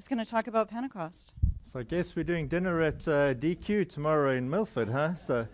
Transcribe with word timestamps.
He's 0.00 0.08
going 0.08 0.18
to 0.18 0.24
talk 0.24 0.46
about 0.46 0.70
Pentecost. 0.70 1.34
So 1.70 1.78
I 1.78 1.82
guess 1.82 2.16
we're 2.16 2.24
doing 2.24 2.48
dinner 2.48 2.80
at 2.80 3.06
uh, 3.06 3.34
DQ 3.34 3.86
tomorrow 3.86 4.30
in 4.30 4.48
Milford, 4.48 4.88
huh? 4.88 5.14
So 5.14 5.46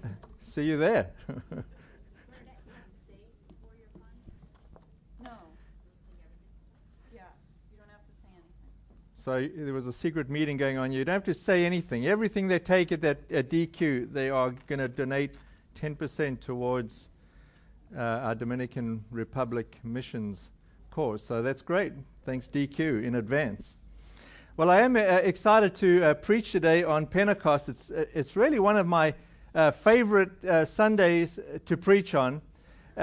see 0.40 0.64
you 0.64 0.76
there. 0.76 1.12
So 9.14 9.48
there 9.54 9.72
was 9.72 9.86
a 9.86 9.92
secret 9.92 10.28
meeting 10.28 10.56
going 10.56 10.78
on. 10.78 10.90
You 10.90 11.04
don't 11.04 11.12
have 11.12 11.22
to 11.22 11.32
say 11.32 11.64
anything. 11.64 12.08
Everything 12.08 12.48
they 12.48 12.58
take 12.58 12.90
at 12.90 13.02
that 13.02 13.18
at 13.30 13.50
DQ, 13.50 14.12
they 14.12 14.30
are 14.30 14.50
going 14.66 14.80
to 14.80 14.88
donate 14.88 15.36
10% 15.80 16.40
towards 16.40 17.08
uh, 17.96 18.00
our 18.00 18.34
Dominican 18.34 19.04
Republic 19.12 19.78
missions 19.84 20.50
cause. 20.90 21.22
So 21.22 21.40
that's 21.40 21.62
great. 21.62 21.92
Thanks 22.24 22.48
DQ 22.48 23.04
in 23.04 23.14
advance. 23.14 23.76
Well, 24.62 24.70
I 24.70 24.82
am 24.82 24.94
uh, 24.94 25.00
excited 25.00 25.74
to 25.74 26.04
uh, 26.04 26.14
preach 26.14 26.52
today 26.52 26.84
on 26.84 27.06
Pentecost. 27.06 27.68
It's, 27.68 27.90
uh, 27.90 28.04
it's 28.14 28.36
really 28.36 28.60
one 28.60 28.76
of 28.76 28.86
my 28.86 29.12
uh, 29.56 29.72
favorite 29.72 30.30
uh, 30.44 30.64
Sundays 30.64 31.40
to 31.66 31.76
preach 31.76 32.14
on. 32.14 32.40
Uh, 32.96 33.00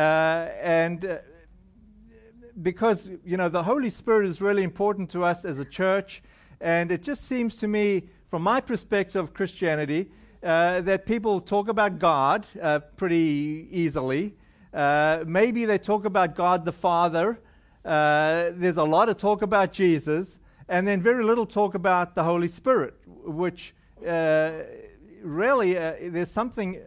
and 0.61 1.19
because, 2.61 3.09
you 3.25 3.35
know, 3.35 3.49
the 3.49 3.61
Holy 3.61 3.89
Spirit 3.89 4.25
is 4.29 4.41
really 4.41 4.63
important 4.63 5.09
to 5.09 5.25
us 5.25 5.43
as 5.43 5.59
a 5.59 5.65
church. 5.65 6.23
And 6.61 6.93
it 6.93 7.03
just 7.03 7.25
seems 7.25 7.57
to 7.57 7.67
me, 7.67 8.03
from 8.27 8.41
my 8.41 8.61
perspective 8.61 9.21
of 9.21 9.33
Christianity, 9.33 10.09
that 10.39 11.05
people 11.05 11.41
talk 11.41 11.67
about 11.67 11.99
God 11.99 12.47
pretty 12.95 13.67
easily. 13.69 14.33
Maybe 14.73 15.65
they 15.65 15.77
talk 15.77 16.05
about 16.05 16.37
God 16.37 16.63
the 16.63 16.71
Father. 16.71 17.37
There's 17.83 18.77
a 18.77 18.83
lot 18.85 19.09
of 19.09 19.17
talk 19.17 19.41
about 19.41 19.73
Jesus 19.73 20.39
and 20.69 20.87
then 20.87 21.01
very 21.01 21.23
little 21.23 21.47
talk 21.47 21.73
about 21.73 22.15
the 22.15 22.23
Holy 22.23 22.47
Spirit, 22.47 22.93
which 23.25 23.73
uh, 24.07 24.51
really 25.21 25.77
uh, 25.77 25.95
there's 26.03 26.31
something 26.31 26.79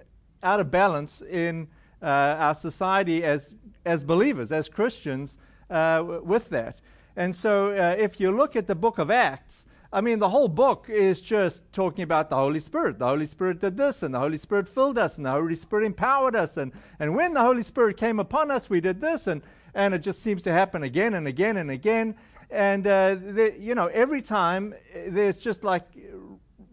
out 0.42 0.60
of 0.60 0.70
balance 0.70 1.20
in 1.20 1.68
uh, 2.00 2.06
our 2.38 2.54
society 2.54 3.24
as 3.24 3.54
as 3.84 4.02
believers, 4.02 4.52
as 4.52 4.68
Christians, 4.68 5.36
uh, 5.68 6.20
with 6.22 6.48
that. 6.50 6.80
And 7.16 7.34
so, 7.34 7.72
uh, 7.72 7.96
if 7.98 8.20
you 8.20 8.30
look 8.30 8.54
at 8.54 8.68
the 8.68 8.76
book 8.76 8.98
of 8.98 9.10
Acts, 9.10 9.66
I 9.92 10.00
mean, 10.00 10.20
the 10.20 10.28
whole 10.28 10.48
book 10.48 10.86
is 10.88 11.20
just 11.20 11.60
talking 11.72 12.04
about 12.04 12.30
the 12.30 12.36
Holy 12.36 12.60
Spirit. 12.60 13.00
The 13.00 13.08
Holy 13.08 13.26
Spirit 13.26 13.60
did 13.60 13.76
this, 13.76 14.04
and 14.04 14.14
the 14.14 14.20
Holy 14.20 14.38
Spirit 14.38 14.68
filled 14.68 14.96
us, 14.96 15.16
and 15.16 15.26
the 15.26 15.32
Holy 15.32 15.56
Spirit 15.56 15.84
empowered 15.84 16.36
us, 16.36 16.56
and 16.56 16.72
and 17.00 17.16
when 17.16 17.34
the 17.34 17.42
Holy 17.42 17.64
Spirit 17.64 17.96
came 17.96 18.20
upon 18.20 18.52
us, 18.52 18.70
we 18.70 18.80
did 18.80 19.00
this, 19.00 19.26
and 19.26 19.42
and 19.74 19.92
it 19.92 20.02
just 20.02 20.22
seems 20.22 20.42
to 20.42 20.52
happen 20.52 20.84
again 20.84 21.14
and 21.14 21.26
again 21.26 21.56
and 21.56 21.70
again 21.70 22.14
and 22.52 22.86
uh, 22.86 23.16
you 23.58 23.74
know 23.74 23.86
every 23.88 24.22
time 24.22 24.74
uh, 24.94 24.98
there's 25.08 25.38
just 25.38 25.64
like 25.64 25.84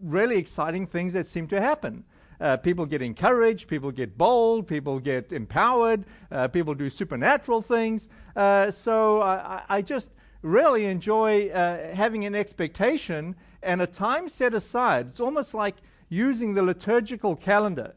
really 0.02 0.36
exciting 0.36 0.86
things 0.86 1.12
that 1.14 1.26
seem 1.26 1.46
to 1.48 1.60
happen. 1.60 2.04
Uh, 2.40 2.56
people 2.56 2.86
get 2.86 3.02
encouraged 3.02 3.68
people 3.68 3.90
get 3.90 4.16
bold 4.16 4.66
people 4.66 4.98
get 4.98 5.30
empowered 5.30 6.06
uh, 6.32 6.48
people 6.48 6.74
do 6.74 6.88
supernatural 6.88 7.60
things. 7.60 8.08
Uh, 8.34 8.70
so 8.70 9.20
I, 9.20 9.62
I, 9.68 9.82
just 9.82 10.08
really 10.40 10.86
enjoy 10.86 11.48
uh, 11.48 11.94
having 11.94 12.24
an 12.24 12.34
expectation 12.34 13.36
and 13.62 13.82
a 13.82 13.86
time 13.86 14.30
set 14.30 14.54
aside. 14.54 15.08
It's 15.08 15.20
almost 15.20 15.52
like 15.52 15.76
using 16.08 16.54
the 16.54 16.62
liturgical 16.62 17.36
calendar 17.36 17.94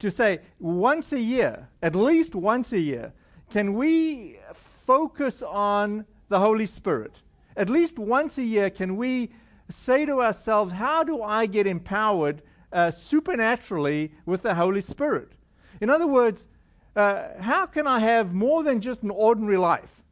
to 0.00 0.10
say 0.10 0.40
once 0.58 1.12
a 1.12 1.20
year 1.20 1.68
at 1.82 1.94
least 1.94 2.34
once 2.34 2.72
a 2.72 2.80
year 2.80 3.12
can 3.50 3.72
we 3.72 4.38
focus 4.52 5.42
on 5.42 6.04
the 6.28 6.40
Holy 6.40 6.66
Spirit. 6.66 7.12
At 7.56 7.68
least 7.68 7.98
once 7.98 8.38
a 8.38 8.42
year, 8.42 8.70
can 8.70 8.96
we 8.96 9.30
say 9.68 10.06
to 10.06 10.22
ourselves, 10.22 10.74
How 10.74 11.02
do 11.02 11.22
I 11.22 11.46
get 11.46 11.66
empowered 11.66 12.42
uh, 12.72 12.90
supernaturally 12.90 14.12
with 14.24 14.42
the 14.42 14.54
Holy 14.54 14.80
Spirit? 14.80 15.32
In 15.80 15.90
other 15.90 16.06
words, 16.06 16.46
uh, 16.96 17.40
how 17.40 17.66
can 17.66 17.86
I 17.86 18.00
have 18.00 18.34
more 18.34 18.62
than 18.62 18.80
just 18.80 19.02
an 19.02 19.10
ordinary 19.10 19.56
life? 19.56 20.02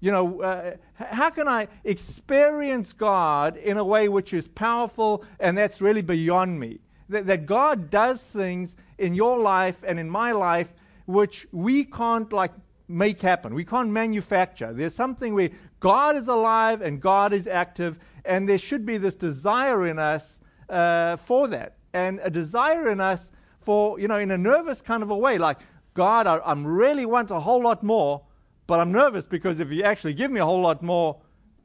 You 0.00 0.10
know, 0.10 0.40
uh, 0.40 0.76
how 0.94 1.28
can 1.28 1.46
I 1.46 1.68
experience 1.84 2.94
God 2.94 3.58
in 3.58 3.76
a 3.76 3.84
way 3.84 4.08
which 4.08 4.32
is 4.32 4.48
powerful 4.48 5.24
and 5.38 5.58
that's 5.58 5.82
really 5.82 6.00
beyond 6.00 6.58
me? 6.58 6.80
That, 7.10 7.26
that 7.26 7.44
God 7.44 7.90
does 7.90 8.22
things 8.22 8.76
in 8.96 9.14
your 9.14 9.38
life 9.38 9.76
and 9.86 9.98
in 9.98 10.08
my 10.08 10.32
life 10.32 10.72
which 11.04 11.46
we 11.52 11.84
can't 11.84 12.32
like 12.32 12.52
make 12.88 13.20
happen. 13.20 13.54
We 13.54 13.64
can't 13.64 13.90
manufacture. 13.90 14.72
There's 14.72 14.94
something 14.94 15.34
where 15.34 15.50
God 15.80 16.14
is 16.16 16.28
alive 16.28 16.82
and 16.82 17.00
God 17.00 17.32
is 17.32 17.46
active, 17.46 17.98
and 18.24 18.48
there 18.48 18.58
should 18.58 18.86
be 18.86 18.98
this 18.98 19.14
desire 19.14 19.86
in 19.86 19.98
us 19.98 20.40
uh, 20.68 21.16
for 21.16 21.48
that, 21.48 21.76
and 21.92 22.20
a 22.22 22.30
desire 22.30 22.90
in 22.90 23.00
us 23.00 23.32
for, 23.60 23.98
you 23.98 24.08
know, 24.08 24.18
in 24.18 24.30
a 24.30 24.38
nervous 24.38 24.80
kind 24.80 25.02
of 25.02 25.10
a 25.10 25.16
way, 25.16 25.36
like, 25.38 25.58
God, 25.94 26.26
I 26.26 26.38
I'm 26.44 26.66
really 26.66 27.04
want 27.04 27.30
a 27.30 27.40
whole 27.40 27.62
lot 27.62 27.82
more, 27.82 28.22
but 28.66 28.78
I'm 28.78 28.92
nervous 28.92 29.26
because 29.26 29.58
if 29.58 29.70
you 29.72 29.82
actually 29.82 30.14
give 30.14 30.30
me 30.30 30.40
a 30.40 30.44
whole 30.44 30.60
lot 30.60 30.82
more, 30.82 31.20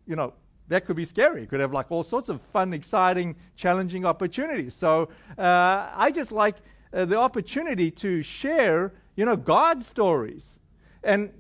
you 0.08 0.16
know, 0.16 0.34
that 0.68 0.86
could 0.86 0.96
be 0.96 1.06
scary. 1.06 1.44
It 1.44 1.50
could 1.50 1.60
have 1.60 1.74
like 1.74 1.92
all 1.92 2.04
sorts 2.04 2.30
of 2.30 2.42
fun, 2.42 2.74
exciting, 2.74 3.36
challenging 3.56 4.06
opportunities. 4.06 4.74
So 4.74 5.10
uh, 5.38 5.90
I 5.94 6.12
just 6.12 6.32
like 6.32 6.56
uh, 6.92 7.06
the 7.06 7.20
opportunity 7.20 7.92
to 7.92 8.24
share, 8.24 8.94
you 9.16 9.26
know, 9.26 9.36
God 9.36 9.84
stories 9.84 10.60
and 11.04 11.32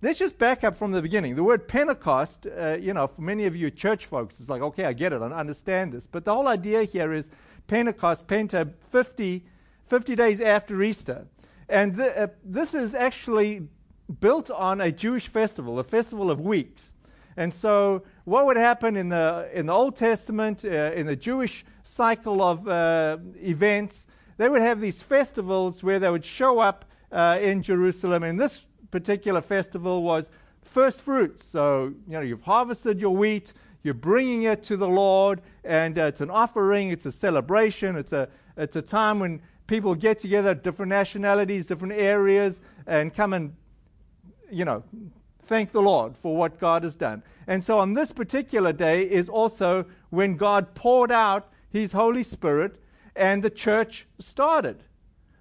let's 0.00 0.18
just 0.18 0.38
back 0.38 0.64
up 0.64 0.76
from 0.76 0.92
the 0.92 1.02
beginning. 1.02 1.34
The 1.34 1.42
word 1.42 1.68
Pentecost, 1.68 2.46
uh, 2.46 2.76
you 2.80 2.94
know, 2.94 3.06
for 3.06 3.22
many 3.22 3.46
of 3.46 3.56
you 3.56 3.70
church 3.70 4.06
folks, 4.06 4.38
it's 4.40 4.48
like, 4.48 4.62
okay, 4.62 4.84
I 4.84 4.92
get 4.92 5.12
it, 5.12 5.20
I 5.20 5.26
understand 5.26 5.92
this. 5.92 6.06
But 6.06 6.24
the 6.24 6.34
whole 6.34 6.48
idea 6.48 6.84
here 6.84 7.12
is 7.12 7.28
Pentecost, 7.66 8.26
Penta, 8.26 8.72
50, 8.90 9.44
50 9.86 10.16
days 10.16 10.40
after 10.40 10.82
Easter. 10.82 11.26
And 11.68 11.96
th- 11.96 12.16
uh, 12.16 12.28
this 12.44 12.74
is 12.74 12.94
actually 12.94 13.68
built 14.20 14.50
on 14.50 14.80
a 14.80 14.90
Jewish 14.90 15.28
festival, 15.28 15.78
a 15.78 15.84
festival 15.84 16.30
of 16.30 16.40
weeks. 16.40 16.92
And 17.36 17.52
so, 17.52 18.02
what 18.24 18.46
would 18.46 18.56
happen 18.56 18.96
in 18.96 19.10
the, 19.10 19.48
in 19.52 19.66
the 19.66 19.72
Old 19.72 19.96
Testament, 19.96 20.64
uh, 20.64 20.92
in 20.94 21.06
the 21.06 21.14
Jewish 21.14 21.64
cycle 21.84 22.42
of 22.42 22.66
uh, 22.66 23.18
events, 23.36 24.06
they 24.38 24.48
would 24.48 24.62
have 24.62 24.80
these 24.80 25.02
festivals 25.02 25.82
where 25.82 25.98
they 25.98 26.10
would 26.10 26.24
show 26.24 26.58
up 26.58 26.84
uh, 27.12 27.38
in 27.40 27.62
Jerusalem. 27.62 28.22
And 28.22 28.40
this 28.40 28.66
particular 28.90 29.40
festival 29.40 30.02
was 30.02 30.30
first 30.62 31.00
fruits. 31.00 31.44
So, 31.44 31.94
you 32.06 32.14
know, 32.14 32.20
you've 32.20 32.42
harvested 32.42 33.00
your 33.00 33.16
wheat, 33.16 33.52
you're 33.82 33.94
bringing 33.94 34.44
it 34.44 34.62
to 34.64 34.76
the 34.76 34.88
Lord, 34.88 35.40
and 35.64 35.98
uh, 35.98 36.04
it's 36.04 36.20
an 36.20 36.30
offering, 36.30 36.90
it's 36.90 37.06
a 37.06 37.12
celebration, 37.12 37.96
it's 37.96 38.12
a, 38.12 38.28
it's 38.56 38.76
a 38.76 38.82
time 38.82 39.20
when 39.20 39.40
people 39.66 39.94
get 39.94 40.18
together, 40.18 40.54
different 40.54 40.90
nationalities, 40.90 41.66
different 41.66 41.94
areas, 41.94 42.60
and 42.86 43.14
come 43.14 43.32
and, 43.32 43.54
you 44.50 44.64
know, 44.64 44.82
thank 45.42 45.72
the 45.72 45.82
Lord 45.82 46.16
for 46.16 46.36
what 46.36 46.58
God 46.58 46.82
has 46.84 46.96
done. 46.96 47.22
And 47.46 47.64
so 47.64 47.78
on 47.78 47.94
this 47.94 48.12
particular 48.12 48.72
day 48.72 49.02
is 49.02 49.28
also 49.28 49.86
when 50.10 50.36
God 50.36 50.74
poured 50.74 51.10
out 51.10 51.50
His 51.70 51.92
Holy 51.92 52.22
Spirit 52.22 52.76
and 53.16 53.42
the 53.42 53.50
church 53.50 54.06
started. 54.18 54.84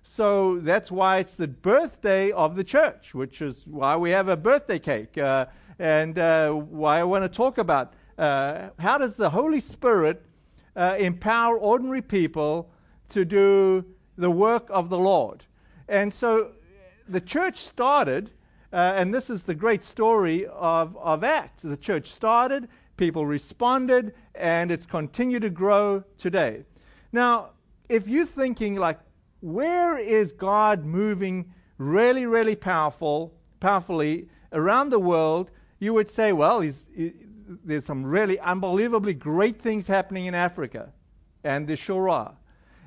So 0.10 0.60
that's 0.60 0.90
why 0.90 1.18
it's 1.18 1.36
the 1.36 1.50
birthday 1.50 2.32
of 2.32 2.56
the 2.56 2.64
church, 2.64 3.14
which 3.14 3.42
is 3.42 3.68
why 3.68 3.98
we 3.98 4.12
have 4.12 4.30
a 4.30 4.38
birthday 4.38 4.80
cake, 4.80 5.18
uh, 5.18 5.48
and 5.80 6.18
uh, 6.18 6.54
why 6.54 7.02
I 7.02 7.04
want 7.04 7.26
to 7.26 7.30
talk 7.30 7.58
about 7.58 7.94
uh, 8.18 8.70
how 8.80 8.98
does 8.98 9.16
the 9.16 9.30
Holy 9.30 9.60
Spirit 9.60 10.26
uh, 10.78 10.96
empower 10.98 11.58
ordinary 11.58 12.02
people 12.02 12.72
to 13.10 13.26
do 13.26 13.84
the 14.18 14.32
work 14.32 14.68
of 14.70 14.90
the 14.90 14.98
Lord. 14.98 15.44
And 15.90 16.12
so 16.12 16.54
the 17.10 17.22
church 17.22 17.58
started, 17.58 18.32
uh, 18.72 18.94
and 18.96 19.14
this 19.14 19.30
is 19.30 19.44
the 19.44 19.56
great 19.56 19.84
story 19.84 20.48
of, 20.48 20.96
of 20.98 21.26
Acts. 21.26 21.64
The 21.64 21.76
church 21.76 22.08
started, 22.08 22.70
people 22.96 23.26
responded, 23.26 24.14
and 24.36 24.72
it's 24.72 24.86
continued 24.86 25.42
to 25.42 25.50
grow 25.50 26.06
today. 26.18 26.64
Now, 27.12 27.50
if 27.90 28.08
you're 28.08 28.26
thinking 28.26 28.76
like, 28.76 29.00
where 29.40 29.98
is 29.98 30.34
God 30.34 30.86
moving 30.86 31.54
really, 31.78 32.26
really 32.26 32.56
powerful, 32.56 33.34
powerfully 33.60 34.30
around 34.52 34.90
the 34.90 35.00
world? 35.00 35.52
You 35.80 35.94
would 35.94 36.10
say, 36.10 36.34
well, 36.34 36.62
he, 36.62 36.74
there's 37.64 37.86
some 37.86 38.06
really 38.06 38.40
unbelievably 38.40 39.16
great 39.16 39.62
things 39.62 39.88
happening 39.88 40.26
in 40.26 40.36
Africa, 40.36 40.92
and 41.44 41.68
the 41.68 41.78
are. 41.94 42.36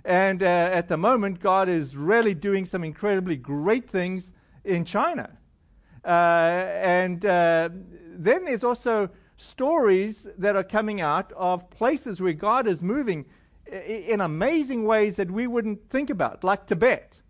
And 0.05 0.43
uh, 0.43 0.47
at 0.47 0.89
the 0.89 0.97
moment, 0.97 1.41
God 1.41 1.69
is 1.69 1.97
really 1.97 2.35
doing 2.35 2.67
some 2.67 2.85
incredibly 2.85 3.37
great 3.37 3.89
things 3.89 4.33
in 4.65 4.85
China. 4.85 5.37
Uh, 6.05 6.09
and 6.09 7.25
uh, 7.25 7.69
then 8.17 8.45
there's 8.47 8.65
also 8.65 9.11
stories 9.37 10.27
that 10.39 10.57
are 10.57 10.65
coming 10.65 11.01
out 11.01 11.33
of 11.37 11.69
places 11.71 12.21
where 12.21 12.33
God 12.33 12.67
is 12.67 12.83
moving 12.83 13.27
in 13.71 14.21
amazing 14.21 14.85
ways 14.85 15.17
that 15.17 15.31
we 15.31 15.47
wouldn't 15.47 15.89
think 15.89 16.11
about, 16.11 16.45
like 16.45 16.67
Tibet. 16.67 17.23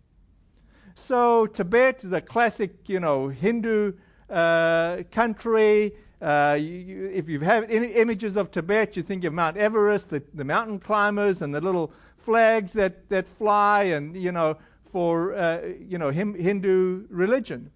So 0.95 1.45
Tibet 1.47 2.03
is 2.03 2.11
a 2.11 2.21
classic, 2.21 2.89
you 2.89 2.99
know, 2.99 3.27
Hindu 3.27 3.93
uh, 4.29 5.03
country. 5.11 5.93
Uh, 6.21 6.57
you, 6.59 6.75
you, 6.75 7.11
if 7.13 7.27
you 7.27 7.39
have 7.39 7.69
any 7.69 7.87
images 7.87 8.35
of 8.35 8.51
Tibet, 8.51 8.95
you 8.95 9.03
think 9.03 9.23
of 9.23 9.33
Mount 9.33 9.57
Everest, 9.57 10.09
the, 10.09 10.21
the 10.33 10.43
mountain 10.43 10.79
climbers, 10.79 11.41
and 11.41 11.53
the 11.53 11.61
little 11.61 11.91
flags 12.17 12.73
that, 12.73 13.09
that 13.09 13.27
fly, 13.27 13.83
and 13.83 14.15
you 14.15 14.31
know, 14.31 14.57
for 14.91 15.33
uh, 15.33 15.61
you 15.79 15.97
know 15.97 16.09
him, 16.09 16.33
Hindu 16.33 17.07
religion. 17.09 17.71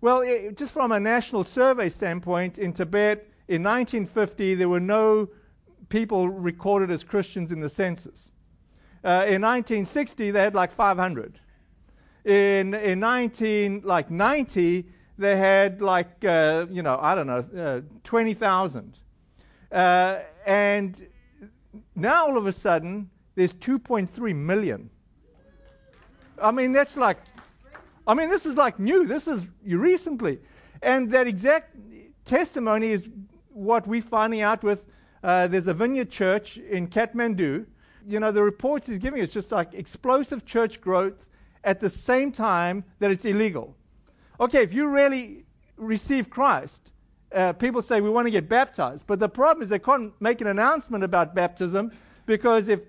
Well, 0.00 0.22
it, 0.22 0.56
just 0.56 0.72
from 0.72 0.92
a 0.92 1.00
national 1.00 1.44
survey 1.44 1.88
standpoint, 1.88 2.58
in 2.58 2.72
Tibet 2.72 3.30
in 3.46 3.62
1950 3.62 4.54
there 4.54 4.68
were 4.68 4.80
no 4.80 5.28
people 5.94 6.28
recorded 6.28 6.90
as 6.90 7.04
Christians 7.04 7.52
in 7.52 7.60
the 7.60 7.68
census. 7.68 8.32
Uh, 9.04 9.22
in 9.28 9.40
1960 9.42 10.32
they 10.32 10.40
had 10.40 10.52
like 10.52 10.72
500. 10.72 11.38
In 12.24 12.74
in 12.74 12.98
19 12.98 13.82
like 13.84 14.10
90 14.10 14.86
they 15.16 15.36
had 15.36 15.80
like, 15.80 16.24
uh, 16.24 16.66
you 16.68 16.82
know, 16.82 16.98
I 17.00 17.14
don't 17.14 17.28
know, 17.28 17.44
uh, 17.56 17.80
20,000. 18.02 18.98
Uh, 19.70 20.18
and 20.44 21.06
now 21.94 22.26
all 22.26 22.36
of 22.38 22.46
a 22.46 22.52
sudden, 22.52 23.08
there's 23.36 23.52
2.3 23.52 24.34
million. 24.34 24.90
I 26.42 26.50
mean, 26.50 26.72
that's 26.72 26.96
like, 26.96 27.18
I 28.04 28.14
mean, 28.14 28.28
this 28.30 28.46
is 28.46 28.56
like 28.56 28.80
new. 28.80 29.06
This 29.06 29.28
is 29.28 29.46
recently. 29.64 30.40
And 30.82 31.12
that 31.12 31.28
exact 31.28 31.76
testimony 32.24 32.88
is 32.88 33.06
what 33.52 33.86
we're 33.86 34.02
finding 34.02 34.40
out 34.40 34.64
with 34.64 34.86
uh, 35.24 35.46
there's 35.46 35.66
a 35.66 35.72
vineyard 35.72 36.10
church 36.10 36.58
in 36.58 36.86
Kathmandu. 36.86 37.64
You 38.06 38.20
know, 38.20 38.30
the 38.30 38.42
reports 38.42 38.86
he's 38.86 38.98
giving 38.98 39.22
is 39.22 39.32
just 39.32 39.50
like 39.50 39.72
explosive 39.72 40.44
church 40.44 40.82
growth 40.82 41.26
at 41.64 41.80
the 41.80 41.88
same 41.88 42.30
time 42.30 42.84
that 42.98 43.10
it's 43.10 43.24
illegal. 43.24 43.74
Okay, 44.38 44.62
if 44.62 44.74
you 44.74 44.90
really 44.90 45.46
receive 45.78 46.28
Christ, 46.28 46.90
uh, 47.32 47.54
people 47.54 47.80
say 47.80 48.02
we 48.02 48.10
want 48.10 48.26
to 48.26 48.30
get 48.30 48.50
baptized. 48.50 49.06
But 49.06 49.18
the 49.18 49.28
problem 49.30 49.62
is 49.62 49.70
they 49.70 49.78
can't 49.78 50.12
make 50.20 50.42
an 50.42 50.46
announcement 50.46 51.02
about 51.02 51.34
baptism 51.34 51.90
because 52.26 52.68
if 52.68 52.80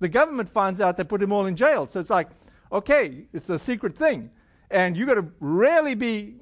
the 0.00 0.08
government 0.08 0.48
finds 0.48 0.80
out, 0.80 0.96
they 0.96 1.04
put 1.04 1.20
them 1.20 1.32
all 1.32 1.44
in 1.44 1.54
jail. 1.54 1.86
So 1.86 2.00
it's 2.00 2.08
like, 2.08 2.28
okay, 2.72 3.26
it's 3.34 3.50
a 3.50 3.58
secret 3.58 3.94
thing. 3.94 4.30
And 4.70 4.96
you've 4.96 5.08
got 5.08 5.16
to 5.16 5.26
really 5.38 5.94
be 5.94 6.36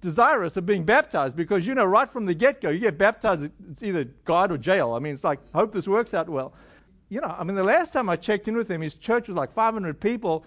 desirous 0.00 0.56
of 0.56 0.66
being 0.66 0.84
baptized 0.84 1.36
because 1.36 1.66
you 1.66 1.74
know 1.74 1.84
right 1.84 2.10
from 2.10 2.26
the 2.26 2.34
get 2.34 2.60
go, 2.60 2.70
you 2.70 2.80
get 2.80 2.98
baptized, 2.98 3.50
it's 3.70 3.82
either 3.82 4.04
God 4.24 4.50
or 4.50 4.58
jail. 4.58 4.92
I 4.92 4.98
mean, 4.98 5.12
it's 5.14 5.24
like, 5.24 5.38
hope 5.52 5.72
this 5.72 5.86
works 5.86 6.14
out 6.14 6.28
well. 6.28 6.52
You 7.08 7.20
know, 7.20 7.34
I 7.36 7.44
mean, 7.44 7.56
the 7.56 7.64
last 7.64 7.92
time 7.92 8.08
I 8.08 8.16
checked 8.16 8.48
in 8.48 8.56
with 8.56 8.70
him, 8.70 8.80
his 8.80 8.94
church 8.94 9.28
was 9.28 9.36
like 9.36 9.52
500 9.52 10.00
people 10.00 10.44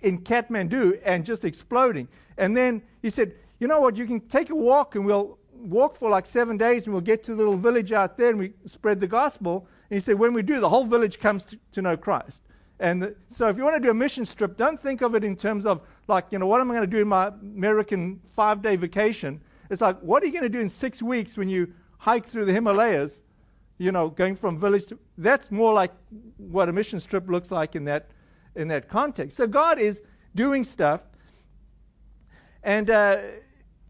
in 0.00 0.18
Kathmandu 0.22 1.00
and 1.04 1.24
just 1.24 1.44
exploding. 1.44 2.08
And 2.36 2.56
then 2.56 2.82
he 3.02 3.10
said, 3.10 3.34
You 3.58 3.68
know 3.68 3.80
what? 3.80 3.96
You 3.96 4.06
can 4.06 4.20
take 4.20 4.50
a 4.50 4.54
walk 4.54 4.94
and 4.94 5.04
we'll 5.04 5.38
walk 5.52 5.96
for 5.96 6.10
like 6.10 6.26
seven 6.26 6.56
days 6.56 6.84
and 6.84 6.92
we'll 6.92 7.02
get 7.02 7.24
to 7.24 7.32
the 7.32 7.38
little 7.38 7.56
village 7.56 7.92
out 7.92 8.16
there 8.16 8.30
and 8.30 8.38
we 8.38 8.52
spread 8.66 9.00
the 9.00 9.06
gospel. 9.06 9.66
And 9.90 9.96
he 9.96 10.00
said, 10.00 10.18
When 10.18 10.34
we 10.34 10.42
do, 10.42 10.60
the 10.60 10.68
whole 10.68 10.84
village 10.84 11.18
comes 11.18 11.44
to, 11.46 11.58
to 11.72 11.82
know 11.82 11.96
Christ. 11.96 12.42
And 12.80 13.02
the, 13.02 13.16
so 13.28 13.48
if 13.48 13.56
you 13.56 13.64
want 13.64 13.76
to 13.76 13.82
do 13.82 13.90
a 13.90 13.94
mission 13.94 14.24
trip, 14.24 14.56
don't 14.56 14.80
think 14.80 15.00
of 15.00 15.14
it 15.14 15.24
in 15.24 15.36
terms 15.36 15.66
of 15.66 15.80
like, 16.08 16.26
you 16.30 16.38
know, 16.38 16.46
what 16.46 16.60
am 16.60 16.70
I 16.70 16.74
going 16.74 16.90
to 16.90 16.96
do 16.96 17.02
in 17.02 17.08
my 17.08 17.28
American 17.28 18.20
five 18.34 18.62
day 18.62 18.76
vacation? 18.76 19.40
It's 19.70 19.80
like, 19.80 19.98
what 20.00 20.22
are 20.22 20.26
you 20.26 20.32
going 20.32 20.44
to 20.44 20.48
do 20.48 20.60
in 20.60 20.70
six 20.70 21.02
weeks 21.02 21.36
when 21.36 21.48
you 21.48 21.72
hike 21.98 22.26
through 22.26 22.46
the 22.46 22.52
Himalayas, 22.52 23.20
you 23.76 23.92
know, 23.92 24.08
going 24.08 24.36
from 24.36 24.58
village 24.58 24.86
to. 24.86 24.98
That's 25.18 25.50
more 25.50 25.72
like 25.72 25.92
what 26.36 26.68
a 26.68 26.72
mission 26.72 27.00
trip 27.00 27.28
looks 27.28 27.50
like 27.50 27.76
in 27.76 27.84
that 27.84 28.10
in 28.54 28.68
that 28.68 28.88
context. 28.88 29.36
So 29.36 29.46
God 29.46 29.78
is 29.78 30.00
doing 30.34 30.64
stuff. 30.64 31.02
And 32.62 32.90
uh, 32.90 33.18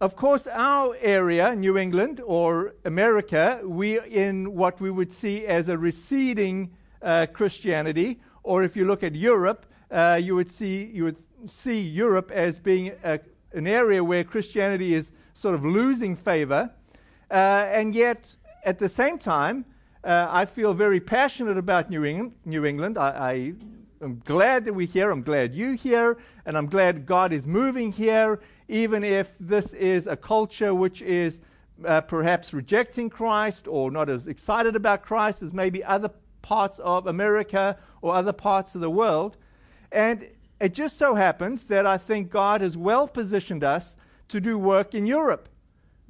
of 0.00 0.14
course, 0.14 0.46
our 0.46 0.96
area, 1.00 1.54
New 1.54 1.78
England 1.78 2.20
or 2.24 2.74
America, 2.84 3.60
we're 3.62 4.04
in 4.04 4.54
what 4.54 4.80
we 4.80 4.90
would 4.90 5.12
see 5.12 5.46
as 5.46 5.68
a 5.68 5.78
receding 5.78 6.70
uh, 7.02 7.26
Christianity. 7.32 8.20
Or 8.42 8.62
if 8.62 8.76
you 8.76 8.84
look 8.84 9.02
at 9.02 9.14
Europe, 9.14 9.66
uh, 9.90 10.20
you 10.22 10.34
would 10.34 10.50
see 10.50 10.86
you 10.86 11.04
would 11.04 11.18
see 11.46 11.80
Europe 11.80 12.30
as 12.30 12.58
being 12.58 12.92
a, 13.04 13.20
an 13.52 13.66
area 13.66 14.02
where 14.02 14.24
Christianity 14.24 14.94
is 14.94 15.12
sort 15.34 15.54
of 15.54 15.64
losing 15.64 16.16
favor. 16.16 16.70
Uh, 17.30 17.66
and 17.68 17.94
yet, 17.94 18.34
at 18.64 18.78
the 18.78 18.88
same 18.88 19.18
time, 19.18 19.64
uh, 20.04 20.28
I 20.30 20.44
feel 20.44 20.74
very 20.74 21.00
passionate 21.00 21.58
about 21.58 21.90
New 21.90 22.04
England. 22.04 22.34
New 22.44 22.64
England. 22.64 22.98
I, 22.98 23.08
I 23.08 23.54
I'm 24.00 24.20
glad 24.24 24.64
that 24.64 24.72
we're 24.72 24.86
here. 24.86 25.10
I'm 25.10 25.22
glad 25.22 25.54
you're 25.54 25.74
here. 25.74 26.18
And 26.46 26.56
I'm 26.56 26.66
glad 26.66 27.04
God 27.04 27.32
is 27.32 27.46
moving 27.46 27.92
here, 27.92 28.40
even 28.68 29.02
if 29.04 29.34
this 29.40 29.72
is 29.74 30.06
a 30.06 30.16
culture 30.16 30.74
which 30.74 31.02
is 31.02 31.40
uh, 31.84 32.00
perhaps 32.02 32.52
rejecting 32.52 33.10
Christ 33.10 33.68
or 33.68 33.90
not 33.90 34.08
as 34.08 34.26
excited 34.26 34.76
about 34.76 35.02
Christ 35.02 35.42
as 35.42 35.52
maybe 35.52 35.82
other 35.84 36.10
parts 36.42 36.78
of 36.78 37.06
America 37.06 37.76
or 38.00 38.14
other 38.14 38.32
parts 38.32 38.74
of 38.74 38.80
the 38.80 38.90
world. 38.90 39.36
And 39.92 40.28
it 40.60 40.74
just 40.74 40.98
so 40.98 41.14
happens 41.14 41.64
that 41.64 41.86
I 41.86 41.98
think 41.98 42.30
God 42.30 42.60
has 42.60 42.76
well 42.76 43.06
positioned 43.06 43.62
us 43.62 43.94
to 44.28 44.40
do 44.40 44.58
work 44.58 44.94
in 44.94 45.06
Europe 45.06 45.48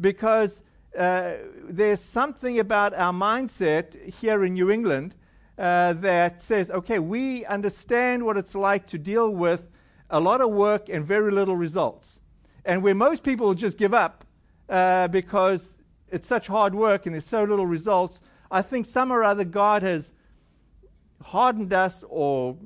because 0.00 0.62
uh, 0.96 1.34
there's 1.68 2.00
something 2.00 2.58
about 2.58 2.94
our 2.94 3.12
mindset 3.12 4.14
here 4.14 4.44
in 4.44 4.54
New 4.54 4.70
England 4.70 5.14
uh, 5.58 5.92
that 5.94 6.40
says, 6.40 6.70
okay, 6.70 6.98
we 6.98 7.44
understand 7.46 8.24
what 8.24 8.36
it's 8.36 8.54
like 8.54 8.86
to 8.86 8.98
deal 8.98 9.30
with 9.30 9.68
a 10.10 10.20
lot 10.20 10.40
of 10.40 10.50
work 10.50 10.88
and 10.88 11.04
very 11.04 11.30
little 11.30 11.56
results. 11.56 12.20
And 12.64 12.82
where 12.82 12.94
most 12.94 13.22
people 13.22 13.54
just 13.54 13.76
give 13.76 13.92
up 13.92 14.24
uh, 14.68 15.08
because 15.08 15.74
it's 16.10 16.26
such 16.26 16.46
hard 16.46 16.74
work 16.74 17.06
and 17.06 17.14
there's 17.14 17.26
so 17.26 17.44
little 17.44 17.66
results, 17.66 18.22
I 18.50 18.62
think 18.62 18.86
some 18.86 19.10
or 19.10 19.22
other 19.22 19.44
God 19.44 19.82
has 19.82 20.12
hardened 21.22 21.72
us 21.72 22.02
or 22.08 22.56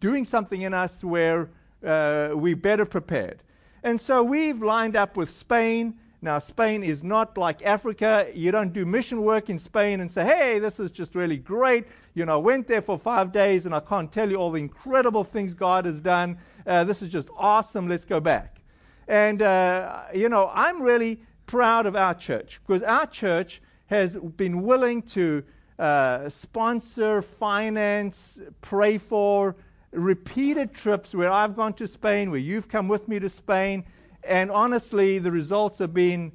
doing 0.00 0.24
something 0.24 0.62
in 0.62 0.74
us 0.74 1.04
where 1.04 1.50
uh, 1.84 2.30
we're 2.32 2.56
better 2.56 2.84
prepared. 2.84 3.42
And 3.82 4.00
so 4.00 4.22
we've 4.22 4.62
lined 4.62 4.96
up 4.96 5.16
with 5.16 5.30
Spain 5.30 5.94
now, 6.22 6.38
Spain 6.38 6.82
is 6.82 7.02
not 7.02 7.38
like 7.38 7.64
Africa. 7.64 8.30
You 8.34 8.50
don't 8.50 8.74
do 8.74 8.84
mission 8.84 9.22
work 9.22 9.48
in 9.48 9.58
Spain 9.58 10.00
and 10.00 10.10
say, 10.10 10.24
hey, 10.24 10.58
this 10.58 10.78
is 10.78 10.90
just 10.90 11.14
really 11.14 11.38
great. 11.38 11.86
You 12.12 12.26
know, 12.26 12.34
I 12.34 12.40
went 12.40 12.68
there 12.68 12.82
for 12.82 12.98
five 12.98 13.32
days 13.32 13.64
and 13.64 13.74
I 13.74 13.80
can't 13.80 14.12
tell 14.12 14.30
you 14.30 14.36
all 14.36 14.50
the 14.50 14.60
incredible 14.60 15.24
things 15.24 15.54
God 15.54 15.86
has 15.86 16.00
done. 16.00 16.38
Uh, 16.66 16.84
this 16.84 17.00
is 17.00 17.10
just 17.10 17.30
awesome. 17.38 17.88
Let's 17.88 18.04
go 18.04 18.20
back. 18.20 18.60
And, 19.08 19.40
uh, 19.40 20.02
you 20.14 20.28
know, 20.28 20.50
I'm 20.52 20.82
really 20.82 21.22
proud 21.46 21.86
of 21.86 21.96
our 21.96 22.14
church 22.14 22.60
because 22.66 22.82
our 22.82 23.06
church 23.06 23.62
has 23.86 24.18
been 24.18 24.62
willing 24.62 25.00
to 25.02 25.42
uh, 25.78 26.28
sponsor, 26.28 27.22
finance, 27.22 28.38
pray 28.60 28.98
for 28.98 29.56
repeated 29.92 30.74
trips 30.74 31.14
where 31.14 31.30
I've 31.30 31.56
gone 31.56 31.74
to 31.74 31.88
Spain, 31.88 32.30
where 32.30 32.40
you've 32.40 32.68
come 32.68 32.88
with 32.88 33.08
me 33.08 33.18
to 33.18 33.28
Spain 33.28 33.84
and 34.22 34.50
honestly, 34.50 35.18
the 35.18 35.32
results 35.32 35.78
have 35.78 35.94
been 35.94 36.32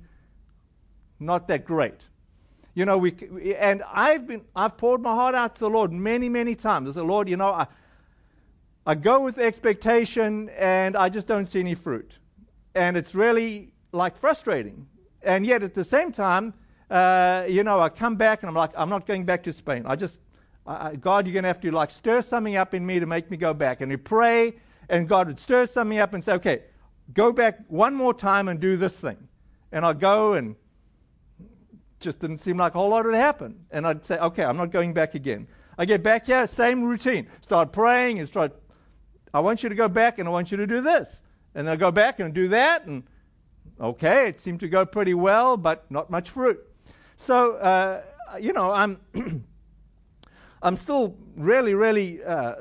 not 1.19 1.47
that 1.47 1.65
great. 1.65 2.01
You 2.73 2.85
know, 2.85 2.97
we, 2.97 3.15
and 3.55 3.83
I've 3.91 4.27
been, 4.27 4.43
I've 4.55 4.77
poured 4.77 5.01
my 5.01 5.13
heart 5.13 5.35
out 5.35 5.55
to 5.55 5.61
the 5.61 5.69
Lord 5.69 5.93
many, 5.93 6.27
many 6.27 6.55
times. 6.55 6.89
I 6.89 6.99
said, 6.99 7.07
Lord, 7.07 7.29
you 7.29 7.37
know, 7.37 7.49
I, 7.49 7.67
I 8.85 8.95
go 8.95 9.21
with 9.21 9.37
expectation 9.37 10.49
and 10.57 10.97
I 10.97 11.09
just 11.09 11.25
don't 11.25 11.45
see 11.45 11.59
any 11.59 11.75
fruit. 11.75 12.17
And 12.73 12.97
it's 12.97 13.15
really 13.15 13.71
like 13.93 14.17
frustrating. 14.17 14.87
And 15.21 15.45
yet 15.45 15.63
at 15.63 15.73
the 15.73 15.85
same 15.85 16.11
time, 16.11 16.53
uh, 16.91 17.45
you 17.47 17.63
know, 17.63 17.79
I 17.79 17.89
come 17.89 18.15
back 18.15 18.43
and 18.43 18.49
I'm 18.49 18.55
like, 18.55 18.71
I'm 18.75 18.89
not 18.89 19.07
going 19.07 19.23
back 19.23 19.43
to 19.43 19.53
Spain. 19.53 19.83
I 19.85 19.95
just, 19.95 20.19
I, 20.67 20.95
God, 20.95 21.25
you're 21.25 21.33
going 21.33 21.43
to 21.43 21.49
have 21.49 21.61
to 21.61 21.71
like 21.71 21.91
stir 21.91 22.21
something 22.21 22.55
up 22.55 22.73
in 22.73 22.85
me 22.85 22.99
to 22.99 23.05
make 23.05 23.29
me 23.29 23.37
go 23.37 23.53
back. 23.53 23.81
And 23.81 23.89
we 23.89 23.97
pray, 23.97 24.55
and 24.89 25.07
God 25.07 25.27
would 25.27 25.39
stir 25.39 25.65
something 25.65 25.99
up 25.99 26.13
and 26.13 26.23
say, 26.23 26.33
okay, 26.33 26.63
go 27.13 27.31
back 27.31 27.59
one 27.67 27.93
more 27.93 28.13
time 28.13 28.47
and 28.47 28.59
do 28.59 28.75
this 28.75 28.99
thing. 28.99 29.17
And 29.71 29.85
I'd 29.85 29.99
go 29.99 30.33
and 30.33 30.55
just 31.99 32.19
didn't 32.19 32.39
seem 32.39 32.57
like 32.57 32.75
a 32.75 32.79
whole 32.79 32.89
lot 32.89 33.05
had 33.05 33.13
happened. 33.15 33.65
And 33.71 33.85
I'd 33.85 34.05
say, 34.05 34.17
okay, 34.17 34.43
I'm 34.43 34.57
not 34.57 34.71
going 34.71 34.93
back 34.93 35.15
again. 35.15 35.47
I 35.77 35.85
get 35.85 36.01
back 36.03 36.25
here, 36.27 36.47
same 36.47 36.83
routine. 36.83 37.27
Start 37.41 37.71
praying 37.71 38.19
and 38.19 38.27
start, 38.27 38.53
I 39.33 39.41
want 39.41 39.61
you 39.61 39.69
to 39.69 39.75
go 39.75 39.89
back 39.89 40.19
and 40.19 40.27
I 40.27 40.31
want 40.31 40.51
you 40.51 40.57
to 40.57 40.67
do 40.67 40.81
this. 40.81 41.21
And 41.53 41.69
I 41.69 41.75
go 41.75 41.91
back 41.91 42.19
and 42.19 42.33
do 42.33 42.47
that. 42.49 42.85
And 42.85 43.03
okay, 43.79 44.29
it 44.29 44.39
seemed 44.39 44.61
to 44.61 44.69
go 44.69 44.85
pretty 44.85 45.13
well, 45.13 45.57
but 45.57 45.89
not 45.91 46.09
much 46.09 46.29
fruit. 46.29 46.59
So, 47.17 47.53
uh, 47.55 48.01
you 48.39 48.53
know, 48.53 48.71
I'm, 48.71 48.99
I'm 50.65 50.77
still 50.77 51.15
really, 51.37 51.75
really 51.75 52.23
uh, 52.23 52.55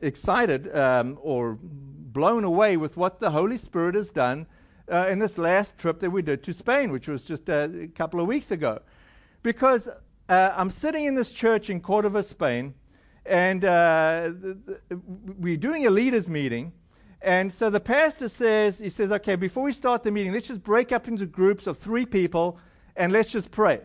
excited 0.00 0.72
um, 0.72 1.18
or 1.20 1.58
blown 1.60 2.44
away 2.44 2.76
with 2.76 2.96
what 2.96 3.18
the 3.18 3.32
Holy 3.32 3.56
Spirit 3.56 3.96
has 3.96 4.12
done 4.12 4.46
uh, 4.88 5.08
in 5.10 5.18
this 5.18 5.36
last 5.36 5.76
trip 5.76 5.98
that 5.98 6.10
we 6.10 6.22
did 6.22 6.44
to 6.44 6.52
Spain, 6.52 6.92
which 6.92 7.08
was 7.08 7.24
just 7.24 7.48
a 7.48 7.90
couple 7.96 8.20
of 8.20 8.28
weeks 8.28 8.52
ago. 8.52 8.80
Because 9.42 9.88
uh, 10.28 10.52
I'm 10.56 10.70
sitting 10.70 11.04
in 11.04 11.16
this 11.16 11.32
church 11.32 11.68
in 11.68 11.80
Cordova, 11.80 12.22
Spain, 12.22 12.74
and 13.24 13.64
uh, 13.64 14.26
the, 14.26 14.78
the, 14.88 15.00
we're 15.36 15.56
doing 15.56 15.84
a 15.84 15.90
leaders' 15.90 16.28
meeting. 16.28 16.72
And 17.22 17.52
so 17.52 17.70
the 17.70 17.80
pastor 17.80 18.28
says, 18.28 18.78
he 18.78 18.88
says, 18.88 19.10
okay, 19.10 19.34
before 19.34 19.64
we 19.64 19.72
start 19.72 20.04
the 20.04 20.12
meeting, 20.12 20.32
let's 20.32 20.46
just 20.46 20.62
break 20.62 20.92
up 20.92 21.08
into 21.08 21.26
groups 21.26 21.66
of 21.66 21.76
three 21.76 22.06
people 22.06 22.60
and 22.94 23.12
let's 23.12 23.32
just 23.32 23.50
pray. 23.50 23.80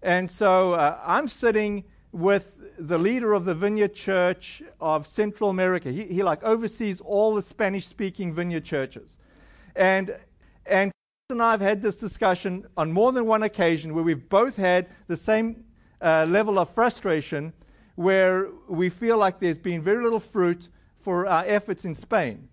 And 0.00 0.30
so 0.30 0.74
uh, 0.74 1.00
I'm 1.04 1.26
sitting 1.26 1.82
with 2.16 2.56
the 2.78 2.96
leader 2.96 3.34
of 3.34 3.44
the 3.44 3.54
Vineyard 3.54 3.94
Church 3.94 4.62
of 4.80 5.06
Central 5.06 5.50
America. 5.50 5.92
He, 5.92 6.04
he 6.04 6.22
like 6.22 6.42
oversees 6.42 7.02
all 7.02 7.34
the 7.34 7.42
Spanish 7.42 7.86
speaking 7.86 8.34
Vineyard 8.34 8.64
churches. 8.64 9.18
And, 9.74 10.16
and 10.64 10.90
and 11.28 11.42
I 11.42 11.50
have 11.50 11.60
had 11.60 11.82
this 11.82 11.96
discussion 11.96 12.66
on 12.76 12.92
more 12.92 13.10
than 13.12 13.26
one 13.26 13.42
occasion 13.42 13.92
where 13.94 14.04
we've 14.04 14.28
both 14.28 14.56
had 14.56 14.86
the 15.08 15.16
same 15.16 15.64
uh, 16.00 16.24
level 16.28 16.58
of 16.58 16.70
frustration 16.70 17.52
where 17.96 18.48
we 18.68 18.88
feel 18.88 19.18
like 19.18 19.40
there's 19.40 19.58
been 19.58 19.82
very 19.82 20.04
little 20.04 20.20
fruit 20.20 20.68
for 21.00 21.26
our 21.26 21.44
efforts 21.44 21.84
in 21.84 21.96
Spain. 21.96 22.48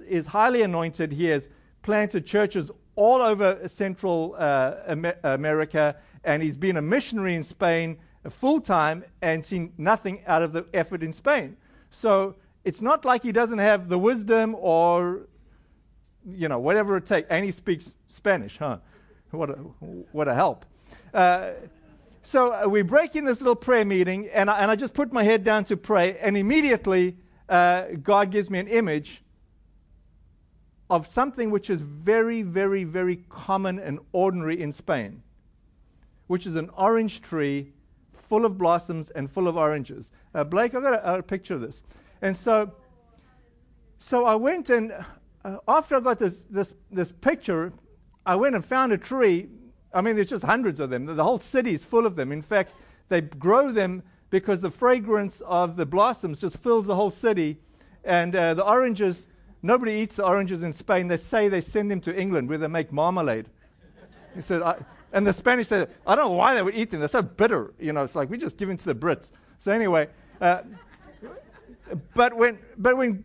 Is 0.00 0.26
highly 0.26 0.62
anointed. 0.62 1.12
He 1.12 1.26
has 1.26 1.48
planted 1.82 2.26
churches 2.26 2.70
all 2.96 3.22
over 3.22 3.66
Central 3.68 4.34
uh, 4.36 4.74
America, 5.22 5.96
and 6.24 6.42
he's 6.42 6.56
been 6.56 6.76
a 6.76 6.82
missionary 6.82 7.36
in 7.36 7.44
Spain 7.44 7.98
full 8.30 8.60
time 8.60 9.04
and 9.20 9.44
seen 9.44 9.72
nothing 9.78 10.22
out 10.26 10.42
of 10.42 10.52
the 10.52 10.66
effort 10.72 11.02
in 11.02 11.12
Spain. 11.12 11.56
So 11.90 12.36
it's 12.64 12.80
not 12.80 13.04
like 13.04 13.22
he 13.22 13.32
doesn't 13.32 13.58
have 13.58 13.88
the 13.88 13.98
wisdom 13.98 14.54
or 14.58 15.26
you 16.26 16.48
know, 16.48 16.58
whatever 16.58 16.96
it 16.96 17.06
takes. 17.06 17.28
And 17.30 17.44
he 17.44 17.50
speaks 17.50 17.92
Spanish, 18.08 18.58
huh? 18.58 18.78
What 19.30 19.50
a, 19.50 19.54
what 20.12 20.28
a 20.28 20.34
help. 20.34 20.66
Uh, 21.12 21.52
so 22.22 22.52
uh, 22.52 22.68
we 22.68 22.82
break 22.82 23.16
in 23.16 23.24
this 23.24 23.40
little 23.40 23.56
prayer 23.56 23.84
meeting, 23.84 24.28
and 24.28 24.50
I, 24.50 24.60
and 24.60 24.70
I 24.70 24.76
just 24.76 24.94
put 24.94 25.12
my 25.12 25.24
head 25.24 25.42
down 25.42 25.64
to 25.64 25.76
pray, 25.76 26.18
and 26.18 26.36
immediately 26.36 27.16
uh, 27.48 27.84
God 28.02 28.30
gives 28.30 28.50
me 28.50 28.58
an 28.58 28.68
image 28.68 29.22
of 30.90 31.06
something 31.06 31.50
which 31.50 31.70
is 31.70 31.80
very, 31.80 32.42
very, 32.42 32.84
very 32.84 33.16
common 33.28 33.78
and 33.78 33.98
ordinary 34.12 34.60
in 34.60 34.72
Spain, 34.72 35.22
which 36.26 36.46
is 36.46 36.54
an 36.54 36.70
orange 36.76 37.22
tree 37.22 37.72
full 38.32 38.46
of 38.46 38.56
blossoms 38.56 39.10
and 39.10 39.30
full 39.30 39.46
of 39.46 39.58
oranges. 39.58 40.10
Uh, 40.34 40.42
Blake, 40.42 40.74
I've 40.74 40.82
got 40.82 40.94
a, 40.94 41.16
a 41.16 41.22
picture 41.22 41.54
of 41.54 41.60
this. 41.60 41.82
And 42.22 42.34
so, 42.34 42.72
so 43.98 44.24
I 44.24 44.36
went 44.36 44.70
and 44.70 44.90
uh, 45.44 45.58
after 45.68 45.96
I 45.96 46.00
got 46.00 46.18
this, 46.18 46.42
this, 46.48 46.72
this 46.90 47.12
picture, 47.12 47.74
I 48.24 48.36
went 48.36 48.54
and 48.54 48.64
found 48.64 48.90
a 48.90 48.96
tree. 48.96 49.50
I 49.92 50.00
mean, 50.00 50.16
there's 50.16 50.30
just 50.30 50.44
hundreds 50.44 50.80
of 50.80 50.88
them. 50.88 51.04
The 51.04 51.22
whole 51.22 51.40
city 51.40 51.74
is 51.74 51.84
full 51.84 52.06
of 52.06 52.16
them. 52.16 52.32
In 52.32 52.40
fact, 52.40 52.72
they 53.10 53.20
grow 53.20 53.70
them 53.70 54.02
because 54.30 54.60
the 54.60 54.70
fragrance 54.70 55.42
of 55.42 55.76
the 55.76 55.84
blossoms 55.84 56.40
just 56.40 56.56
fills 56.56 56.86
the 56.86 56.94
whole 56.94 57.10
city. 57.10 57.58
And 58.02 58.34
uh, 58.34 58.54
the 58.54 58.66
oranges, 58.66 59.26
nobody 59.60 59.92
eats 59.92 60.16
the 60.16 60.24
oranges 60.24 60.62
in 60.62 60.72
Spain. 60.72 61.08
They 61.08 61.18
say 61.18 61.50
they 61.50 61.60
send 61.60 61.90
them 61.90 62.00
to 62.00 62.18
England 62.18 62.48
where 62.48 62.56
they 62.56 62.66
make 62.66 62.92
marmalade. 62.92 63.50
He 64.34 64.40
said, 64.40 64.62
and 65.12 65.26
the 65.26 65.32
Spanish 65.32 65.68
said, 65.68 65.90
I 66.06 66.16
don't 66.16 66.30
know 66.30 66.36
why 66.36 66.54
they 66.54 66.62
would 66.62 66.74
eat 66.74 66.90
them. 66.90 67.00
They're 67.00 67.08
so 67.08 67.22
bitter. 67.22 67.74
You 67.78 67.92
know, 67.92 68.04
it's 68.04 68.14
like 68.14 68.30
we 68.30 68.38
just 68.38 68.56
give 68.56 68.68
them 68.68 68.78
to 68.78 68.84
the 68.84 68.94
Brits. 68.94 69.30
So 69.58 69.70
anyway, 69.70 70.08
uh, 70.40 70.62
but 72.14 72.34
when 72.34 72.58
but 72.78 72.96
when 72.96 73.24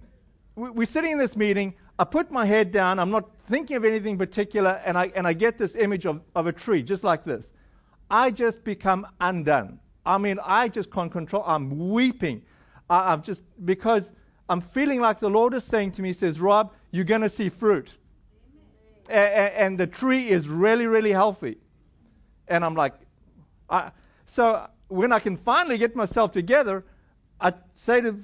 we're 0.56 0.86
sitting 0.86 1.12
in 1.12 1.17
this 1.17 1.36
meeting, 1.36 1.75
I 2.00 2.03
put 2.03 2.32
my 2.32 2.46
head 2.46 2.72
down, 2.72 3.00
I'm 3.00 3.10
not 3.10 3.29
thinking 3.48 3.75
of 3.75 3.86
anything 3.86 4.17
particular, 4.17 4.82
and 4.86 4.98
I, 4.98 5.12
and 5.15 5.27
I 5.27 5.34
get 5.34 5.58
this 5.58 5.75
image 5.75 6.06
of, 6.06 6.22
of 6.36 6.46
a 6.48 6.51
tree, 6.51 6.84
just 6.84 7.03
like 7.03 7.24
this. 7.24 7.51
I 8.10 8.32
just 8.32 8.63
become 8.63 9.08
undone. 9.20 9.79
I 10.06 10.17
mean, 10.17 10.39
I 10.44 10.67
just 10.67 10.91
can't 10.91 11.12
control, 11.12 11.44
I'm 11.46 11.89
weeping. 11.89 12.44
I, 12.89 13.13
I'm 13.13 13.24
just, 13.24 13.41
because 13.65 14.12
I'm 14.48 14.62
feeling 14.62 15.01
like 15.01 15.20
the 15.20 15.29
Lord 15.29 15.53
is 15.53 15.63
saying 15.63 15.94
to 15.94 16.01
me, 16.01 16.13
says, 16.13 16.39
Rob, 16.39 16.74
you're 16.91 17.03
going 17.03 17.22
to 17.22 17.29
see 17.29 17.50
fruit. 17.50 17.96
And 19.10 19.77
the 19.77 19.88
tree 19.88 20.29
is 20.29 20.48
really, 20.50 20.86
really 20.86 21.12
healthy. 21.12 21.58
And 22.48 22.63
I'm 22.63 22.75
like, 22.75 22.94
I, 23.70 23.92
so 24.25 24.68
when 24.88 25.12
I 25.12 25.20
can 25.20 25.38
finally 25.38 25.77
get 25.77 25.96
myself 25.96 26.32
together, 26.32 26.86
I 27.39 27.54
say 27.75 28.01
to, 28.01 28.16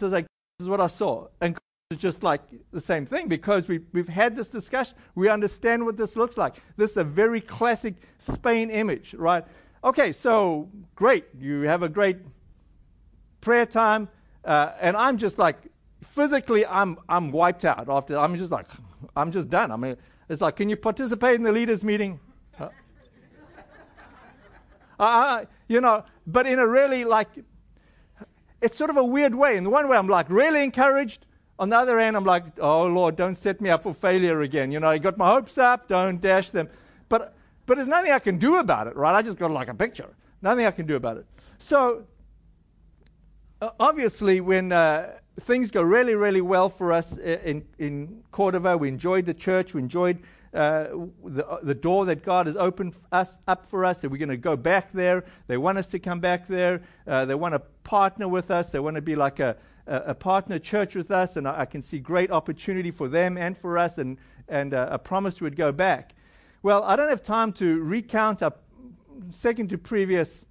like, 0.00 0.26
this 0.58 0.64
is 0.64 0.68
what 0.68 0.80
I 0.80 0.86
saw. 0.86 1.28
And 1.40 1.56
it's 1.90 2.00
just 2.00 2.22
like 2.22 2.42
the 2.72 2.80
same 2.80 3.06
thing 3.06 3.28
because 3.28 3.68
we, 3.68 3.80
we've 3.92 4.08
had 4.08 4.36
this 4.36 4.48
discussion. 4.48 4.96
We 5.14 5.28
understand 5.28 5.84
what 5.84 5.96
this 5.96 6.16
looks 6.16 6.36
like. 6.36 6.56
This 6.76 6.92
is 6.92 6.96
a 6.98 7.04
very 7.04 7.40
classic 7.40 7.94
Spain 8.18 8.70
image, 8.70 9.14
right? 9.14 9.44
Okay, 9.84 10.12
so 10.12 10.70
great. 10.94 11.26
You 11.38 11.62
have 11.62 11.82
a 11.82 11.88
great 11.88 12.18
prayer 13.40 13.66
time. 13.66 14.08
Uh, 14.44 14.72
and 14.80 14.96
I'm 14.96 15.18
just 15.18 15.38
like, 15.38 15.56
physically, 16.02 16.66
I'm, 16.66 16.98
I'm 17.08 17.30
wiped 17.30 17.64
out 17.64 17.88
after. 17.88 18.18
I'm 18.18 18.36
just 18.36 18.52
like, 18.52 18.66
I'm 19.16 19.32
just 19.32 19.48
done. 19.48 19.70
I 19.70 19.76
mean, 19.76 19.96
it's 20.28 20.40
like, 20.40 20.56
can 20.56 20.68
you 20.68 20.76
participate 20.76 21.36
in 21.36 21.42
the 21.42 21.52
leaders' 21.52 21.82
meeting? 21.82 22.20
Uh, 25.02 25.04
uh, 25.04 25.44
you 25.66 25.80
know, 25.80 26.04
but 26.28 26.46
in 26.46 26.60
a 26.60 26.66
really 26.66 27.04
like, 27.04 27.26
it's 28.60 28.78
sort 28.78 28.88
of 28.88 28.96
a 28.96 29.04
weird 29.04 29.34
way. 29.34 29.56
In 29.56 29.64
the 29.64 29.70
one 29.70 29.88
way, 29.88 29.96
I'm 29.96 30.06
like 30.06 30.30
really 30.30 30.62
encouraged. 30.62 31.26
On 31.58 31.68
the 31.70 31.76
other 31.76 31.98
hand, 31.98 32.16
I'm 32.16 32.24
like, 32.24 32.44
oh 32.60 32.86
Lord, 32.86 33.16
don't 33.16 33.34
set 33.34 33.60
me 33.60 33.68
up 33.68 33.82
for 33.82 33.94
failure 33.94 34.42
again. 34.42 34.70
You 34.70 34.78
know, 34.78 34.88
I 34.88 34.98
got 34.98 35.18
my 35.18 35.28
hopes 35.28 35.58
up, 35.58 35.88
don't 35.88 36.20
dash 36.20 36.50
them. 36.50 36.68
But 37.08 37.34
but 37.66 37.74
there's 37.74 37.88
nothing 37.88 38.12
I 38.12 38.20
can 38.20 38.38
do 38.38 38.58
about 38.58 38.86
it, 38.86 38.94
right? 38.94 39.12
I 39.12 39.22
just 39.22 39.38
got 39.38 39.50
like 39.50 39.66
a 39.66 39.74
picture. 39.74 40.08
Nothing 40.40 40.66
I 40.66 40.70
can 40.70 40.86
do 40.86 40.94
about 40.94 41.16
it. 41.16 41.26
So 41.58 42.04
uh, 43.60 43.70
obviously, 43.80 44.40
when 44.40 44.70
uh, 44.70 45.14
things 45.40 45.72
go 45.72 45.82
really, 45.82 46.14
really 46.14 46.42
well 46.42 46.68
for 46.68 46.92
us 46.92 47.16
in, 47.16 47.64
in 47.80 48.22
Cordova, 48.30 48.76
we 48.76 48.86
enjoyed 48.86 49.26
the 49.26 49.34
church, 49.34 49.74
we 49.74 49.82
enjoyed 49.82 50.20
uh, 50.54 50.88
the, 51.24 51.46
uh, 51.48 51.58
the 51.62 51.74
door 51.74 52.04
that 52.04 52.22
God 52.22 52.46
has 52.46 52.56
opened 52.56 52.94
us 53.10 53.38
up 53.48 53.64
for 53.64 53.84
us, 53.84 54.00
that 54.00 54.10
we're 54.10 54.18
going 54.18 54.28
to 54.28 54.36
go 54.36 54.56
back 54.56 54.92
there. 54.92 55.24
They 55.46 55.56
want 55.56 55.78
us 55.78 55.88
to 55.88 55.98
come 55.98 56.20
back 56.20 56.46
there. 56.46 56.82
Uh, 57.06 57.24
they 57.24 57.34
want 57.34 57.54
to 57.54 57.60
partner 57.84 58.28
with 58.28 58.50
us. 58.50 58.70
They 58.70 58.78
want 58.78 58.96
to 58.96 59.02
be 59.02 59.16
like 59.16 59.40
a, 59.40 59.56
a, 59.86 59.96
a 60.08 60.14
partner 60.14 60.58
church 60.58 60.94
with 60.94 61.10
us, 61.10 61.36
and 61.36 61.48
I, 61.48 61.60
I, 61.60 61.64
can 61.64 61.80
see 61.80 61.98
great 61.98 62.30
opportunity 62.30 62.90
for 62.90 63.08
them 63.08 63.38
and 63.38 63.56
for 63.56 63.78
us, 63.78 63.96
and, 63.96 64.18
and 64.48 64.74
uh, 64.74 64.88
a 64.90 64.98
promise 64.98 65.40
would 65.40 65.56
go 65.56 65.72
back. 65.72 66.14
Well, 66.62 66.82
I 66.82 66.96
don't 66.96 67.08
have 67.08 67.22
time 67.22 67.52
to 67.54 67.82
recount 67.82 68.42
our 68.42 68.52
second 69.30 69.70
to 69.70 69.78
previous 69.78 70.44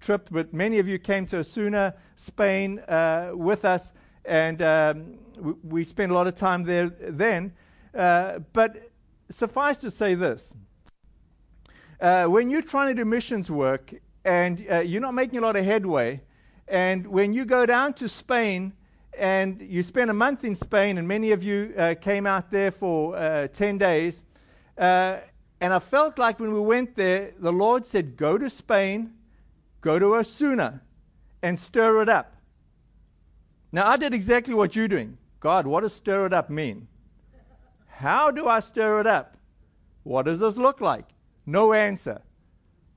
trip, 0.00 0.28
but 0.30 0.52
many 0.54 0.78
of 0.78 0.88
you 0.88 0.98
came 0.98 1.26
to 1.26 1.38
Osuna, 1.38 1.94
Spain, 2.16 2.78
uh, 2.80 3.32
with 3.34 3.64
us, 3.64 3.92
and 4.24 4.62
um, 4.62 5.18
we, 5.38 5.52
we, 5.62 5.84
spent 5.84 6.10
a 6.10 6.14
lot 6.14 6.26
of 6.26 6.34
time 6.34 6.64
there 6.64 6.88
then. 6.88 7.52
Uh, 7.94 8.38
but 8.52 8.91
suffice 9.32 9.78
to 9.78 9.90
say 9.90 10.14
this 10.14 10.54
uh, 12.02 12.26
when 12.26 12.50
you're 12.50 12.62
trying 12.62 12.94
to 12.94 13.02
do 13.02 13.04
missions 13.04 13.50
work 13.50 13.94
and 14.24 14.66
uh, 14.70 14.80
you're 14.80 15.00
not 15.00 15.14
making 15.14 15.38
a 15.38 15.42
lot 15.42 15.56
of 15.56 15.64
headway, 15.64 16.20
and 16.68 17.06
when 17.06 17.32
you 17.32 17.44
go 17.44 17.64
down 17.64 17.92
to 17.94 18.08
Spain 18.08 18.72
and 19.18 19.60
you 19.60 19.82
spend 19.82 20.10
a 20.10 20.14
month 20.14 20.44
in 20.44 20.56
Spain, 20.56 20.98
and 20.98 21.06
many 21.06 21.32
of 21.32 21.42
you 21.42 21.74
uh, 21.76 21.94
came 22.00 22.26
out 22.26 22.50
there 22.50 22.70
for 22.70 23.16
uh, 23.16 23.46
10 23.48 23.78
days, 23.78 24.24
uh, 24.78 25.18
and 25.60 25.72
I 25.72 25.78
felt 25.78 26.18
like 26.18 26.40
when 26.40 26.52
we 26.52 26.60
went 26.60 26.96
there, 26.96 27.32
the 27.38 27.52
Lord 27.52 27.86
said, 27.86 28.16
Go 28.16 28.36
to 28.38 28.50
Spain, 28.50 29.12
go 29.80 29.98
to 29.98 30.16
Osuna, 30.16 30.82
and 31.42 31.58
stir 31.58 32.02
it 32.02 32.08
up. 32.08 32.36
Now, 33.70 33.88
I 33.88 33.96
did 33.96 34.12
exactly 34.12 34.54
what 34.54 34.74
you're 34.74 34.88
doing. 34.88 35.18
God, 35.40 35.66
what 35.66 35.82
does 35.82 35.92
stir 35.92 36.26
it 36.26 36.32
up 36.32 36.50
mean? 36.50 36.88
How 37.96 38.30
do 38.30 38.48
I 38.48 38.60
stir 38.60 39.00
it 39.00 39.06
up? 39.06 39.36
What 40.02 40.24
does 40.24 40.40
this 40.40 40.56
look 40.56 40.80
like? 40.80 41.04
No 41.46 41.72
answer. 41.72 42.20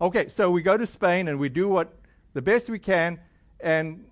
Okay, 0.02 0.30
so 0.30 0.50
we 0.52 0.62
go 0.62 0.78
to 0.78 0.88
Spain 0.88 1.28
and 1.28 1.40
we 1.40 1.50
do 1.50 1.68
what 1.68 1.94
the 2.34 2.42
best 2.42 2.70
we 2.70 2.80
can, 2.80 3.20
and 3.60 4.06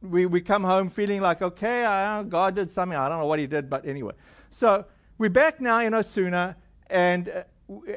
we, 0.00 0.26
we 0.26 0.40
come 0.40 0.62
home 0.62 0.90
feeling 0.90 1.20
like, 1.20 1.42
okay, 1.42 1.84
I, 1.84 2.22
God 2.22 2.54
did 2.54 2.70
something. 2.70 2.96
I 2.96 3.08
don't 3.08 3.18
know 3.18 3.26
what 3.26 3.38
he 3.38 3.46
did, 3.46 3.68
but 3.68 3.86
anyway. 3.86 4.12
So 4.50 4.84
we're 5.18 5.30
back 5.30 5.60
now 5.60 5.80
in 5.80 5.94
Osuna, 5.94 6.56
and, 6.88 7.28
uh, 7.28 7.42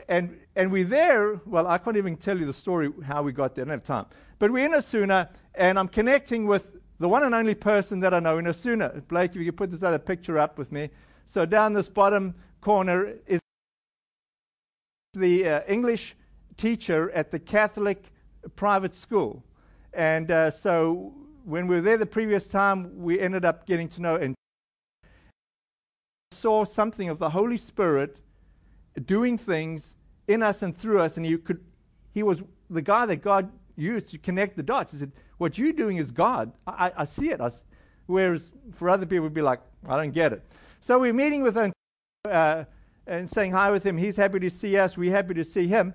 and, 0.08 0.40
and 0.56 0.72
we're 0.72 0.86
there. 0.86 1.42
Well, 1.46 1.68
I 1.68 1.78
can't 1.78 1.98
even 1.98 2.16
tell 2.16 2.38
you 2.38 2.46
the 2.46 2.54
story 2.54 2.92
how 3.06 3.22
we 3.22 3.32
got 3.32 3.56
there. 3.56 3.66
I 3.66 3.68
don't 3.68 3.74
have 3.74 3.84
time. 3.84 4.06
But 4.40 4.52
we're 4.52 4.66
in 4.66 4.74
Osuna, 4.74 5.30
and 5.56 5.78
I'm 5.78 5.88
connecting 5.88 6.46
with 6.48 6.78
the 7.00 7.08
one 7.08 7.24
and 7.24 7.36
only 7.36 7.56
person 7.56 8.00
that 8.02 8.14
I 8.14 8.20
know 8.20 8.38
in 8.38 8.48
Osuna. 8.48 9.02
Blake, 9.08 9.32
if 9.32 9.38
you 9.38 9.46
could 9.46 9.58
put 9.58 9.72
this 9.72 9.84
other 9.84 10.00
picture 10.00 10.40
up 10.40 10.58
with 10.58 10.72
me. 10.72 10.90
So 11.30 11.46
down 11.46 11.74
this 11.74 11.88
bottom 11.88 12.34
corner 12.60 13.14
is 13.28 13.40
the 15.14 15.48
uh, 15.48 15.62
English 15.68 16.16
teacher 16.58 17.12
at 17.12 17.30
the 17.30 17.38
Catholic 17.38 18.04
private 18.56 18.96
school. 18.96 19.44
And 19.94 20.32
uh, 20.32 20.50
so 20.50 21.14
when 21.46 21.68
we 21.68 21.76
were 21.76 21.82
there 21.82 21.98
the 21.98 22.08
previous 22.08 22.48
time, 22.48 22.98
we 22.98 23.20
ended 23.20 23.46
up 23.46 23.68
getting 23.68 23.88
to 23.90 24.02
know 24.02 24.16
and 24.16 24.34
saw 26.32 26.66
something 26.66 27.10
of 27.10 27.20
the 27.20 27.30
Holy 27.30 27.58
Spirit 27.58 28.18
doing 29.06 29.38
things 29.38 29.94
in 30.28 30.42
us 30.42 30.64
and 30.64 30.76
through 30.76 31.00
us. 31.00 31.16
And 31.16 31.24
he 31.28 31.38
could, 31.38 31.64
he 32.12 32.24
was 32.24 32.42
the 32.72 32.82
guy 32.82 33.06
that 33.06 33.18
God 33.18 33.52
used 33.76 34.08
to 34.08 34.18
connect 34.18 34.58
the 34.58 34.64
dots. 34.64 34.94
He 34.94 34.98
said, 34.98 35.12
"What 35.38 35.60
you're 35.60 35.74
doing 35.74 35.98
is 35.98 36.10
God. 36.10 36.54
I, 36.66 36.92
I 36.98 37.06
see 37.06 37.30
it." 37.30 37.40
I, 37.40 37.52
whereas 38.08 38.52
for 38.74 38.90
other 38.90 39.06
people, 39.06 39.26
would 39.26 39.34
be 39.36 39.44
like, 39.44 39.60
"I 39.88 39.96
don't 39.96 40.12
get 40.12 40.34
it." 40.34 40.44
So 40.82 40.98
we're 40.98 41.14
meeting 41.14 41.42
with 41.42 41.58
uh, 42.26 42.64
and 43.06 43.30
saying 43.30 43.52
hi 43.52 43.70
with 43.70 43.84
him. 43.84 43.98
He's 43.98 44.16
happy 44.16 44.40
to 44.40 44.50
see 44.50 44.78
us. 44.78 44.98
We're 44.98 45.12
happy 45.12 45.34
to 45.34 45.44
see 45.44 45.68
him. 45.68 45.94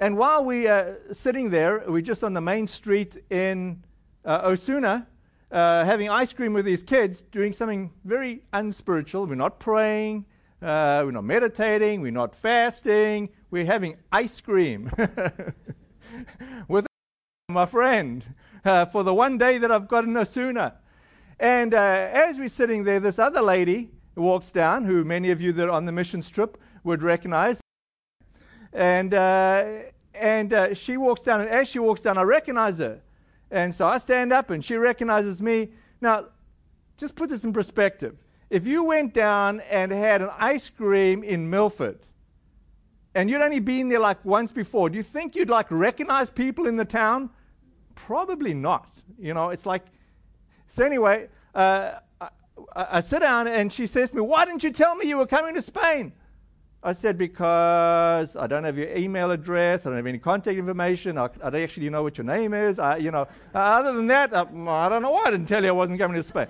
And 0.00 0.16
while 0.16 0.44
we 0.44 0.66
are 0.66 0.98
sitting 1.12 1.50
there, 1.50 1.84
we're 1.86 2.02
just 2.02 2.24
on 2.24 2.34
the 2.34 2.40
main 2.40 2.66
street 2.66 3.16
in 3.30 3.84
uh, 4.24 4.40
Osuna, 4.44 5.06
uh, 5.52 5.84
having 5.84 6.08
ice 6.08 6.32
cream 6.32 6.52
with 6.52 6.64
these 6.64 6.82
kids, 6.82 7.22
doing 7.30 7.52
something 7.52 7.92
very 8.04 8.42
unspiritual. 8.52 9.26
We're 9.26 9.36
not 9.36 9.60
praying, 9.60 10.26
uh, 10.60 11.02
we're 11.04 11.12
not 11.12 11.24
meditating, 11.24 12.00
we're 12.00 12.10
not 12.10 12.34
fasting, 12.34 13.28
we're 13.50 13.66
having 13.66 13.96
ice 14.10 14.40
cream 14.40 14.90
with 16.68 16.86
my 17.48 17.66
friend 17.66 18.24
uh, 18.64 18.86
for 18.86 19.04
the 19.04 19.14
one 19.14 19.38
day 19.38 19.58
that 19.58 19.70
I've 19.70 19.86
got 19.86 20.04
in 20.04 20.16
Osuna. 20.16 20.74
And 21.40 21.72
uh, 21.72 22.08
as 22.12 22.36
we're 22.36 22.48
sitting 22.48 22.82
there, 22.82 22.98
this 22.98 23.18
other 23.18 23.40
lady 23.40 23.90
walks 24.16 24.50
down, 24.50 24.84
who 24.84 25.04
many 25.04 25.30
of 25.30 25.40
you 25.40 25.52
that 25.52 25.68
are 25.68 25.72
on 25.72 25.84
the 25.84 25.92
mission 25.92 26.20
trip 26.20 26.58
would 26.82 27.02
recognize. 27.02 27.60
And, 28.72 29.14
uh, 29.14 29.64
and 30.14 30.52
uh, 30.52 30.74
she 30.74 30.96
walks 30.96 31.22
down, 31.22 31.40
and 31.40 31.48
as 31.48 31.68
she 31.68 31.78
walks 31.78 32.00
down, 32.00 32.18
I 32.18 32.22
recognize 32.22 32.78
her. 32.78 33.00
And 33.52 33.72
so 33.72 33.86
I 33.86 33.98
stand 33.98 34.32
up, 34.32 34.50
and 34.50 34.64
she 34.64 34.74
recognizes 34.74 35.40
me. 35.40 35.70
Now, 36.00 36.26
just 36.96 37.14
put 37.14 37.30
this 37.30 37.44
in 37.44 37.52
perspective. 37.52 38.16
If 38.50 38.66
you 38.66 38.82
went 38.84 39.14
down 39.14 39.60
and 39.70 39.92
had 39.92 40.22
an 40.22 40.30
ice 40.38 40.68
cream 40.70 41.22
in 41.22 41.48
Milford, 41.48 42.00
and 43.14 43.30
you'd 43.30 43.42
only 43.42 43.60
been 43.60 43.88
there 43.88 44.00
like 44.00 44.24
once 44.24 44.50
before, 44.50 44.90
do 44.90 44.96
you 44.96 45.02
think 45.04 45.36
you'd 45.36 45.50
like 45.50 45.70
recognize 45.70 46.30
people 46.30 46.66
in 46.66 46.76
the 46.76 46.84
town? 46.84 47.30
Probably 47.94 48.54
not. 48.54 48.88
You 49.20 49.34
know, 49.34 49.50
it's 49.50 49.64
like. 49.64 49.84
So 50.68 50.84
anyway, 50.84 51.28
uh, 51.54 51.94
I, 52.20 52.28
I, 52.76 53.00
sit 53.00 53.20
down 53.20 53.48
and 53.48 53.72
she 53.72 53.86
says 53.86 54.10
to 54.10 54.16
me, 54.16 54.22
Why 54.22 54.44
didn't 54.44 54.62
you 54.62 54.70
tell 54.70 54.94
me 54.94 55.08
you 55.08 55.16
were 55.16 55.26
coming 55.26 55.54
to 55.54 55.62
Spain? 55.62 56.12
I 56.82 56.92
said, 56.92 57.16
Because 57.16 58.36
I 58.36 58.46
don't 58.46 58.64
have 58.64 58.76
your 58.76 58.94
email 58.94 59.30
address, 59.30 59.86
I 59.86 59.88
don't 59.88 59.96
have 59.96 60.06
any 60.06 60.18
contact 60.18 60.58
information, 60.58 61.16
I, 61.16 61.24
I 61.42 61.50
don't 61.50 61.62
actually 61.62 61.88
know 61.88 62.02
what 62.02 62.18
your 62.18 62.26
name 62.26 62.52
is. 62.52 62.78
I, 62.78 62.98
you 62.98 63.10
know, 63.10 63.22
uh, 63.54 63.58
other 63.58 63.94
than 63.94 64.06
that, 64.08 64.34
I, 64.34 64.42
I 64.42 64.88
don't 64.90 65.02
know 65.02 65.10
why 65.10 65.24
I 65.24 65.30
didn't 65.30 65.46
tell 65.46 65.62
you 65.62 65.70
I 65.70 65.72
wasn't 65.72 65.98
coming 65.98 66.16
to 66.16 66.22
Spain. 66.22 66.46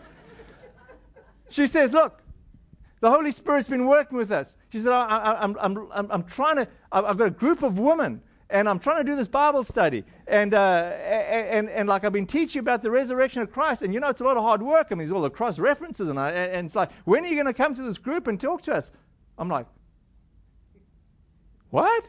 she 1.48 1.68
says, 1.68 1.92
Look, 1.92 2.20
the 3.00 3.08
Holy 3.08 3.30
Spirit's 3.30 3.68
been 3.68 3.86
working 3.86 4.18
with 4.18 4.32
us. 4.32 4.56
She 4.72 4.80
said, 4.80 4.92
I, 4.92 5.44
am 5.44 5.56
I'm, 5.60 5.88
I'm, 5.92 6.10
I'm 6.10 6.22
trying 6.24 6.56
to, 6.56 6.68
I've 6.90 7.16
got 7.16 7.28
a 7.28 7.30
group 7.30 7.62
of 7.62 7.78
women 7.78 8.20
and 8.50 8.68
I'm 8.68 8.78
trying 8.78 9.04
to 9.04 9.10
do 9.10 9.16
this 9.16 9.28
Bible 9.28 9.62
study. 9.64 10.04
And, 10.26 10.54
uh, 10.54 10.58
and, 10.58 11.68
and, 11.68 11.88
like 11.88 12.04
I've 12.04 12.12
been 12.12 12.26
teaching 12.26 12.60
about 12.60 12.82
the 12.82 12.90
resurrection 12.90 13.42
of 13.42 13.50
Christ, 13.50 13.82
and 13.82 13.92
you 13.92 14.00
know, 14.00 14.08
it's 14.08 14.20
a 14.20 14.24
lot 14.24 14.36
of 14.36 14.42
hard 14.42 14.62
work. 14.62 14.88
I 14.90 14.94
mean, 14.94 15.06
there's 15.06 15.12
all 15.12 15.22
the 15.22 15.30
cross 15.30 15.58
references, 15.58 16.08
and, 16.08 16.18
I, 16.18 16.30
and 16.30 16.66
it's 16.66 16.74
like, 16.74 16.90
when 17.04 17.24
are 17.24 17.28
you 17.28 17.34
going 17.34 17.46
to 17.46 17.54
come 17.54 17.74
to 17.74 17.82
this 17.82 17.98
group 17.98 18.26
and 18.26 18.40
talk 18.40 18.62
to 18.62 18.74
us? 18.74 18.90
I'm 19.36 19.48
like, 19.48 19.66
what? 21.70 22.04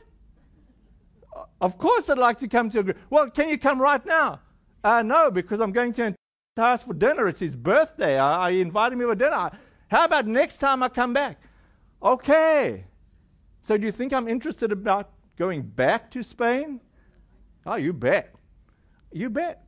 Of 1.61 1.77
course, 1.77 2.09
I'd 2.09 2.17
like 2.17 2.39
to 2.39 2.47
come 2.47 2.69
to 2.71 2.79
a 2.79 2.83
group. 2.83 2.97
Well, 3.09 3.29
can 3.29 3.49
you 3.49 3.57
come 3.57 3.81
right 3.81 4.05
now? 4.05 4.39
Uh, 4.83 5.01
no, 5.01 5.29
because 5.29 5.59
I'm 5.59 5.71
going 5.71 5.93
to 5.93 6.15
task 6.55 6.87
for 6.87 6.93
dinner. 6.93 7.27
It's 7.27 7.39
his 7.39 7.55
birthday. 7.55 8.17
I, 8.17 8.47
I 8.47 8.49
invited 8.51 8.97
me 8.97 9.05
for 9.05 9.15
dinner. 9.15 9.51
How 9.89 10.05
about 10.05 10.27
next 10.27 10.57
time 10.57 10.83
I 10.83 10.89
come 10.89 11.13
back? 11.13 11.41
Okay. 12.01 12.85
So 13.61 13.77
do 13.77 13.85
you 13.85 13.91
think 13.91 14.13
I'm 14.13 14.27
interested 14.27 14.71
about 14.71 15.11
going 15.39 15.61
back 15.61 16.11
to 16.11 16.21
Spain? 16.21 16.81
Oh, 17.65 17.75
you 17.75 17.93
bet. 17.93 18.35
You 19.11 19.29
bet. 19.29 19.65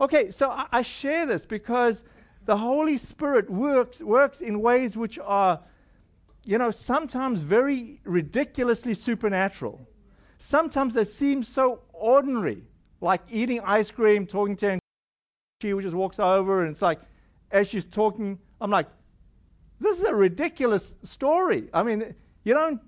Okay, 0.00 0.30
so 0.30 0.50
I, 0.50 0.66
I 0.72 0.82
share 0.82 1.24
this 1.24 1.46
because 1.46 2.02
the 2.44 2.56
Holy 2.56 2.98
Spirit 2.98 3.48
works, 3.48 4.00
works 4.00 4.40
in 4.40 4.60
ways 4.60 4.96
which 4.96 5.18
are, 5.20 5.60
you 6.44 6.58
know, 6.58 6.72
sometimes 6.72 7.40
very 7.40 8.00
ridiculously 8.04 8.94
supernatural. 8.94 9.80
Sometimes 10.38 10.94
they 10.94 11.04
seem 11.04 11.44
so 11.44 11.82
ordinary, 11.92 12.64
like 13.00 13.22
eating 13.30 13.60
ice 13.60 13.92
cream, 13.92 14.26
talking 14.26 14.56
to 14.56 14.66
her, 14.66 14.72
and 14.72 14.80
she 15.62 15.72
just 15.80 15.94
walks 15.94 16.18
over, 16.18 16.62
and 16.62 16.70
it's 16.70 16.82
like, 16.82 17.00
as 17.52 17.68
she's 17.68 17.86
talking, 17.86 18.40
I'm 18.60 18.72
like, 18.72 18.88
this 19.78 20.00
is 20.00 20.06
a 20.06 20.14
ridiculous 20.14 20.96
story. 21.04 21.68
I 21.72 21.84
mean, 21.84 22.14
you 22.42 22.54
don't. 22.54 22.80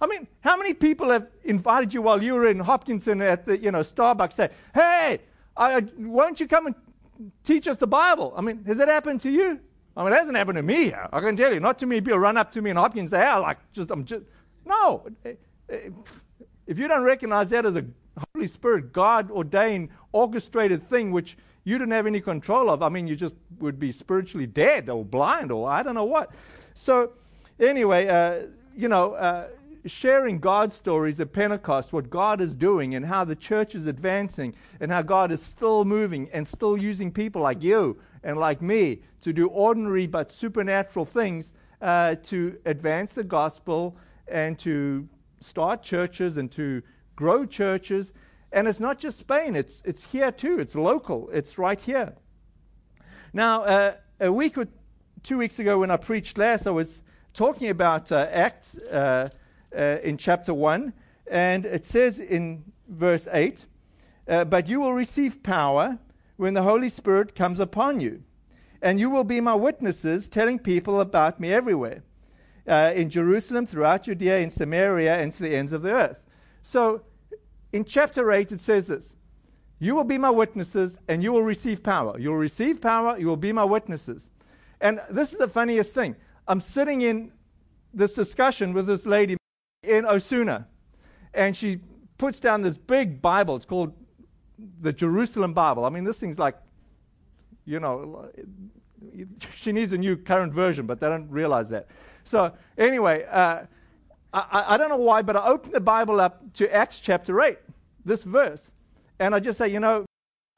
I 0.00 0.06
mean, 0.06 0.26
how 0.40 0.56
many 0.56 0.74
people 0.74 1.10
have 1.10 1.28
invited 1.44 1.94
you 1.94 2.02
while 2.02 2.22
you 2.22 2.34
were 2.34 2.46
in 2.46 2.58
Hopkinton 2.58 3.22
at 3.22 3.44
the, 3.46 3.58
you 3.58 3.70
know, 3.70 3.80
Starbucks? 3.80 4.34
Say, 4.34 4.50
hey, 4.74 5.20
I, 5.56 5.86
won't 5.98 6.38
you 6.38 6.46
come 6.46 6.66
and 6.66 6.74
teach 7.42 7.66
us 7.66 7.78
the 7.78 7.86
Bible? 7.86 8.34
I 8.36 8.42
mean, 8.42 8.64
has 8.64 8.76
that 8.78 8.88
happened 8.88 9.20
to 9.22 9.30
you? 9.30 9.60
I 9.96 10.04
mean, 10.04 10.12
it 10.12 10.16
hasn't 10.16 10.36
happened 10.36 10.56
to 10.56 10.62
me. 10.62 10.92
I 10.94 11.20
can 11.20 11.36
tell 11.36 11.52
you. 11.52 11.60
Not 11.60 11.78
to 11.78 11.86
me. 11.86 12.00
People 12.00 12.18
run 12.18 12.36
up 12.36 12.52
to 12.52 12.60
me 12.60 12.70
in 12.70 12.76
Hopkins 12.76 13.04
and 13.04 13.10
say, 13.12 13.26
"I 13.26 13.38
like 13.38 13.58
just, 13.72 13.90
I'm 13.90 14.04
just." 14.04 14.24
No. 14.66 15.06
If 16.66 16.78
you 16.78 16.86
don't 16.86 17.02
recognize 17.02 17.48
that 17.50 17.64
as 17.64 17.76
a 17.76 17.86
Holy 18.34 18.46
Spirit, 18.46 18.92
God 18.92 19.30
ordained, 19.30 19.88
orchestrated 20.12 20.82
thing, 20.82 21.12
which 21.12 21.38
you 21.64 21.78
didn't 21.78 21.92
have 21.92 22.06
any 22.06 22.20
control 22.20 22.68
of. 22.68 22.82
I 22.82 22.88
mean, 22.90 23.06
you 23.06 23.16
just 23.16 23.36
would 23.58 23.78
be 23.78 23.90
spiritually 23.90 24.46
dead 24.46 24.90
or 24.90 25.04
blind 25.04 25.50
or 25.50 25.70
I 25.70 25.82
don't 25.82 25.94
know 25.94 26.04
what. 26.04 26.30
So, 26.74 27.12
anyway, 27.58 28.06
uh, 28.08 28.48
you 28.76 28.88
know, 28.88 29.14
uh, 29.14 29.48
sharing 29.86 30.38
God's 30.38 30.74
stories 30.74 31.20
at 31.20 31.32
Pentecost, 31.32 31.92
what 31.92 32.10
God 32.10 32.40
is 32.40 32.54
doing 32.56 32.94
and 32.94 33.06
how 33.06 33.24
the 33.24 33.36
church 33.36 33.74
is 33.74 33.86
advancing 33.86 34.54
and 34.80 34.90
how 34.90 35.02
God 35.02 35.30
is 35.30 35.42
still 35.42 35.84
moving 35.84 36.28
and 36.32 36.46
still 36.46 36.76
using 36.76 37.12
people 37.12 37.42
like 37.42 37.62
you 37.62 37.98
and 38.22 38.38
like 38.38 38.60
me 38.60 39.02
to 39.22 39.32
do 39.32 39.48
ordinary 39.48 40.06
but 40.06 40.32
supernatural 40.32 41.04
things 41.04 41.52
uh, 41.80 42.16
to 42.24 42.58
advance 42.64 43.12
the 43.12 43.24
gospel 43.24 43.96
and 44.28 44.58
to 44.58 45.08
start 45.40 45.82
churches 45.82 46.36
and 46.36 46.50
to 46.52 46.82
grow 47.14 47.44
churches 47.46 48.12
and 48.52 48.68
it's 48.68 48.80
not 48.80 48.98
just 48.98 49.18
Spain, 49.18 49.56
it's, 49.56 49.82
it's 49.84 50.04
here 50.12 50.30
too. 50.30 50.58
It's 50.60 50.74
local, 50.74 51.28
it's 51.30 51.58
right 51.58 51.78
here. 51.78 52.14
Now, 53.32 53.64
uh, 53.64 53.94
a 54.20 54.32
week 54.32 54.56
or 54.56 54.68
two 55.22 55.38
weeks 55.38 55.58
ago, 55.58 55.80
when 55.80 55.90
I 55.90 55.96
preached 55.96 56.38
last, 56.38 56.66
I 56.66 56.70
was 56.70 57.02
talking 57.34 57.68
about 57.68 58.10
uh, 58.10 58.28
Acts 58.30 58.78
uh, 59.76 59.98
in 60.02 60.16
chapter 60.16 60.54
1, 60.54 60.92
and 61.26 61.66
it 61.66 61.84
says 61.84 62.20
in 62.20 62.64
verse 62.88 63.28
8 63.30 63.66
uh, 64.28 64.44
But 64.44 64.68
you 64.68 64.80
will 64.80 64.94
receive 64.94 65.42
power 65.42 65.98
when 66.36 66.54
the 66.54 66.62
Holy 66.62 66.88
Spirit 66.88 67.34
comes 67.34 67.60
upon 67.60 68.00
you, 68.00 68.22
and 68.82 69.00
you 69.00 69.10
will 69.10 69.24
be 69.24 69.40
my 69.40 69.54
witnesses, 69.54 70.28
telling 70.28 70.58
people 70.58 71.00
about 71.00 71.40
me 71.40 71.52
everywhere. 71.52 72.02
Uh, 72.66 72.92
in 72.96 73.08
Jerusalem, 73.10 73.64
throughout 73.64 74.04
Judea, 74.04 74.38
in 74.38 74.50
Samaria, 74.50 75.16
and 75.18 75.32
to 75.32 75.42
the 75.42 75.54
ends 75.54 75.72
of 75.72 75.82
the 75.82 75.92
earth. 75.92 76.20
So 76.62 77.02
in 77.72 77.84
chapter 77.84 78.32
8, 78.32 78.52
it 78.52 78.60
says 78.60 78.86
this 78.86 79.14
You 79.78 79.94
will 79.94 80.04
be 80.04 80.18
my 80.18 80.30
witnesses 80.30 80.98
and 81.08 81.22
you 81.22 81.32
will 81.32 81.42
receive 81.42 81.82
power. 81.82 82.18
You 82.18 82.30
will 82.30 82.38
receive 82.38 82.80
power, 82.80 83.18
you 83.18 83.26
will 83.26 83.36
be 83.36 83.52
my 83.52 83.64
witnesses. 83.64 84.30
And 84.80 85.00
this 85.10 85.32
is 85.32 85.38
the 85.38 85.48
funniest 85.48 85.92
thing. 85.92 86.16
I'm 86.48 86.60
sitting 86.60 87.02
in 87.02 87.32
this 87.94 88.14
discussion 88.14 88.72
with 88.72 88.86
this 88.86 89.06
lady 89.06 89.36
in 89.86 90.04
Osuna, 90.04 90.66
and 91.32 91.56
she 91.56 91.80
puts 92.18 92.40
down 92.40 92.62
this 92.62 92.76
big 92.76 93.20
Bible. 93.20 93.56
It's 93.56 93.64
called 93.64 93.94
the 94.80 94.92
Jerusalem 94.92 95.52
Bible. 95.52 95.84
I 95.84 95.90
mean, 95.90 96.04
this 96.04 96.18
thing's 96.18 96.38
like, 96.38 96.56
you 97.64 97.80
know, 97.80 98.30
she 99.54 99.72
needs 99.72 99.92
a 99.92 99.98
new 99.98 100.16
current 100.16 100.52
version, 100.52 100.86
but 100.86 101.00
they 101.00 101.08
don't 101.08 101.30
realize 101.30 101.68
that. 101.68 101.88
So, 102.24 102.52
anyway, 102.76 103.26
uh, 103.30 103.62
I, 104.32 104.74
I 104.74 104.76
don't 104.76 104.88
know 104.88 104.96
why, 104.96 105.22
but 105.22 105.36
I 105.36 105.46
opened 105.46 105.74
the 105.74 105.80
Bible 105.80 106.20
up 106.20 106.52
to 106.54 106.74
Acts 106.74 106.98
chapter 106.98 107.40
8, 107.40 107.58
this 108.04 108.22
verse. 108.22 108.72
And 109.18 109.34
I 109.34 109.40
just 109.40 109.58
say, 109.58 109.68
you 109.68 109.80
know, 109.80 110.04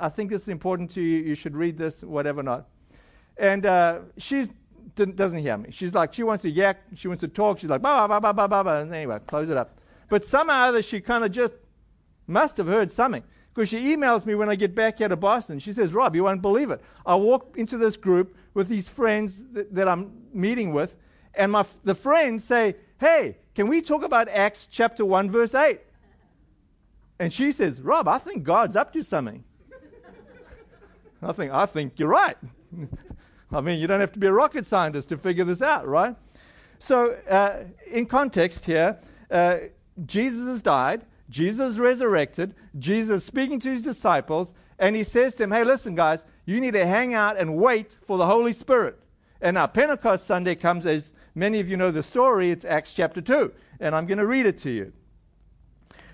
I 0.00 0.08
think 0.08 0.30
this 0.30 0.42
is 0.42 0.48
important 0.48 0.90
to 0.92 1.00
you. 1.00 1.18
You 1.18 1.34
should 1.34 1.56
read 1.56 1.76
this, 1.78 2.02
whatever 2.02 2.42
not. 2.42 2.68
And 3.36 3.66
uh, 3.66 4.00
she 4.16 4.48
doesn't 5.06 5.38
hear 5.38 5.56
me. 5.56 5.70
She's 5.70 5.94
like, 5.94 6.14
she 6.14 6.22
wants 6.22 6.42
to 6.42 6.50
yak, 6.50 6.82
she 6.94 7.08
wants 7.08 7.20
to 7.20 7.28
talk. 7.28 7.58
She's 7.58 7.70
like, 7.70 7.82
ba 7.82 8.06
ba 8.08 8.20
ba 8.20 8.32
ba 8.32 8.48
ba 8.48 8.64
ba. 8.64 8.80
And 8.80 8.94
anyway, 8.94 9.18
close 9.26 9.50
it 9.50 9.56
up. 9.56 9.78
But 10.08 10.24
somehow 10.24 10.64
or 10.64 10.68
other, 10.68 10.82
she 10.82 11.00
kind 11.00 11.24
of 11.24 11.32
just 11.32 11.54
must 12.26 12.56
have 12.56 12.66
heard 12.66 12.92
something. 12.92 13.22
Because 13.54 13.68
she 13.68 13.94
emails 13.96 14.24
me 14.24 14.34
when 14.34 14.48
I 14.48 14.54
get 14.54 14.74
back 14.74 14.98
here 14.98 15.08
to 15.08 15.16
Boston. 15.16 15.58
She 15.58 15.72
says, 15.72 15.92
Rob, 15.92 16.14
you 16.14 16.24
won't 16.24 16.42
believe 16.42 16.70
it. 16.70 16.80
I 17.04 17.16
walk 17.16 17.56
into 17.56 17.76
this 17.76 17.96
group 17.96 18.36
with 18.54 18.68
these 18.68 18.88
friends 18.88 19.42
that, 19.52 19.74
that 19.74 19.88
I'm 19.88 20.12
meeting 20.32 20.72
with, 20.72 20.94
and 21.34 21.52
my, 21.52 21.64
the 21.84 21.94
friends 21.94 22.44
say, 22.44 22.76
hey, 23.00 23.36
can 23.54 23.68
we 23.68 23.80
talk 23.82 24.02
about 24.02 24.28
Acts 24.28 24.68
chapter 24.70 25.04
1, 25.04 25.30
verse 25.30 25.54
8? 25.54 25.80
And 27.18 27.32
she 27.32 27.52
says, 27.52 27.80
Rob, 27.80 28.06
I 28.06 28.18
think 28.18 28.44
God's 28.44 28.76
up 28.76 28.92
to 28.92 29.02
something. 29.02 29.44
I 31.22 31.32
think, 31.32 31.52
I 31.52 31.66
think 31.66 31.98
you're 31.98 32.08
right. 32.08 32.36
I 33.50 33.60
mean, 33.60 33.78
you 33.78 33.86
don't 33.86 34.00
have 34.00 34.12
to 34.12 34.18
be 34.18 34.26
a 34.26 34.32
rocket 34.32 34.66
scientist 34.66 35.08
to 35.10 35.16
figure 35.16 35.44
this 35.44 35.62
out, 35.62 35.86
right? 35.86 36.14
So, 36.78 37.16
uh, 37.28 37.64
in 37.90 38.06
context 38.06 38.64
here, 38.64 38.98
uh, 39.30 39.58
Jesus 40.06 40.46
has 40.46 40.62
died, 40.62 41.06
Jesus 41.30 41.78
resurrected, 41.78 42.54
Jesus 42.78 43.24
speaking 43.24 43.58
to 43.60 43.70
his 43.70 43.82
disciples, 43.82 44.54
and 44.78 44.94
he 44.94 45.04
says 45.04 45.32
to 45.34 45.38
them, 45.38 45.50
Hey, 45.50 45.64
listen, 45.64 45.94
guys, 45.94 46.24
you 46.44 46.60
need 46.60 46.74
to 46.74 46.86
hang 46.86 47.14
out 47.14 47.38
and 47.38 47.56
wait 47.56 47.96
for 48.02 48.18
the 48.18 48.26
Holy 48.26 48.52
Spirit. 48.52 48.98
And 49.40 49.54
now 49.54 49.66
Pentecost 49.66 50.26
Sunday 50.26 50.54
comes 50.54 50.86
as 50.86 51.12
Many 51.38 51.60
of 51.60 51.68
you 51.68 51.76
know 51.76 51.92
the 51.92 52.02
story. 52.02 52.50
It's 52.50 52.64
Acts 52.64 52.92
chapter 52.92 53.20
2, 53.20 53.52
and 53.78 53.94
I'm 53.94 54.06
going 54.06 54.18
to 54.18 54.26
read 54.26 54.44
it 54.44 54.58
to 54.58 54.70
you. 54.70 54.92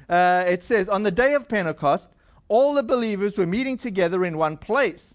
Uh, 0.07 0.45
it 0.47 0.63
says, 0.63 0.87
On 0.87 1.03
the 1.03 1.11
day 1.11 1.33
of 1.33 1.49
Pentecost, 1.49 2.11
all 2.49 2.75
the 2.75 2.83
believers 2.83 3.39
were 3.39 3.47
meeting 3.47 3.79
together 3.79 4.23
in 4.23 4.37
one 4.37 4.59
place. 4.59 5.15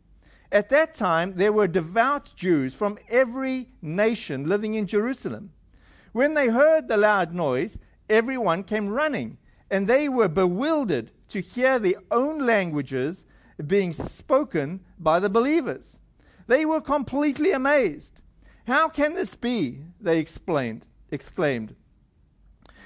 At 0.51 0.69
that 0.69 0.93
time, 0.93 1.35
there 1.35 1.53
were 1.53 1.67
devout 1.67 2.33
Jews 2.35 2.73
from 2.73 2.97
every 3.09 3.69
nation 3.81 4.47
living 4.47 4.73
in 4.73 4.85
Jerusalem. 4.85 5.51
When 6.11 6.33
they 6.33 6.49
heard 6.49 6.87
the 6.87 6.97
loud 6.97 7.33
noise, 7.33 7.77
everyone 8.09 8.63
came 8.63 8.89
running, 8.89 9.37
and 9.69 9.87
they 9.87 10.09
were 10.09 10.27
bewildered 10.27 11.11
to 11.29 11.39
hear 11.39 11.79
their 11.79 12.01
own 12.11 12.45
languages 12.45 13.25
being 13.65 13.93
spoken 13.93 14.81
by 14.99 15.19
the 15.19 15.29
believers. 15.29 15.97
They 16.47 16.65
were 16.65 16.81
completely 16.81 17.53
amazed. 17.53 18.19
How 18.67 18.89
can 18.89 19.13
this 19.13 19.35
be? 19.35 19.79
They 20.01 20.19
explained, 20.19 20.85
exclaimed. 21.11 21.75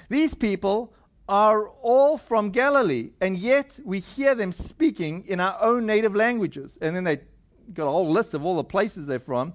These 0.08 0.34
people 0.34 0.94
are 1.28 1.68
all 1.82 2.16
from 2.16 2.50
Galilee, 2.50 3.10
and 3.20 3.36
yet 3.36 3.80
we 3.84 3.98
hear 3.98 4.36
them 4.36 4.52
speaking 4.52 5.24
in 5.26 5.40
our 5.40 5.60
own 5.60 5.84
native 5.84 6.14
languages. 6.14 6.78
And 6.80 6.94
then 6.94 7.02
they 7.02 7.22
got 7.72 7.86
a 7.86 7.90
whole 7.90 8.08
list 8.08 8.34
of 8.34 8.44
all 8.44 8.56
the 8.56 8.64
places 8.64 9.06
they're 9.06 9.18
from. 9.18 9.54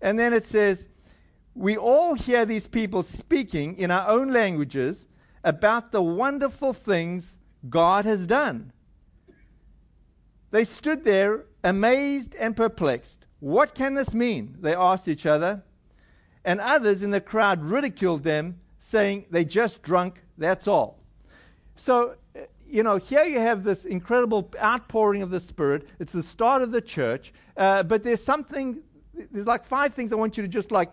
And 0.00 0.18
then 0.18 0.32
it 0.32 0.44
says, 0.44 0.88
We 1.54 1.76
all 1.76 2.14
hear 2.14 2.44
these 2.44 2.66
people 2.66 3.02
speaking 3.02 3.76
in 3.78 3.90
our 3.90 4.08
own 4.08 4.32
languages 4.32 5.06
about 5.42 5.92
the 5.92 6.02
wonderful 6.02 6.72
things 6.72 7.36
God 7.68 8.04
has 8.04 8.26
done. 8.26 8.72
They 10.50 10.64
stood 10.64 11.04
there 11.04 11.46
amazed 11.62 12.34
and 12.36 12.56
perplexed. 12.56 13.26
What 13.40 13.74
can 13.74 13.94
this 13.94 14.14
mean? 14.14 14.56
They 14.60 14.74
asked 14.74 15.08
each 15.08 15.26
other. 15.26 15.62
And 16.44 16.60
others 16.60 17.02
in 17.02 17.10
the 17.10 17.20
crowd 17.20 17.62
ridiculed 17.62 18.22
them, 18.22 18.60
saying, 18.78 19.26
They 19.30 19.44
just 19.44 19.82
drunk, 19.82 20.22
that's 20.38 20.68
all. 20.68 21.00
So 21.74 22.16
you 22.68 22.82
know, 22.82 22.96
here 22.96 23.24
you 23.24 23.38
have 23.38 23.64
this 23.64 23.84
incredible 23.84 24.50
outpouring 24.60 25.22
of 25.22 25.30
the 25.30 25.40
Spirit. 25.40 25.86
It's 25.98 26.12
the 26.12 26.22
start 26.22 26.62
of 26.62 26.72
the 26.72 26.80
church. 26.80 27.32
Uh, 27.56 27.82
but 27.82 28.02
there's 28.02 28.22
something, 28.22 28.82
there's 29.30 29.46
like 29.46 29.66
five 29.66 29.94
things 29.94 30.12
I 30.12 30.16
want 30.16 30.36
you 30.36 30.42
to 30.42 30.48
just 30.48 30.70
like 30.70 30.90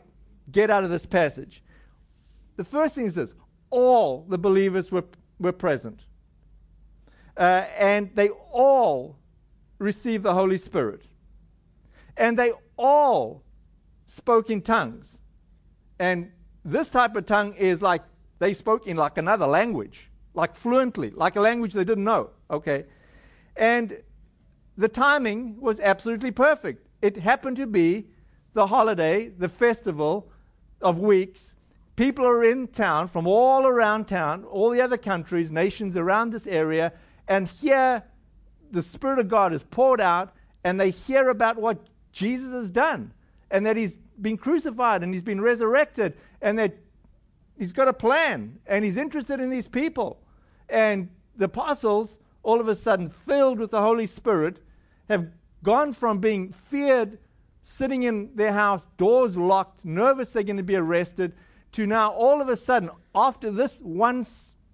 get 0.52 0.70
out 0.70 0.84
of 0.84 0.90
this 0.90 1.06
passage. 1.06 1.64
The 2.56 2.64
first 2.64 2.96
thing 2.96 3.06
is 3.06 3.16
this 3.16 3.34
all 3.70 4.26
the 4.30 4.38
believers 4.38 4.92
were, 4.92 5.06
were 5.40 5.52
present. 5.52 6.06
Uh, 7.36 7.66
and 7.78 8.12
they 8.16 8.30
all 8.30 9.18
received 9.80 10.24
the 10.24 10.34
Holy 10.34 10.60
Spirit. 10.60 11.04
And 12.16 12.38
they 12.38 12.52
all 12.78 13.44
spoke 14.06 14.52
in 14.52 14.62
tongues. 14.62 15.18
And 15.98 16.32
this 16.64 16.90
type 16.90 17.16
of 17.16 17.26
tongue 17.26 17.56
is 17.56 17.82
like 17.82 18.04
they 18.38 18.54
spoke 18.54 18.86
in 18.86 18.98
like 18.98 19.18
another 19.18 19.48
language 19.48 20.12
like 20.34 20.56
fluently, 20.56 21.12
like 21.12 21.36
a 21.36 21.42
language 21.42 21.74
they 21.74 21.84
didn't 21.84 22.04
know. 22.04 22.32
Okay? 22.50 22.86
And 23.56 24.02
the 24.78 24.88
timing 24.88 25.60
was 25.60 25.80
absolutely 25.80 26.32
perfect. 26.32 26.88
It 27.02 27.18
happened 27.18 27.58
to 27.58 27.68
be 27.68 28.08
the 28.54 28.68
holiday, 28.68 29.30
the 29.30 29.50
festival 29.50 30.32
of 30.82 31.00
weeks. 31.00 31.56
People 31.96 32.26
are 32.26 32.44
in 32.44 32.68
town 32.68 33.08
from 33.08 33.28
all 33.28 33.68
around 33.68 34.08
town, 34.08 34.44
all 34.46 34.72
the 34.72 34.82
other 34.82 34.98
countries, 34.98 35.52
nations 35.52 35.96
around 35.96 36.32
this 36.32 36.48
area, 36.48 36.94
and 37.28 37.48
here 37.48 38.04
the 38.72 38.82
Spirit 38.82 39.20
of 39.20 39.28
God 39.28 39.54
is 39.54 39.62
poured 39.62 40.02
out, 40.02 40.34
and 40.64 40.80
they 40.80 40.90
hear 40.90 41.30
about 41.30 41.58
what 41.58 41.78
Jesus 42.12 42.52
has 42.52 42.72
done, 42.72 43.14
and 43.52 43.66
that 43.66 43.78
He's 43.78 43.96
been 44.20 44.38
crucified 44.38 45.04
and 45.04 45.14
He's 45.14 45.22
been 45.22 45.42
resurrected, 45.42 46.18
and 46.42 46.58
that 46.58 46.76
He's 47.58 47.72
got 47.72 47.88
a 47.88 47.94
plan, 47.94 48.60
and 48.66 48.84
He's 48.84 48.98
interested 48.98 49.40
in 49.40 49.52
these 49.52 49.68
people. 49.68 50.23
And 50.74 51.10
the 51.36 51.46
apostles, 51.46 52.18
all 52.42 52.60
of 52.60 52.68
a 52.68 52.74
sudden 52.74 53.10
filled 53.10 53.60
with 53.60 53.70
the 53.70 53.82
Holy 53.82 54.08
Spirit, 54.08 54.58
have 55.08 55.28
gone 55.62 55.94
from 55.94 56.18
being 56.18 56.52
feared, 56.52 57.20
sitting 57.62 58.04
in 58.04 58.36
their 58.36 58.52
house, 58.52 58.88
doors 58.98 59.38
locked, 59.38 59.86
nervous 59.86 60.32
they're 60.32 60.42
going 60.42 60.58
to 60.58 60.64
be 60.64 60.76
arrested, 60.76 61.34
to 61.74 61.86
now 61.86 62.12
all 62.12 62.42
of 62.42 62.50
a 62.50 62.56
sudden, 62.56 62.90
after 63.14 63.52
this 63.52 63.80
one 63.82 64.26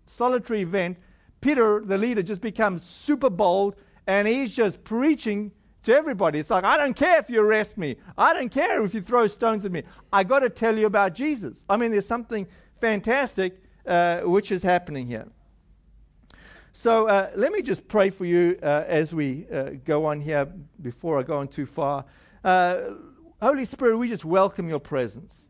solitary 0.06 0.62
event, 0.62 0.98
Peter, 1.42 1.82
the 1.84 1.98
leader, 1.98 2.24
just 2.24 2.42
becomes 2.42 2.82
super 2.84 3.30
bold 3.30 3.76
and 4.08 4.26
he's 4.26 4.54
just 4.54 4.82
preaching 4.86 5.52
to 5.84 5.94
everybody. 5.94 6.40
It's 6.40 6.50
like, 6.50 6.64
I 6.64 6.78
don't 6.78 6.96
care 6.96 7.20
if 7.20 7.30
you 7.30 7.42
arrest 7.42 7.78
me. 7.78 7.98
I 8.18 8.34
don't 8.34 8.50
care 8.50 8.86
if 8.86 8.94
you 8.94 9.02
throw 9.02 9.28
stones 9.28 9.66
at 9.66 9.72
me. 9.72 9.84
I 10.14 10.24
got 10.24 10.40
to 10.40 10.50
tell 10.50 10.78
you 10.78 10.86
about 10.86 11.14
Jesus. 11.14 11.66
I 11.70 11.76
mean, 11.76 11.92
there's 11.92 12.08
something 12.08 12.48
fantastic 12.80 13.62
uh, 13.86 14.22
which 14.22 14.52
is 14.52 14.64
happening 14.64 15.06
here. 15.06 15.28
So 16.82 17.10
uh, 17.10 17.30
let 17.36 17.52
me 17.52 17.62
just 17.62 17.90
pray 17.90 18.10
for 18.10 18.24
you 18.24 18.58
uh, 18.64 18.86
as 18.88 19.14
we 19.14 19.46
uh, 19.52 19.72
go 19.84 20.06
on 20.06 20.22
here 20.22 20.46
before 20.82 21.20
I 21.20 21.24
go 21.24 21.40
on 21.40 21.50
too 21.50 21.66
far. 21.66 22.06
Uh, 22.42 22.92
Holy 23.42 23.66
Spirit, 23.66 23.98
we 23.98 24.08
just 24.08 24.24
welcome 24.24 24.70
your 24.70 24.80
presence. 24.80 25.50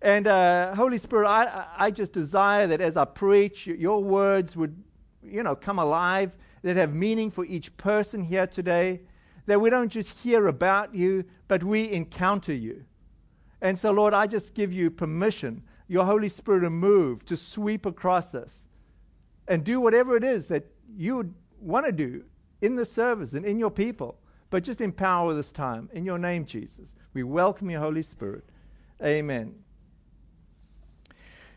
And 0.00 0.26
uh, 0.26 0.74
Holy 0.74 0.96
Spirit, 0.96 1.28
I, 1.28 1.66
I 1.76 1.90
just 1.90 2.12
desire 2.12 2.66
that 2.68 2.80
as 2.80 2.96
I 2.96 3.04
preach, 3.04 3.66
your 3.66 4.02
words 4.02 4.56
would, 4.56 4.82
you 5.22 5.42
know, 5.42 5.54
come 5.54 5.78
alive, 5.78 6.38
that 6.62 6.78
have 6.78 6.94
meaning 6.94 7.30
for 7.30 7.44
each 7.44 7.76
person 7.76 8.22
here 8.22 8.46
today, 8.46 9.02
that 9.44 9.60
we 9.60 9.68
don't 9.68 9.90
just 9.90 10.20
hear 10.20 10.46
about 10.46 10.94
you, 10.94 11.26
but 11.48 11.64
we 11.64 11.92
encounter 11.92 12.54
you. 12.54 12.82
And 13.60 13.78
so, 13.78 13.92
Lord, 13.92 14.14
I 14.14 14.26
just 14.26 14.54
give 14.54 14.72
you 14.72 14.90
permission, 14.90 15.64
your 15.86 16.06
Holy 16.06 16.30
Spirit 16.30 16.62
to 16.62 16.70
move, 16.70 17.26
to 17.26 17.36
sweep 17.36 17.84
across 17.84 18.34
us 18.34 18.65
and 19.48 19.64
do 19.64 19.80
whatever 19.80 20.16
it 20.16 20.24
is 20.24 20.46
that 20.46 20.66
you 20.96 21.34
want 21.60 21.86
to 21.86 21.92
do 21.92 22.24
in 22.60 22.76
the 22.76 22.84
service 22.84 23.32
and 23.32 23.44
in 23.44 23.58
your 23.58 23.70
people. 23.70 24.18
But 24.50 24.62
just 24.62 24.80
empower 24.80 25.34
this 25.34 25.52
time. 25.52 25.88
In 25.92 26.04
your 26.04 26.18
name, 26.18 26.44
Jesus. 26.44 26.94
We 27.14 27.22
welcome 27.22 27.70
you, 27.70 27.78
Holy 27.78 28.02
Spirit. 28.02 28.44
Amen. 29.02 29.54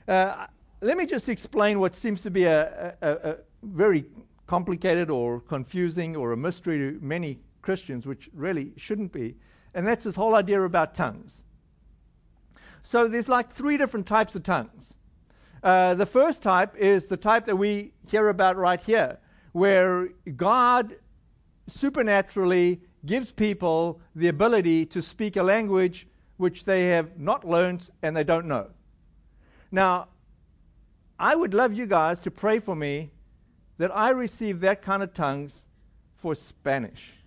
Uh, 0.08 0.48
let 0.82 0.98
me 0.98 1.06
just 1.06 1.30
explain 1.30 1.80
what 1.80 1.96
seems 1.96 2.22
to 2.22 2.32
be 2.32 2.46
a, 2.46 2.96
a, 3.02 3.12
a, 3.12 3.36
very 3.64 4.06
complicated 4.48 5.10
or 5.10 5.42
confusing 5.42 6.16
or 6.16 6.32
a 6.32 6.38
mystery 6.38 6.80
to 6.80 7.00
many 7.02 7.40
Christians, 7.62 8.08
which 8.08 8.30
really 8.34 8.72
shouldn't 8.78 9.12
be. 9.12 9.36
And 9.76 9.86
that's 9.86 10.06
this 10.06 10.16
whole 10.16 10.34
idea 10.34 10.62
about 10.64 10.96
tongues. 10.96 11.44
So 12.82 13.08
there's 13.08 13.30
like 13.30 13.52
three 13.52 13.78
different 13.78 14.08
types 14.08 14.36
of 14.36 14.44
tongues. 14.44 14.96
Uh, 15.64 15.94
the 15.96 16.06
first 16.06 16.42
type 16.42 16.76
is 16.78 17.06
the 17.06 17.18
type 17.18 17.46
that 17.46 17.56
we 17.56 17.92
hear 18.10 18.30
about 18.30 18.56
right 18.58 18.82
here, 18.82 19.18
where 19.52 20.10
God 20.36 20.96
supernaturally 21.68 22.82
gives 23.06 23.32
people 23.32 24.02
the 24.16 24.28
ability 24.28 24.86
to 24.86 25.02
speak 25.02 25.36
a 25.36 25.44
language 25.44 26.08
which 26.38 26.66
they 26.66 26.86
have 26.88 27.20
not 27.20 27.46
learned 27.46 27.90
and 28.02 28.16
they 28.16 28.24
don't 28.24 28.46
know. 28.46 28.70
Now, 29.72 30.08
I 31.20 31.36
would 31.36 31.54
love 31.54 31.74
you 31.74 31.86
guys 31.86 32.20
to 32.22 32.32
pray 32.32 32.60
for 32.60 32.76
me 32.76 33.12
that 33.78 33.96
I 33.96 34.10
receive 34.12 34.62
that 34.62 34.82
kind 34.82 35.04
of 35.04 35.14
tongues 35.14 35.66
for 36.16 36.36
Spanish. 36.36 37.19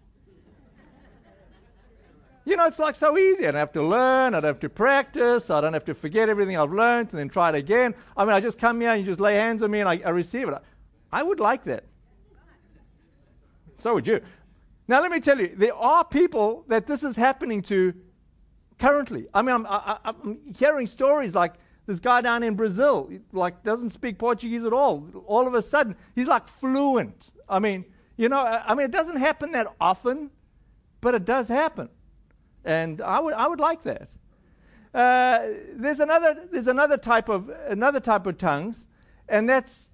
You 2.45 2.57
know, 2.57 2.67
it's 2.67 2.79
like 2.79 2.97
so 2.97 3.17
easy. 3.17 3.47
I 3.47 3.53
don't 3.53 3.61
have 3.61 3.73
to 3.73 3.83
learn. 3.83 4.35
I 4.35 4.41
don't 4.41 4.49
have 4.49 4.61
to 4.61 4.69
practice. 4.69 5.49
I 5.49 5.61
don't 5.61 5.75
have 5.75 5.85
to 5.85 5.95
forget 5.95 6.29
everything 6.29 6.57
I've 6.57 6.73
learned 6.73 7.11
and 7.11 7.19
then 7.19 7.29
try 7.29 7.51
it 7.51 7.55
again. 7.55 7.95
I 8.17 8.25
mean, 8.25 8.35
I 8.35 8.41
just 8.41 8.59
come 8.59 8.81
here 8.81 8.91
and 8.91 9.01
you 9.01 9.07
just 9.07 9.21
lay 9.21 9.35
hands 9.35 9.63
on 9.63 9.71
me 9.71 9.81
and 9.81 9.89
I, 9.89 10.01
I 10.05 10.11
receive 10.11 10.49
it. 10.49 10.55
I 11.13 11.23
would 11.23 11.39
like 11.39 11.65
that. 11.65 11.85
So 13.79 13.95
would 13.95 14.07
you. 14.07 14.21
Now, 14.89 15.01
let 15.01 15.13
me 15.13 15.21
tell 15.21 15.39
you, 15.39 15.53
there 15.57 15.75
are 15.75 16.05
people 16.05 16.65
that 16.69 16.87
this 16.87 17.05
is 17.05 17.15
happening 17.15 17.63
to 17.63 17.95
currently. 18.79 19.29
I 19.33 19.43
mean, 19.43 19.55
I'm, 19.55 19.67
I, 19.69 19.99
am 20.05 20.41
hearing 20.59 20.89
stories 20.89 21.35
like 21.35 21.55
this 21.87 22.01
guy 22.01 22.21
down 22.23 22.43
in 22.43 22.57
Brazil, 22.57 23.11
like 23.33 23.63
doesn't 23.63 23.91
speak 23.91 24.19
Portuguese 24.19 24.65
at 24.65 24.73
all. 24.73 25.07
All 25.27 25.47
of 25.47 25.55
a 25.55 25.63
sudden, 25.63 25.97
he's 26.17 26.27
like 26.27 26.49
fluent. 26.49 27.31
I 27.49 27.61
mean, 27.61 27.85
you 28.17 28.29
know, 28.29 28.39
I 28.39 28.75
mean, 28.75 28.87
it 28.87 28.91
doesn't 28.91 29.17
happen 29.17 29.53
that 29.53 29.69
often, 29.81 30.31
but 31.01 31.15
it 31.15 31.25
does 31.25 31.47
happen 31.47 31.89
and 32.65 33.01
I 33.01 33.21
would 33.21 33.35
I 33.35 33.47
would 33.47 33.61
like 33.61 33.83
that. 33.83 34.09
Uh, 34.95 35.47
there's 35.75 36.01
another 36.01 36.47
there's 36.51 36.67
another 36.67 36.97
type 36.97 37.29
of 37.29 37.51
another 37.67 38.01
type 38.01 38.27
of 38.27 38.39
tongues, 38.39 38.87
and 39.29 39.49
that's 39.49 39.89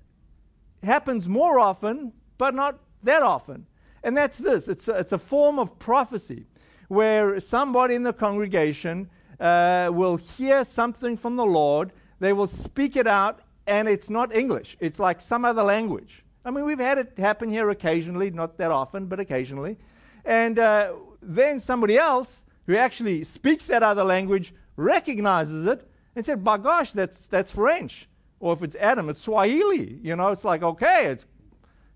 happens 0.83 1.29
more 1.29 1.59
often, 1.59 2.13
but 2.37 2.55
not 2.55 2.79
that 3.03 3.23
often. 3.23 3.67
And 4.03 4.17
that's 4.17 4.39
this 4.39 4.69
it's 4.69 4.89
a, 4.89 4.99
it's 4.99 5.13
a 5.13 5.19
form 5.19 5.59
of 5.59 5.79
prophecy 5.79 6.47
where 6.89 7.39
somebody 7.39 7.95
in 7.95 8.03
the 8.03 8.13
congregation 8.13 9.11
uh, 9.41 9.91
will 9.93 10.17
hear 10.17 10.65
something 10.65 11.17
from 11.17 11.37
the 11.37 11.47
Lord, 11.47 11.93
they 12.19 12.33
will 12.33 12.47
speak 12.47 12.97
it 12.97 13.07
out, 13.07 13.41
and 13.67 13.89
it's 13.89 14.11
not 14.11 14.35
English, 14.35 14.77
it's 14.81 14.99
like 14.99 15.21
some 15.21 15.45
other 15.45 15.63
language. 15.63 16.25
I 16.45 16.51
mean, 16.51 16.65
we've 16.65 16.79
had 16.79 16.99
it 16.99 17.19
happen 17.19 17.51
here 17.51 17.69
occasionally, 17.69 18.31
not 18.31 18.57
that 18.57 18.71
often, 18.71 19.07
but 19.07 19.21
occasionally. 19.21 19.77
And 20.25 20.59
uh, 20.59 20.93
then 21.21 21.61
somebody 21.61 21.99
else 21.99 22.45
who 22.69 22.77
actually 22.77 23.25
speaks 23.25 23.65
that 23.65 23.83
other 23.83 24.05
language 24.05 24.55
recognizes 24.77 25.67
it 25.67 25.91
and 26.15 26.25
said, 26.25 26.45
by 26.45 26.59
gosh, 26.59 26.93
that's, 26.93 27.27
that's 27.27 27.51
French. 27.51 28.09
Or 28.41 28.53
if 28.53 28.63
it's 28.63 28.77
Adam, 28.77 29.09
it's 29.09 29.23
Swahili. 29.23 29.99
You 30.03 30.15
know, 30.15 30.31
it's 30.31 30.45
like, 30.45 30.63
okay, 30.63 31.07
it's, 31.07 31.25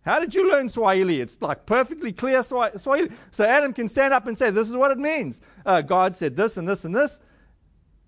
how 0.00 0.18
did 0.18 0.34
you 0.34 0.50
learn 0.50 0.70
Swahili? 0.70 1.20
It's 1.20 1.36
like 1.40 1.66
perfectly 1.66 2.10
clear 2.10 2.42
Swahili. 2.42 3.10
So 3.30 3.44
Adam 3.44 3.72
can 3.74 3.86
stand 3.86 4.14
up 4.14 4.26
and 4.26 4.36
say, 4.36 4.50
this 4.50 4.68
is 4.68 4.74
what 4.74 4.90
it 4.90 4.98
means. 4.98 5.42
Uh, 5.64 5.82
God 5.82 6.16
said 6.16 6.34
this 6.36 6.56
and 6.56 6.66
this 6.66 6.84
and 6.84 6.96
this. 6.96 7.20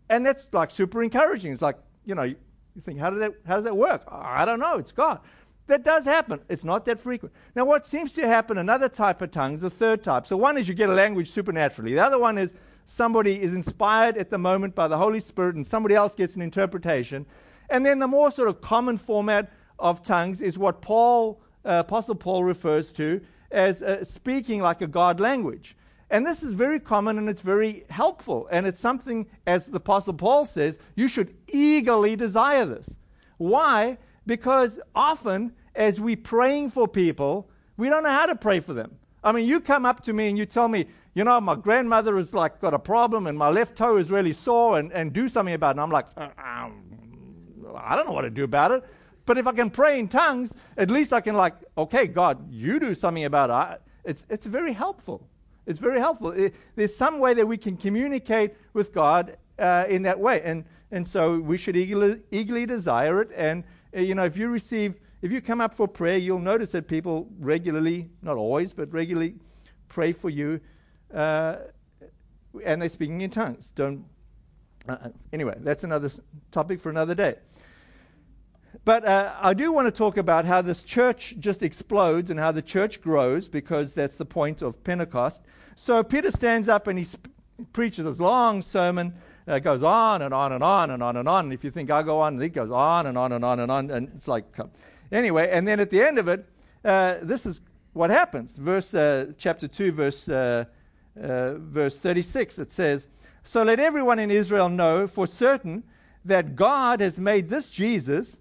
And 0.09 0.25
that's 0.25 0.49
like 0.53 0.71
super 0.71 1.03
encouraging. 1.03 1.53
It's 1.53 1.63
like, 1.63 1.77
you 2.07 2.15
know, 2.15 2.23
you 2.23 2.37
think, 2.83 2.99
how, 2.99 3.11
did 3.11 3.21
that, 3.21 3.35
how 3.47 3.57
does 3.57 3.65
that 3.65 3.77
work? 3.77 4.03
I 4.09 4.47
don't 4.47 4.59
know. 4.59 4.79
It's 4.79 4.91
God. 4.91 5.21
That 5.67 5.83
does 5.83 6.05
happen. 6.05 6.41
It's 6.49 6.65
not 6.65 6.85
that 6.85 7.01
frequent. 7.01 7.35
Now, 7.57 7.65
what 7.65 7.87
seems 7.87 8.13
to 8.15 8.27
happen, 8.27 8.59
another 8.59 8.89
type 8.89 9.23
of 9.23 9.31
tongues, 9.31 9.63
the 9.63 9.71
third 9.71 10.05
type. 10.05 10.27
So, 10.27 10.37
one 10.37 10.59
is 10.59 10.69
you 10.69 10.75
get 10.75 10.91
a 10.91 10.95
language 10.95 11.31
supernaturally. 11.31 11.95
The 11.95 12.05
other 12.05 12.19
one 12.19 12.37
is 12.37 12.53
somebody 12.87 13.41
is 13.41 13.55
inspired 13.55 14.19
at 14.19 14.29
the 14.29 14.39
moment 14.39 14.75
by 14.75 14.89
the 14.89 14.99
Holy 14.99 15.21
Spirit 15.21 15.57
and 15.57 15.67
somebody 15.67 15.95
else 15.95 16.15
gets 16.15 16.37
an 16.37 16.43
interpretation. 16.43 17.25
And 17.71 17.85
then 17.85 17.99
the 17.99 18.07
more 18.07 18.31
sort 18.31 18.49
of 18.49 18.61
common 18.61 18.99
format 18.99 19.51
of 19.79 20.03
tongues 20.03 20.41
is 20.41 20.59
what 20.59 20.83
Paul, 20.83 21.41
uh, 21.65 21.83
Apostle 21.87 22.15
Paul 22.15 22.45
refers 22.45 22.93
to 22.95 23.23
as 23.51 23.83
uh, 23.83 24.05
speaking 24.05 24.61
like 24.61 24.83
a 24.83 24.87
God 24.87 25.21
language. 25.21 25.77
And 26.11 26.27
this 26.27 26.43
is 26.43 26.53
very 26.53 26.79
common 26.79 27.17
and 27.17 27.29
it's 27.29 27.41
very 27.41 27.85
helpful. 27.89 28.49
And 28.51 28.67
it's 28.67 28.81
something, 28.81 29.27
as 29.47 29.67
the 29.67 29.79
Apostle 29.79 30.15
Paul 30.15 30.45
says, 30.45 30.79
you 30.95 31.09
should 31.09 31.35
eagerly 31.49 32.17
desire 32.17 32.67
this. 32.67 32.91
Why? 33.39 33.99
Because 34.27 34.81
often, 34.95 35.53
as 35.75 36.01
we're 36.01 36.17
praying 36.17 36.71
for 36.71 36.89
people, 36.89 37.49
we 37.77 37.89
don't 37.89 38.03
know 38.03 38.11
how 38.11 38.27
to 38.27 38.37
pray 38.37 38.61
for 38.61 38.73
them. 38.73 38.97
I 39.23 39.33
mean, 39.33 39.47
you 39.47 39.61
come 39.61 39.85
up 39.87 40.03
to 40.05 40.13
me 40.13 40.29
and 40.29 40.39
you 40.39 40.47
tell 40.47 40.69
me, 40.69 40.87
you 41.15 41.25
know, 41.25 41.41
my 41.41 41.55
grandmother 41.55 42.17
has 42.17 42.35
like 42.35 42.61
got 42.61 42.75
a 42.75 42.79
problem 42.79 43.27
and 43.27 43.39
my 43.39 43.49
left 43.49 43.77
toe 43.77 43.97
is 43.97 44.11
really 44.11 44.33
sore 44.33 44.79
and, 44.79 44.93
and 44.93 45.13
do 45.13 45.29
something 45.29 45.55
about 45.55 45.71
it. 45.71 45.73
And 45.73 45.81
I'm 45.81 45.91
like, 45.91 46.07
uh, 46.17 46.29
um, 46.39 46.83
I 47.77 47.97
don't 47.97 48.07
know 48.07 48.13
what 48.13 48.23
to 48.23 48.31
do 48.31 48.45
about 48.45 48.71
it. 48.73 48.85
But 49.27 49.39
if 49.39 49.47
I 49.47 49.53
can 49.53 49.71
pray 49.71 49.99
in 49.99 50.09
tongues, 50.09 50.53
at 50.77 50.91
least 50.91 51.13
I 51.13 51.21
can 51.21 51.35
like, 51.35 51.55
okay, 51.79 52.07
God, 52.07 52.47
you 52.51 52.79
do 52.79 52.95
something 52.95 53.25
about 53.25 53.73
it. 53.73 53.83
It's, 54.05 54.25
it's 54.29 54.45
very 54.45 54.73
helpful. 54.73 55.27
It's 55.67 55.79
very 55.79 55.99
helpful. 55.99 56.33
It, 56.33 56.55
there's 56.77 56.95
some 56.95 57.19
way 57.19 57.33
that 57.35 57.47
we 57.47 57.57
can 57.57 57.77
communicate 57.77 58.55
with 58.75 58.93
God 58.93 59.39
uh, 59.59 59.87
in 59.89 60.03
that 60.03 60.21
way. 60.21 60.43
And, 60.43 60.65
and 60.91 61.09
so 61.09 61.39
we 61.39 61.57
should 61.57 61.77
eagerly, 61.77 62.21
eagerly 62.31 62.67
desire 62.67 63.23
it. 63.23 63.31
And, 63.35 63.65
you 63.95 64.15
know, 64.15 64.25
if 64.25 64.37
you 64.37 64.49
receive, 64.49 64.95
if 65.23 65.33
you 65.33 65.41
come 65.41 65.61
up 65.61 65.75
for 65.75 65.87
prayer, 65.89 66.19
you'll 66.19 66.39
notice 66.39 66.73
that 66.73 66.89
people 66.89 67.29
regularly, 67.39 68.11
not 68.23 68.37
always, 68.37 68.73
but 68.73 68.93
regularly 68.93 69.37
pray 69.89 70.13
for 70.13 70.31
you. 70.31 70.61
Uh, 71.13 71.57
and 72.65 72.83
they're 72.83 72.89
speaking 72.89 73.21
in 73.21 73.31
tongues. 73.31 73.73
Don't. 73.75 74.05
Uh, 74.89 75.09
anyway, 75.33 75.57
that's 75.61 75.85
another 75.85 76.11
topic 76.51 76.81
for 76.81 76.91
another 76.91 77.15
day. 77.15 77.37
But 78.85 79.05
uh, 79.05 79.33
I 79.41 79.55
do 79.55 79.73
want 79.73 79.87
to 79.87 79.93
talk 79.93 80.17
about 80.17 80.45
how 80.45 80.61
this 80.61 80.83
church 80.83 81.37
just 81.39 81.63
explodes 81.63 82.31
and 82.31 82.39
how 82.39 82.53
the 82.53 82.63
church 82.63 83.01
grows 83.01 83.49
because 83.49 83.95
that's 83.95 84.17
the 84.17 84.27
point 84.27 84.61
of 84.61 84.83
Pentecost. 84.85 85.43
So 85.77 86.03
Peter 86.03 86.31
stands 86.31 86.69
up 86.69 86.87
and 86.87 86.99
he 86.99 87.05
sp- 87.09 87.33
preaches 87.73 88.05
this 88.05 88.21
long 88.21 88.63
sermon. 88.63 89.15
Uh, 89.47 89.59
goes 89.59 89.83
on 89.83 90.23
and 90.23 90.33
on 90.33 90.53
and 90.53 90.65
on 90.65 90.91
and 90.91 91.03
on 91.03 91.17
and 91.17 91.29
on. 91.29 91.45
And 91.47 91.53
if 91.53 91.65
you 91.65 91.71
think 91.71 91.91
I'll 91.91 92.03
go 92.03 92.21
on, 92.21 92.41
it 92.41 92.51
goes 92.51 92.71
on 92.71 93.07
and 93.07 93.19
on 93.19 93.33
and 93.33 93.45
on 93.45 93.61
and 93.61 93.71
on. 93.71 93.91
And 93.91 94.11
it's 94.17 94.27
like, 94.27 94.45
anyway. 95.13 95.51
And 95.53 95.69
then 95.69 95.81
at 95.81 95.91
the 95.91 96.01
end 96.01 96.19
of 96.19 96.29
it, 96.29 96.47
uh, 96.85 97.17
this 97.23 97.45
is 97.45 97.61
what 97.93 98.11
happens. 98.11 98.57
Verse 98.57 98.95
uh, 98.95 99.33
chapter 99.37 99.69
two, 99.69 99.93
verse 99.93 100.29
uh, 100.29 100.65
uh, 101.21 101.55
verse 101.55 101.99
thirty-six. 101.99 102.59
It 102.59 102.73
says, 102.73 103.07
"So 103.43 103.63
let 103.63 103.81
everyone 103.81 104.19
in 104.19 104.31
Israel 104.31 104.69
know 104.69 105.07
for 105.07 105.27
certain 105.27 105.85
that 106.25 106.57
God 106.57 107.01
has 107.01 107.19
made 107.19 107.51
this 107.51 107.71
Jesus." 107.71 108.39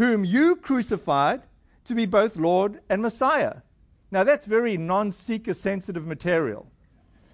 whom 0.00 0.24
you 0.24 0.56
crucified 0.56 1.42
to 1.84 1.94
be 1.94 2.06
both 2.06 2.36
Lord 2.36 2.80
and 2.88 3.02
Messiah. 3.02 3.56
Now, 4.10 4.24
that's 4.24 4.46
very 4.46 4.78
non 4.78 5.12
seeker 5.12 5.52
sensitive 5.52 6.06
material. 6.06 6.66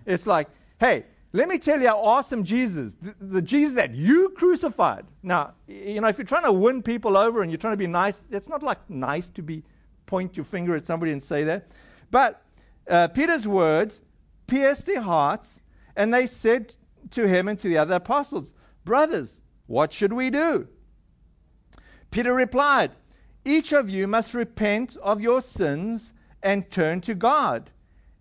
It's 0.05 0.26
like, 0.26 0.48
hey, 0.81 1.05
let 1.33 1.49
me 1.49 1.59
tell 1.59 1.81
you 1.81 1.89
how 1.89 1.99
awesome 1.99 2.45
Jesus, 2.45 2.95
the, 3.01 3.15
the, 3.21 3.43
Jesus 3.43 3.75
that 3.75 3.95
you 3.95 4.31
crucified. 4.31 5.05
Now, 5.23 5.55
you 5.67 6.01
know, 6.01 6.09
if 6.09 6.19
you're 6.19 6.25
trying 6.27 6.45
to 6.45 6.53
win 6.53 6.83
people 6.83 7.17
over 7.17 7.43
and 7.43 7.51
you're 7.51 7.59
trying 7.59 7.75
to 7.75 7.79
be 7.79 7.87
nice, 7.87 8.23
it's 8.31 8.49
not 8.49 8.62
like 8.62 8.89
nice 8.89 9.29
to 9.29 9.43
be 9.43 9.62
point 10.07 10.37
your 10.37 10.45
finger 10.45 10.77
at 10.77 10.87
somebody 10.87 11.12
and 11.12 11.23
say 11.23 11.45
that. 11.45 11.69
But 12.11 12.43
uh, 12.89 13.09
Peter's 13.09 13.47
words 13.47 14.01
pierced 14.47 14.87
their 14.87 15.01
hearts, 15.01 15.61
and 15.97 16.15
they 16.15 16.27
said 16.27 16.77
to 17.11 17.27
him 17.27 17.49
and 17.49 17.59
to 17.59 17.69
the 17.69 17.79
other 17.79 17.97
apostles, 17.97 18.55
Brothers, 18.85 19.41
what 19.67 19.93
should 19.93 20.12
we 20.12 20.31
do? 20.31 20.69
Peter 22.11 22.33
replied, 22.33 22.93
Each 23.45 23.73
of 23.73 23.91
you 23.91 24.07
must 24.07 24.33
repent 24.33 24.97
of 25.03 25.21
your 25.21 25.43
sins 25.43 26.12
and 26.43 26.71
turn 26.71 27.01
to 27.03 27.15
God 27.15 27.71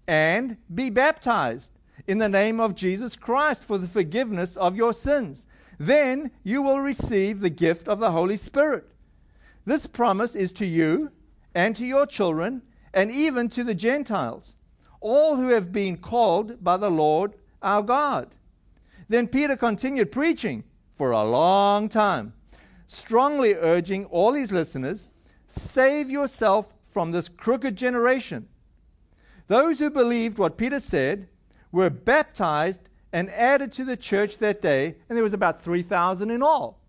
and 0.08 0.58
be 0.74 0.90
baptized 0.90 1.72
in 2.08 2.18
the 2.20 2.30
name 2.30 2.60
of 2.60 2.76
Jesus 2.76 3.16
Christ 3.16 3.64
for 3.64 3.78
the 3.78 3.88
forgiveness 3.88 4.56
of 4.56 4.76
your 4.76 4.94
sins. 4.94 5.48
Then 5.78 6.32
you 6.44 6.62
will 6.62 6.80
receive 6.80 7.40
the 7.40 7.50
gift 7.50 7.88
of 7.88 8.00
the 8.00 8.12
Holy 8.12 8.38
Spirit. 8.38 8.88
This 9.66 9.88
promise 9.88 10.36
is 10.36 10.54
to 10.54 10.66
you 10.66 11.12
and 11.54 11.76
to 11.76 11.86
your 11.86 12.06
children 12.06 12.62
and 12.94 13.12
even 13.12 13.50
to 13.50 13.64
the 13.64 13.76
Gentiles, 13.76 14.56
all 15.02 15.36
who 15.36 15.50
have 15.50 15.72
been 15.72 15.98
called 15.98 16.64
by 16.64 16.78
the 16.78 16.92
Lord 16.92 17.34
our 17.62 17.82
God. 17.82 18.30
Then 19.10 19.28
Peter 19.28 19.58
continued 19.58 20.12
preaching 20.12 20.64
for 20.96 21.12
a 21.12 21.24
long 21.24 21.90
time 21.90 22.34
strongly 22.88 23.56
urging 23.56 24.06
all 24.06 24.34
his 24.34 24.52
listeners 24.52 25.08
save 25.48 26.10
yourself 26.10 26.74
from 26.88 27.12
this 27.12 27.30
crooked 27.30 27.76
generation. 27.76 28.48
Those 29.48 29.80
who 29.80 29.90
believed 29.90 30.38
what 30.38 30.58
Peter 30.58 30.80
said 30.80 31.28
were 31.76 31.90
baptized 31.90 32.80
and 33.12 33.30
added 33.32 33.70
to 33.74 33.84
the 33.84 33.98
church 33.98 34.38
that 34.38 34.62
day, 34.62 34.96
and 35.10 35.16
there 35.18 35.24
was 35.24 35.34
about 35.34 35.62
3,000 35.62 36.32
in 36.32 36.42
all. 36.42 36.80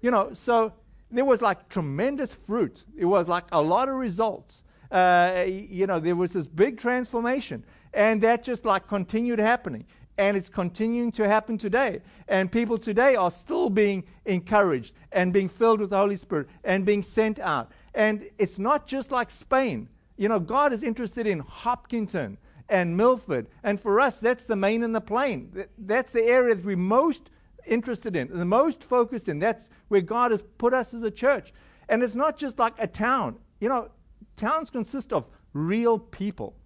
You 0.00 0.10
know, 0.10 0.34
so 0.34 0.72
there 1.12 1.24
was 1.24 1.40
like 1.40 1.68
tremendous 1.68 2.34
fruit. 2.34 2.82
It 2.96 3.04
was 3.04 3.28
like 3.28 3.44
a 3.52 3.62
lot 3.62 3.88
of 3.88 3.94
results. 3.94 4.64
Uh, 4.90 5.46
you 5.46 5.86
know, 5.86 6.00
there 6.00 6.16
was 6.16 6.32
this 6.32 6.48
big 6.48 6.78
transformation, 6.78 7.64
and 7.94 8.20
that 8.22 8.42
just 8.42 8.64
like 8.64 8.88
continued 8.88 9.38
happening 9.38 9.86
and 10.18 10.36
it's 10.36 10.50
continuing 10.50 11.10
to 11.10 11.26
happen 11.26 11.56
today. 11.56 12.00
And 12.28 12.52
people 12.52 12.76
today 12.76 13.16
are 13.16 13.30
still 13.30 13.70
being 13.70 14.04
encouraged 14.26 14.92
and 15.10 15.32
being 15.32 15.48
filled 15.48 15.80
with 15.80 15.90
the 15.90 15.96
Holy 15.96 16.18
Spirit 16.18 16.48
and 16.64 16.84
being 16.84 17.02
sent 17.02 17.38
out. 17.38 17.72
And 17.94 18.28
it's 18.38 18.58
not 18.58 18.86
just 18.86 19.10
like 19.10 19.30
Spain. 19.30 19.88
You 20.18 20.28
know, 20.28 20.38
God 20.38 20.74
is 20.74 20.82
interested 20.82 21.26
in 21.26 21.38
Hopkinton 21.38 22.36
and 22.72 22.96
Milford. 22.96 23.48
And 23.62 23.78
for 23.78 24.00
us, 24.00 24.16
that's 24.16 24.44
the 24.44 24.56
main 24.56 24.82
and 24.82 24.94
the 24.94 25.00
plain. 25.00 25.66
That's 25.76 26.10
the 26.10 26.22
area 26.22 26.54
that 26.54 26.64
we're 26.64 26.78
most 26.78 27.28
interested 27.66 28.16
in, 28.16 28.28
the 28.32 28.46
most 28.46 28.82
focused 28.82 29.28
in. 29.28 29.38
That's 29.38 29.68
where 29.88 30.00
God 30.00 30.30
has 30.30 30.42
put 30.56 30.72
us 30.72 30.94
as 30.94 31.02
a 31.02 31.10
church. 31.10 31.52
And 31.90 32.02
it's 32.02 32.14
not 32.14 32.38
just 32.38 32.58
like 32.58 32.72
a 32.78 32.86
town. 32.86 33.36
You 33.60 33.68
know, 33.68 33.90
towns 34.36 34.70
consist 34.70 35.12
of 35.12 35.28
real 35.52 35.98
people 35.98 36.56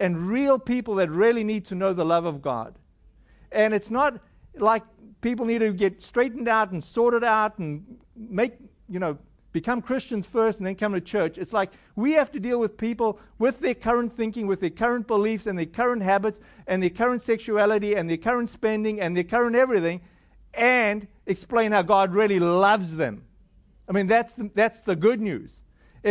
and 0.00 0.28
real 0.28 0.58
people 0.58 0.96
that 0.96 1.08
really 1.08 1.44
need 1.44 1.66
to 1.66 1.76
know 1.76 1.92
the 1.92 2.04
love 2.04 2.24
of 2.24 2.42
God. 2.42 2.76
And 3.52 3.72
it's 3.72 3.92
not 3.92 4.18
like 4.56 4.82
people 5.20 5.46
need 5.46 5.60
to 5.60 5.72
get 5.72 6.02
straightened 6.02 6.48
out 6.48 6.72
and 6.72 6.82
sorted 6.82 7.22
out 7.22 7.60
and 7.60 7.96
make, 8.16 8.54
you 8.88 8.98
know, 8.98 9.18
become 9.52 9.82
Christians 9.82 10.26
first 10.26 10.58
and 10.58 10.66
then 10.66 10.74
come 10.74 10.92
to 10.94 11.00
church. 11.00 11.38
It's 11.38 11.52
like 11.52 11.70
we 11.94 12.12
have 12.12 12.32
to 12.32 12.40
deal 12.40 12.58
with 12.58 12.76
people 12.76 13.20
with 13.38 13.60
their 13.60 13.74
current 13.74 14.12
thinking, 14.12 14.46
with 14.46 14.60
their 14.60 14.70
current 14.70 15.06
beliefs 15.06 15.46
and 15.46 15.58
their 15.58 15.66
current 15.66 16.02
habits 16.02 16.40
and 16.66 16.82
their 16.82 16.90
current 16.90 17.22
sexuality 17.22 17.94
and 17.94 18.08
their 18.08 18.16
current 18.16 18.48
spending 18.48 19.00
and 19.00 19.16
their 19.16 19.24
current 19.24 19.54
everything 19.54 20.00
and 20.54 21.06
explain 21.26 21.72
how 21.72 21.82
God 21.82 22.12
really 22.12 22.40
loves 22.40 22.96
them. 22.96 23.24
I 23.88 23.92
mean, 23.92 24.06
that's 24.06 24.32
the, 24.34 24.50
that's 24.54 24.80
the 24.82 24.96
good 24.96 25.20
news. 25.20 25.60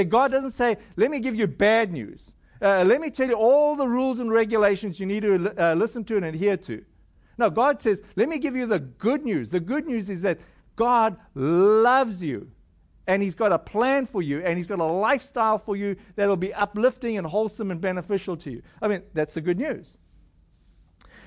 God 0.10 0.32
doesn't 0.32 0.51
say, 0.51 0.77
let 0.95 1.12
me 1.12 1.19
give 1.19 1.36
you 1.36 1.47
bad 1.47 1.91
news. 1.91 2.34
Uh, 2.62 2.84
let 2.86 3.01
me 3.01 3.10
tell 3.10 3.27
you 3.27 3.34
all 3.34 3.75
the 3.75 3.88
rules 3.88 4.19
and 4.19 4.32
regulations 4.32 4.99
you 4.99 5.06
need 5.06 5.23
to 5.23 5.54
uh, 5.62 5.73
listen 5.73 6.04
to 6.06 6.15
and 6.15 6.25
adhere 6.25 6.58
to. 6.58 6.86
No, 7.38 7.49
God 7.49 7.82
says, 7.82 8.01
let 8.15 8.30
me 8.30 8.38
give 8.38 8.56
you 8.56 8.67
the 8.67 8.80
good 8.80 9.25
news. 9.25 9.49
The 9.49 9.60
good 9.60 9.88
news 9.88 10.10
is 10.10 10.21
that 10.21 10.39
God 10.75 11.17
loves 11.34 12.21
you 12.21 12.51
And 13.07 13.21
He's 13.23 13.35
got 13.35 13.51
a 13.51 13.59
plan 13.59 14.05
for 14.05 14.21
you, 14.21 14.41
and 14.41 14.57
He's 14.57 14.67
got 14.67 14.79
a 14.79 14.83
lifestyle 14.83 15.57
for 15.57 15.75
you 15.75 15.95
that 16.15 16.27
will 16.27 16.37
be 16.37 16.53
uplifting 16.53 17.17
and 17.17 17.25
wholesome 17.27 17.71
and 17.71 17.81
beneficial 17.81 18.37
to 18.37 18.51
you. 18.51 18.61
I 18.81 18.87
mean, 18.87 19.03
that's 19.13 19.33
the 19.33 19.41
good 19.41 19.57
news. 19.57 19.97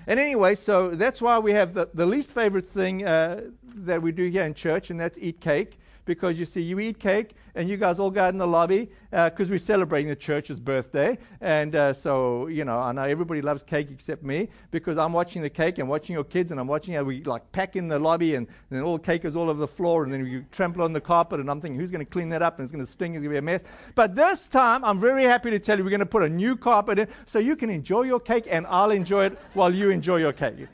And 0.07 0.21
anyway, 0.21 0.55
so 0.55 0.91
that's 0.91 1.23
why 1.23 1.39
we 1.39 1.53
have 1.53 1.75
the, 1.75 1.89
the 1.95 2.07
least 2.07 2.33
favorite 2.33 2.67
thing 2.67 3.07
uh, 3.07 3.43
that 3.63 4.03
we 4.03 4.13
do 4.13 4.29
here 4.29 4.43
in 4.43 4.55
church, 4.55 4.91
and 4.91 5.01
that's 5.01 5.19
eat 5.19 5.41
cake 5.41 5.79
because 6.05 6.39
you 6.39 6.45
see, 6.45 6.61
you 6.61 6.79
eat 6.81 6.99
cake 6.99 7.35
and 7.55 7.69
you 7.69 7.77
guys 7.77 7.99
all 7.99 8.11
go 8.11 8.23
out 8.23 8.33
in 8.33 8.39
the 8.39 8.47
lobby 8.47 8.91
because 9.11 9.49
uh, 9.49 9.51
we're 9.51 9.59
celebrating 9.59 10.09
the 10.09 10.17
church's 10.17 10.59
birthday. 10.59 11.17
And 11.41 11.75
uh, 11.77 11.93
so, 11.93 12.49
you 12.49 12.65
know, 12.65 12.79
I 12.79 12.93
know 12.93 13.03
everybody 13.03 13.43
loves 13.43 13.63
cake 13.63 13.89
except 13.91 14.23
me 14.23 14.49
because 14.71 14.99
I'm 14.99 15.13
watching 15.13 15.41
the 15.41 15.51
cake 15.51 15.79
and 15.79 15.89
watching 15.89 16.15
your 16.15 16.25
kids 16.25 16.51
and 16.51 16.59
I'm 16.59 16.67
watching 16.67 16.95
how 16.95 17.05
we 17.05 17.23
like 17.23 17.51
pack 17.53 17.77
in 17.77 17.89
the 17.89 17.99
lobby 17.99 18.35
and, 18.35 18.47
and 18.47 18.79
then 18.79 18.83
all 18.83 18.99
the 18.99 19.05
cake 19.05 19.25
is 19.25 19.37
all 19.37 19.49
over 19.49 19.61
the 19.61 19.69
floor 19.69 20.05
and 20.05 20.13
then 20.13 20.27
you 20.27 20.45
trample 20.51 20.83
on 20.83 20.93
the 20.93 21.01
carpet 21.01 21.41
and 21.41 21.49
I'm 21.51 21.61
thinking, 21.61 21.79
who's 21.79 21.91
going 21.91 22.05
to 22.05 22.11
clean 22.11 22.29
that 22.31 22.43
up 22.43 22.59
and 22.59 22.65
it's 22.65 22.73
going 22.73 22.85
to 22.85 22.91
stink, 22.91 23.15
it's 23.15 23.23
going 23.23 23.25
to 23.25 23.31
be 23.31 23.39
a 23.39 23.43
mess. 23.43 23.63
But 23.95 24.17
this 24.17 24.47
time, 24.47 24.85
I'm 24.85 25.01
very 25.01 25.25
happy 25.25 25.51
to 25.51 25.59
tell 25.59 25.79
you 25.79 25.85
we're 25.85 25.91
going 25.91 26.01
to 26.01 26.07
put 26.07 26.25
a 26.25 26.29
new 26.29 26.57
carpet 26.57 26.99
in 26.99 27.09
so 27.27 27.39
you 27.39 27.57
can 27.57 27.71
enjoy 27.71 28.03
your 28.03 28.21
cake 28.21 28.47
and 28.51 28.67
I'll 28.67 28.91
enjoy 28.91 29.27
it 29.27 29.39
while 29.55 29.73
you 29.73 29.91
enjoy 29.95 30.17
your 30.17 30.33
cake. 30.33 30.69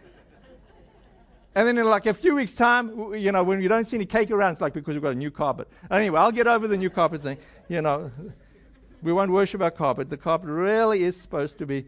And 1.55 1.67
then 1.67 1.79
in 1.79 1.85
like 1.85 2.07
a 2.07 2.15
few 2.15 2.37
weeks' 2.37 2.55
time, 2.55 3.15
you 3.15 3.33
know, 3.33 3.43
when 3.43 3.61
you 3.61 3.69
don't 3.69 3.87
see 3.87 3.97
any 3.97 4.07
cake 4.07 4.31
around, 4.31 4.53
it's 4.53 4.61
like 4.61 4.73
because 4.73 4.95
we've 4.95 5.03
got 5.03 5.13
a 5.13 5.17
new 5.17 5.31
carpet. 5.31 5.69
Anyway, 5.91 6.19
I'll 6.19 6.33
get 6.33 6.47
over 6.47 6.69
the 6.69 6.77
new 6.77 6.91
carpet 6.91 7.23
thing. 7.23 7.39
You 7.69 7.83
know, 7.83 8.11
we 9.03 9.13
won't 9.13 9.31
worship 9.31 9.61
our 9.61 9.71
carpet. 9.71 10.11
The 10.11 10.17
carpet 10.17 10.49
really 10.49 11.03
is 11.03 11.21
supposed 11.21 11.59
to 11.59 11.67
be 11.67 11.87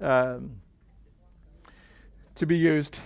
um, 0.00 0.56
to 2.34 2.46
be 2.46 2.56
used. 2.56 2.98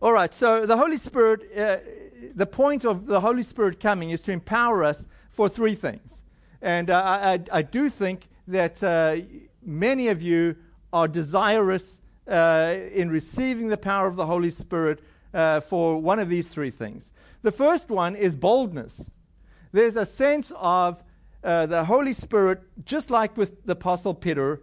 All 0.00 0.12
right. 0.12 0.32
So 0.32 0.66
the 0.66 0.76
Holy 0.76 0.98
Spirit, 0.98 1.50
uh, 1.56 1.78
the 2.34 2.46
point 2.46 2.84
of 2.84 3.06
the 3.06 3.20
Holy 3.20 3.42
Spirit 3.42 3.80
coming 3.80 4.10
is 4.10 4.20
to 4.22 4.32
empower 4.32 4.84
us 4.84 5.06
for 5.30 5.48
three 5.48 5.74
things, 5.74 6.22
and 6.60 6.90
uh, 6.90 7.02
I, 7.02 7.40
I, 7.50 7.62
do 7.62 7.88
think 7.88 8.28
that 8.48 8.82
uh, 8.82 9.16
many 9.68 10.08
of 10.08 10.22
you 10.22 10.56
are 10.92 11.06
desirous 11.06 12.00
uh, 12.26 12.74
in 12.92 13.10
receiving 13.10 13.68
the 13.68 13.76
power 13.76 14.06
of 14.06 14.16
the 14.16 14.26
Holy 14.26 14.50
Spirit 14.50 15.00
uh, 15.34 15.60
for 15.60 16.00
one 16.00 16.18
of 16.18 16.28
these 16.28 16.48
three 16.48 16.70
things. 16.70 17.12
The 17.42 17.52
first 17.52 17.90
one 17.90 18.16
is 18.16 18.34
boldness. 18.34 19.10
There's 19.72 19.96
a 19.96 20.06
sense 20.06 20.52
of 20.56 21.02
uh, 21.44 21.66
the 21.66 21.84
Holy 21.84 22.12
Spirit, 22.12 22.62
just 22.84 23.10
like 23.10 23.36
with 23.36 23.64
the 23.64 23.72
Apostle 23.72 24.14
Peter, 24.14 24.62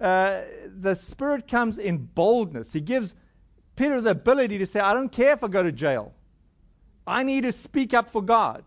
uh, 0.00 0.42
the 0.66 0.94
Spirit 0.94 1.48
comes 1.48 1.78
in 1.78 1.98
boldness. 1.98 2.72
He 2.72 2.80
gives 2.80 3.14
Peter 3.74 4.00
the 4.00 4.10
ability 4.10 4.58
to 4.58 4.66
say, 4.66 4.80
I 4.80 4.94
don't 4.94 5.10
care 5.10 5.32
if 5.32 5.42
I 5.42 5.48
go 5.48 5.62
to 5.62 5.72
jail. 5.72 6.14
I 7.06 7.22
need 7.22 7.42
to 7.42 7.52
speak 7.52 7.92
up 7.94 8.10
for 8.10 8.22
God. 8.22 8.64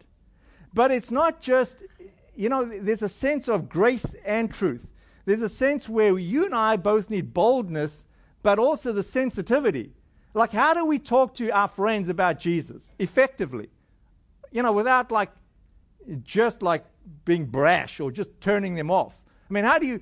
But 0.73 0.91
it's 0.91 1.11
not 1.11 1.41
just, 1.41 1.83
you 2.35 2.49
know, 2.49 2.65
there's 2.65 3.01
a 3.01 3.09
sense 3.09 3.47
of 3.47 3.69
grace 3.69 4.15
and 4.25 4.53
truth. 4.53 4.88
There's 5.29 5.43
a 5.43 5.47
sense 5.49 5.87
where 5.87 6.17
you 6.17 6.43
and 6.43 6.55
I 6.55 6.75
both 6.75 7.11
need 7.11 7.35
boldness 7.35 8.03
but 8.41 8.57
also 8.57 8.91
the 8.91 9.03
sensitivity. 9.03 9.93
Like, 10.33 10.51
how 10.51 10.73
do 10.73 10.87
we 10.87 10.97
talk 10.97 11.35
to 11.35 11.51
our 11.51 11.67
friends 11.67 12.09
about 12.09 12.39
Jesus 12.39 12.89
effectively? 12.97 13.69
You 14.51 14.63
know, 14.63 14.73
without 14.73 15.11
like 15.11 15.29
just 16.23 16.63
like 16.63 16.83
being 17.25 17.45
brash 17.45 17.99
or 17.99 18.09
just 18.09 18.41
turning 18.41 18.73
them 18.73 18.89
off. 18.89 19.23
I 19.47 19.53
mean, 19.53 19.65
how 19.65 19.77
do 19.77 19.85
you 19.85 20.01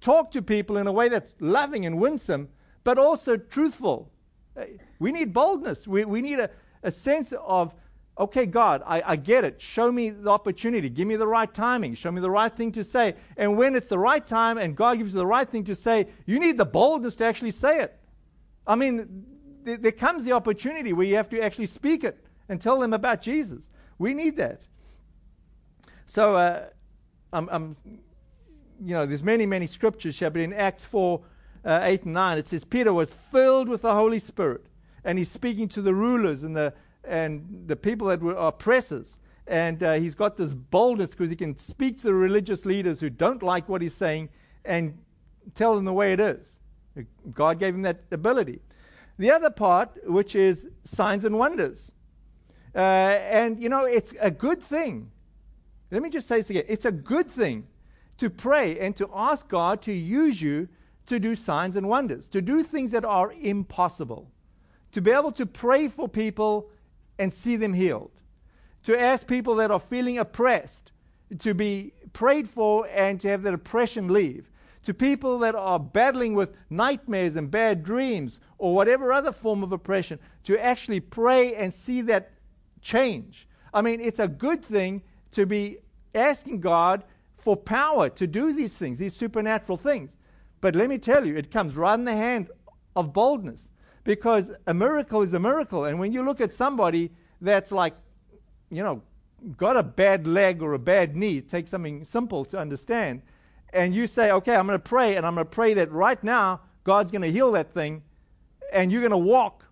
talk 0.00 0.30
to 0.30 0.40
people 0.40 0.76
in 0.76 0.86
a 0.86 0.92
way 0.92 1.08
that's 1.08 1.32
loving 1.40 1.84
and 1.84 1.98
winsome, 1.98 2.48
but 2.84 2.96
also 2.96 3.36
truthful? 3.36 4.08
Uh, 4.56 4.66
we 5.00 5.10
need 5.10 5.32
boldness. 5.32 5.88
We, 5.88 6.04
we 6.04 6.22
need 6.22 6.38
a, 6.38 6.48
a 6.84 6.92
sense 6.92 7.32
of, 7.32 7.74
okay, 8.20 8.46
God, 8.46 8.82
I, 8.86 9.02
I 9.04 9.16
get 9.16 9.44
it. 9.44 9.60
Show 9.60 9.90
me 9.90 10.10
the 10.10 10.30
opportunity. 10.30 10.90
Give 10.90 11.08
me 11.08 11.16
the 11.16 11.26
right 11.26 11.52
timing. 11.52 11.94
Show 11.94 12.12
me 12.12 12.20
the 12.20 12.30
right 12.30 12.54
thing 12.54 12.70
to 12.72 12.84
say. 12.84 13.14
And 13.36 13.56
when 13.56 13.74
it's 13.74 13.86
the 13.86 13.98
right 13.98 14.24
time 14.24 14.58
and 14.58 14.76
God 14.76 14.98
gives 14.98 15.14
you 15.14 15.18
the 15.18 15.26
right 15.26 15.48
thing 15.48 15.64
to 15.64 15.74
say, 15.74 16.06
you 16.26 16.38
need 16.38 16.58
the 16.58 16.66
boldness 16.66 17.16
to 17.16 17.24
actually 17.24 17.50
say 17.52 17.80
it. 17.80 17.98
I 18.66 18.76
mean, 18.76 19.24
th- 19.64 19.80
there 19.80 19.92
comes 19.92 20.24
the 20.24 20.32
opportunity 20.32 20.92
where 20.92 21.06
you 21.06 21.16
have 21.16 21.30
to 21.30 21.40
actually 21.40 21.66
speak 21.66 22.04
it 22.04 22.22
and 22.48 22.60
tell 22.60 22.78
them 22.78 22.92
about 22.92 23.22
Jesus. 23.22 23.70
We 23.98 24.12
need 24.12 24.36
that. 24.36 24.60
So, 26.06 26.36
uh, 26.36 26.66
I'm, 27.32 27.48
I'm, 27.50 27.76
you 28.84 28.94
know, 28.94 29.06
there's 29.06 29.22
many, 29.22 29.46
many 29.46 29.66
scriptures 29.66 30.18
here, 30.18 30.30
but 30.30 30.42
in 30.42 30.52
Acts 30.52 30.84
4, 30.84 31.20
uh, 31.64 31.80
8 31.82 32.04
and 32.04 32.14
9, 32.14 32.38
it 32.38 32.48
says 32.48 32.64
Peter 32.64 32.92
was 32.92 33.12
filled 33.12 33.68
with 33.68 33.82
the 33.82 33.94
Holy 33.94 34.18
Spirit, 34.18 34.66
and 35.04 35.18
he's 35.18 35.30
speaking 35.30 35.68
to 35.68 35.80
the 35.82 35.94
rulers 35.94 36.42
and 36.42 36.56
the 36.56 36.74
and 37.10 37.64
the 37.66 37.76
people 37.76 38.06
that 38.08 38.20
were 38.20 38.34
oppressors. 38.34 39.18
And 39.46 39.82
uh, 39.82 39.94
he's 39.94 40.14
got 40.14 40.36
this 40.36 40.54
boldness 40.54 41.10
because 41.10 41.28
he 41.28 41.36
can 41.36 41.58
speak 41.58 41.98
to 41.98 42.04
the 42.04 42.14
religious 42.14 42.64
leaders 42.64 43.00
who 43.00 43.10
don't 43.10 43.42
like 43.42 43.68
what 43.68 43.82
he's 43.82 43.94
saying 43.94 44.28
and 44.64 44.96
tell 45.54 45.74
them 45.74 45.84
the 45.84 45.92
way 45.92 46.12
it 46.12 46.20
is. 46.20 46.60
God 47.32 47.58
gave 47.58 47.74
him 47.74 47.82
that 47.82 48.02
ability. 48.12 48.60
The 49.18 49.32
other 49.32 49.50
part, 49.50 49.98
which 50.06 50.36
is 50.36 50.68
signs 50.84 51.24
and 51.24 51.36
wonders. 51.36 51.90
Uh, 52.74 52.78
and, 52.78 53.60
you 53.60 53.68
know, 53.68 53.84
it's 53.84 54.14
a 54.20 54.30
good 54.30 54.62
thing. 54.62 55.10
Let 55.90 56.02
me 56.02 56.10
just 56.10 56.28
say 56.28 56.36
this 56.38 56.50
again. 56.50 56.64
It's 56.68 56.84
a 56.84 56.92
good 56.92 57.28
thing 57.28 57.66
to 58.18 58.30
pray 58.30 58.78
and 58.78 58.94
to 58.96 59.10
ask 59.12 59.48
God 59.48 59.82
to 59.82 59.92
use 59.92 60.40
you 60.40 60.68
to 61.06 61.18
do 61.18 61.34
signs 61.34 61.76
and 61.76 61.88
wonders, 61.88 62.28
to 62.28 62.40
do 62.40 62.62
things 62.62 62.92
that 62.92 63.04
are 63.04 63.32
impossible, 63.32 64.30
to 64.92 65.00
be 65.00 65.10
able 65.10 65.32
to 65.32 65.44
pray 65.44 65.88
for 65.88 66.08
people 66.08 66.70
and 67.20 67.32
see 67.32 67.54
them 67.54 67.74
healed. 67.74 68.10
To 68.84 68.98
ask 68.98 69.26
people 69.26 69.54
that 69.56 69.70
are 69.70 69.78
feeling 69.78 70.18
oppressed 70.18 70.90
to 71.38 71.54
be 71.54 71.92
prayed 72.14 72.48
for 72.48 72.88
and 72.88 73.20
to 73.20 73.28
have 73.28 73.42
that 73.42 73.54
oppression 73.54 74.08
leave. 74.08 74.50
To 74.84 74.94
people 74.94 75.38
that 75.40 75.54
are 75.54 75.78
battling 75.78 76.34
with 76.34 76.56
nightmares 76.70 77.36
and 77.36 77.50
bad 77.50 77.82
dreams 77.84 78.40
or 78.56 78.74
whatever 78.74 79.12
other 79.12 79.30
form 79.30 79.62
of 79.62 79.70
oppression, 79.70 80.18
to 80.44 80.58
actually 80.58 81.00
pray 81.00 81.54
and 81.54 81.72
see 81.72 82.00
that 82.02 82.32
change. 82.80 83.46
I 83.74 83.82
mean, 83.82 84.00
it's 84.00 84.18
a 84.18 84.26
good 84.26 84.64
thing 84.64 85.02
to 85.32 85.44
be 85.44 85.76
asking 86.14 86.60
God 86.60 87.04
for 87.36 87.56
power 87.56 88.08
to 88.08 88.26
do 88.26 88.52
these 88.54 88.72
things, 88.72 88.96
these 88.96 89.14
supernatural 89.14 89.76
things. 89.76 90.16
But 90.62 90.74
let 90.74 90.88
me 90.88 90.96
tell 90.96 91.26
you, 91.26 91.36
it 91.36 91.50
comes 91.50 91.76
right 91.76 91.94
in 91.94 92.04
the 92.04 92.16
hand 92.16 92.50
of 92.96 93.12
boldness 93.12 93.69
because 94.04 94.50
a 94.66 94.74
miracle 94.74 95.22
is 95.22 95.34
a 95.34 95.38
miracle. 95.38 95.84
And 95.84 95.98
when 95.98 96.12
you 96.12 96.22
look 96.22 96.40
at 96.40 96.52
somebody 96.52 97.10
that's 97.40 97.72
like, 97.72 97.94
you 98.70 98.82
know, 98.82 99.02
got 99.56 99.76
a 99.76 99.82
bad 99.82 100.26
leg 100.26 100.62
or 100.62 100.74
a 100.74 100.78
bad 100.78 101.16
knee, 101.16 101.40
take 101.40 101.68
something 101.68 102.04
simple 102.04 102.44
to 102.46 102.58
understand, 102.58 103.22
and 103.72 103.94
you 103.94 104.06
say, 104.06 104.32
okay, 104.32 104.56
I'm 104.56 104.66
going 104.66 104.78
to 104.78 104.82
pray, 104.82 105.16
and 105.16 105.24
I'm 105.24 105.34
going 105.34 105.46
to 105.46 105.50
pray 105.50 105.74
that 105.74 105.90
right 105.92 106.22
now 106.24 106.60
God's 106.84 107.10
going 107.10 107.22
to 107.22 107.30
heal 107.30 107.52
that 107.52 107.72
thing, 107.72 108.02
and 108.72 108.90
you're 108.90 109.00
going 109.00 109.10
to 109.10 109.18
walk. 109.18 109.64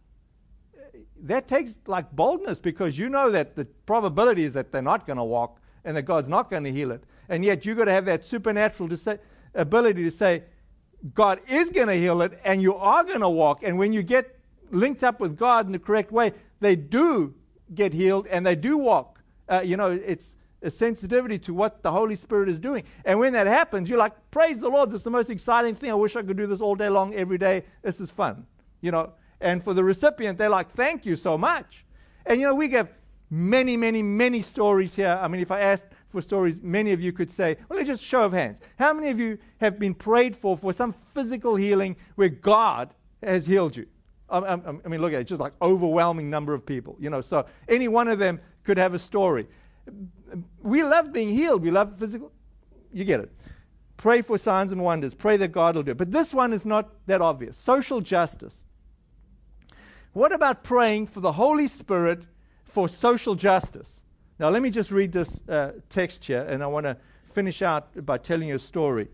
That 1.22 1.48
takes 1.48 1.76
like 1.86 2.12
boldness 2.12 2.60
because 2.60 2.96
you 2.96 3.08
know 3.08 3.30
that 3.30 3.56
the 3.56 3.64
probability 3.86 4.44
is 4.44 4.52
that 4.52 4.70
they're 4.70 4.82
not 4.82 5.06
going 5.06 5.16
to 5.16 5.24
walk 5.24 5.60
and 5.84 5.96
that 5.96 6.02
God's 6.02 6.28
not 6.28 6.48
going 6.48 6.64
to 6.64 6.72
heal 6.72 6.92
it. 6.92 7.02
And 7.28 7.44
yet 7.44 7.66
you've 7.66 7.76
got 7.76 7.86
to 7.86 7.92
have 7.92 8.04
that 8.04 8.24
supernatural 8.24 8.88
ability 9.54 10.04
to 10.04 10.10
say, 10.10 10.44
God 11.14 11.40
is 11.48 11.70
going 11.70 11.88
to 11.88 11.94
heal 11.94 12.22
it 12.22 12.38
and 12.44 12.60
you 12.60 12.74
are 12.74 13.04
going 13.04 13.20
to 13.20 13.28
walk. 13.28 13.62
And 13.62 13.78
when 13.78 13.92
you 13.92 14.02
get 14.02 14.38
linked 14.70 15.04
up 15.04 15.20
with 15.20 15.36
God 15.36 15.66
in 15.66 15.72
the 15.72 15.78
correct 15.78 16.12
way, 16.12 16.32
they 16.60 16.76
do 16.76 17.34
get 17.74 17.92
healed 17.92 18.26
and 18.26 18.44
they 18.44 18.56
do 18.56 18.78
walk. 18.78 19.20
Uh, 19.48 19.62
you 19.64 19.76
know, 19.76 19.90
it's 19.90 20.34
a 20.62 20.70
sensitivity 20.70 21.38
to 21.38 21.54
what 21.54 21.82
the 21.82 21.90
Holy 21.90 22.16
Spirit 22.16 22.48
is 22.48 22.58
doing. 22.58 22.84
And 23.04 23.18
when 23.18 23.32
that 23.34 23.46
happens, 23.46 23.88
you're 23.88 23.98
like, 23.98 24.12
praise 24.30 24.60
the 24.60 24.68
Lord, 24.68 24.90
this 24.90 24.98
is 24.98 25.04
the 25.04 25.10
most 25.10 25.30
exciting 25.30 25.74
thing. 25.74 25.90
I 25.90 25.94
wish 25.94 26.16
I 26.16 26.22
could 26.22 26.36
do 26.36 26.46
this 26.46 26.60
all 26.60 26.74
day 26.74 26.88
long, 26.88 27.14
every 27.14 27.38
day. 27.38 27.64
This 27.82 28.00
is 28.00 28.10
fun. 28.10 28.46
You 28.80 28.90
know, 28.90 29.12
and 29.40 29.62
for 29.62 29.74
the 29.74 29.84
recipient, 29.84 30.38
they're 30.38 30.48
like, 30.48 30.70
thank 30.70 31.06
you 31.06 31.16
so 31.16 31.38
much. 31.38 31.84
And 32.26 32.40
you 32.40 32.46
know, 32.46 32.54
we 32.54 32.68
get 32.68 32.92
many, 33.30 33.76
many, 33.76 34.02
many 34.02 34.42
stories 34.42 34.94
here. 34.94 35.18
I 35.20 35.28
mean, 35.28 35.40
if 35.40 35.50
I 35.50 35.60
asked 35.60 35.84
for 36.08 36.22
stories, 36.22 36.58
many 36.62 36.92
of 36.92 37.00
you 37.00 37.12
could 37.12 37.30
say, 37.30 37.56
well, 37.68 37.82
just 37.84 38.02
show 38.02 38.22
of 38.22 38.32
hands. 38.32 38.60
How 38.78 38.92
many 38.92 39.10
of 39.10 39.20
you 39.20 39.38
have 39.60 39.78
been 39.78 39.94
prayed 39.94 40.36
for 40.36 40.56
for 40.56 40.72
some 40.72 40.94
physical 41.14 41.56
healing 41.56 41.96
where 42.14 42.28
God 42.28 42.94
has 43.22 43.46
healed 43.46 43.76
you? 43.76 43.86
I, 44.30 44.38
I, 44.38 44.54
I 44.54 44.88
mean, 44.88 45.00
look 45.00 45.12
at 45.12 45.20
it, 45.20 45.24
just 45.24 45.40
like 45.40 45.52
overwhelming 45.60 46.30
number 46.30 46.54
of 46.54 46.64
people. 46.64 46.96
You 46.98 47.10
know, 47.10 47.20
so 47.20 47.46
any 47.68 47.88
one 47.88 48.08
of 48.08 48.18
them 48.18 48.40
could 48.64 48.78
have 48.78 48.94
a 48.94 48.98
story. 48.98 49.46
We 50.62 50.82
love 50.82 51.12
being 51.12 51.30
healed. 51.30 51.62
We 51.62 51.70
love 51.70 51.98
physical. 51.98 52.32
You 52.92 53.04
get 53.04 53.20
it. 53.20 53.32
Pray 53.96 54.22
for 54.22 54.38
signs 54.38 54.70
and 54.70 54.82
wonders. 54.82 55.14
Pray 55.14 55.36
that 55.38 55.48
God 55.48 55.76
will 55.76 55.82
do 55.82 55.90
it. 55.92 55.96
But 55.96 56.12
this 56.12 56.32
one 56.32 56.52
is 56.52 56.64
not 56.64 56.90
that 57.06 57.20
obvious. 57.20 57.56
Social 57.56 58.00
justice. 58.00 58.64
What 60.12 60.32
about 60.32 60.62
praying 60.62 61.08
for 61.08 61.20
the 61.20 61.32
Holy 61.32 61.66
Spirit 61.66 62.24
for 62.68 62.88
social 62.88 63.34
justice. 63.34 64.00
Now, 64.38 64.50
let 64.50 64.62
me 64.62 64.70
just 64.70 64.90
read 64.90 65.10
this 65.10 65.40
uh, 65.48 65.72
text 65.88 66.24
here, 66.24 66.42
and 66.42 66.62
I 66.62 66.66
want 66.66 66.86
to 66.86 66.96
finish 67.32 67.62
out 67.62 68.04
by 68.06 68.18
telling 68.18 68.48
you 68.48 68.54
a 68.54 68.58
story. 68.58 69.08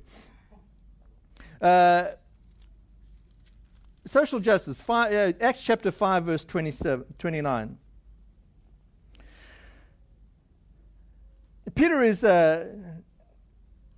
Uh, 1.60 2.08
social 4.06 4.40
justice, 4.40 4.80
five, 4.80 5.12
uh, 5.12 5.32
Acts 5.40 5.62
chapter 5.62 5.90
5, 5.90 6.24
verse 6.24 6.44
29. 6.44 7.78
Peter 11.74 12.02
is 12.02 12.22
uh, 12.22 12.68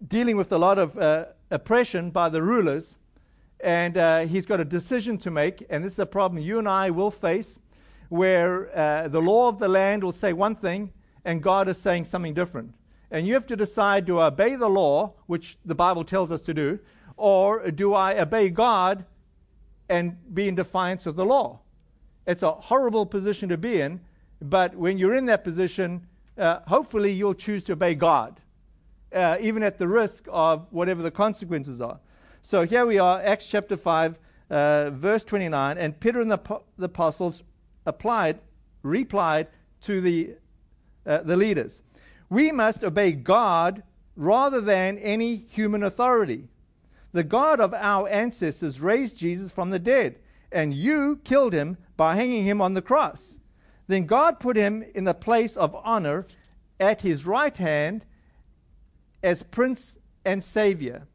dealing 0.06 0.36
with 0.36 0.52
a 0.52 0.58
lot 0.58 0.78
of 0.78 0.96
uh, 0.96 1.26
oppression 1.50 2.10
by 2.10 2.28
the 2.28 2.40
rulers, 2.40 2.98
and 3.60 3.98
uh, 3.98 4.20
he's 4.20 4.46
got 4.46 4.60
a 4.60 4.64
decision 4.64 5.18
to 5.18 5.30
make, 5.30 5.66
and 5.68 5.82
this 5.82 5.94
is 5.94 5.98
a 5.98 6.06
problem 6.06 6.42
you 6.42 6.58
and 6.58 6.68
I 6.68 6.90
will 6.90 7.10
face 7.10 7.58
where 8.08 8.76
uh, 8.76 9.08
the 9.08 9.20
law 9.20 9.48
of 9.48 9.58
the 9.58 9.68
land 9.68 10.04
will 10.04 10.12
say 10.12 10.32
one 10.32 10.54
thing, 10.54 10.92
and 11.24 11.42
God 11.42 11.68
is 11.68 11.78
saying 11.78 12.04
something 12.04 12.34
different. 12.34 12.74
And 13.10 13.26
you 13.26 13.34
have 13.34 13.46
to 13.46 13.56
decide 13.56 14.06
I 14.06 14.20
obey 14.20 14.56
the 14.56 14.68
law, 14.68 15.14
which 15.26 15.58
the 15.64 15.74
Bible 15.74 16.04
tells 16.04 16.30
us 16.30 16.40
to 16.42 16.54
do, 16.54 16.78
or 17.16 17.70
do 17.70 17.94
I 17.94 18.20
obey 18.20 18.50
God 18.50 19.04
and 19.88 20.16
be 20.34 20.48
in 20.48 20.54
defiance 20.54 21.06
of 21.06 21.16
the 21.16 21.24
law? 21.24 21.60
It's 22.26 22.42
a 22.42 22.52
horrible 22.52 23.06
position 23.06 23.48
to 23.50 23.56
be 23.56 23.80
in, 23.80 24.00
but 24.42 24.74
when 24.74 24.98
you're 24.98 25.14
in 25.14 25.26
that 25.26 25.44
position, 25.44 26.06
uh, 26.36 26.60
hopefully 26.66 27.12
you'll 27.12 27.34
choose 27.34 27.62
to 27.64 27.72
obey 27.72 27.94
God, 27.94 28.40
uh, 29.12 29.38
even 29.40 29.62
at 29.62 29.78
the 29.78 29.88
risk 29.88 30.26
of 30.28 30.66
whatever 30.70 31.02
the 31.02 31.10
consequences 31.10 31.80
are. 31.80 32.00
So 32.42 32.66
here 32.66 32.84
we 32.84 32.98
are, 32.98 33.20
Acts 33.22 33.46
chapter 33.46 33.76
5, 33.76 34.18
uh, 34.50 34.90
verse 34.90 35.24
29, 35.24 35.78
and 35.78 35.98
Peter 35.98 36.20
and 36.20 36.30
the, 36.30 36.60
the 36.76 36.86
apostles 36.86 37.42
applied, 37.86 38.40
replied 38.82 39.48
to 39.82 40.00
the, 40.00 40.34
uh, 41.06 41.18
the 41.18 41.36
leaders. 41.36 41.80
We 42.28 42.52
must 42.52 42.84
obey 42.84 43.12
God 43.12 43.82
rather 44.16 44.60
than 44.60 44.98
any 44.98 45.36
human 45.36 45.82
authority. 45.82 46.48
The 47.12 47.24
God 47.24 47.60
of 47.60 47.72
our 47.72 48.08
ancestors 48.08 48.80
raised 48.80 49.18
Jesus 49.18 49.52
from 49.52 49.70
the 49.70 49.78
dead, 49.78 50.16
and 50.52 50.74
you 50.74 51.20
killed 51.24 51.54
him 51.54 51.78
by 51.96 52.16
hanging 52.16 52.44
him 52.44 52.60
on 52.60 52.74
the 52.74 52.82
cross. 52.82 53.38
Then 53.86 54.04
God 54.06 54.40
put 54.40 54.56
him 54.56 54.84
in 54.94 55.04
the 55.04 55.14
place 55.14 55.56
of 55.56 55.76
honor 55.76 56.26
at 56.80 57.02
his 57.02 57.24
right 57.24 57.56
hand 57.56 58.04
as 59.22 59.42
Prince 59.42 59.98
and 60.24 60.42
Savior. 60.42 61.06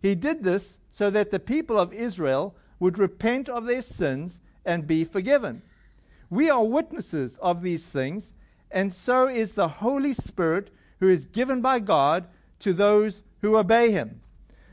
He 0.00 0.14
did 0.14 0.44
this 0.44 0.78
so 0.90 1.10
that 1.10 1.30
the 1.30 1.40
people 1.40 1.78
of 1.78 1.92
Israel 1.92 2.54
would 2.78 2.98
repent 2.98 3.48
of 3.48 3.64
their 3.64 3.82
sins 3.82 4.40
and 4.64 4.86
be 4.86 5.04
forgiven. 5.04 5.62
We 6.30 6.50
are 6.50 6.64
witnesses 6.64 7.38
of 7.40 7.62
these 7.62 7.86
things, 7.86 8.32
and 8.70 8.92
so 8.92 9.28
is 9.28 9.52
the 9.52 9.68
Holy 9.68 10.12
Spirit 10.12 10.70
who 11.00 11.08
is 11.08 11.24
given 11.24 11.60
by 11.60 11.78
God 11.78 12.26
to 12.60 12.72
those 12.72 13.22
who 13.40 13.56
obey 13.56 13.90
him. 13.90 14.20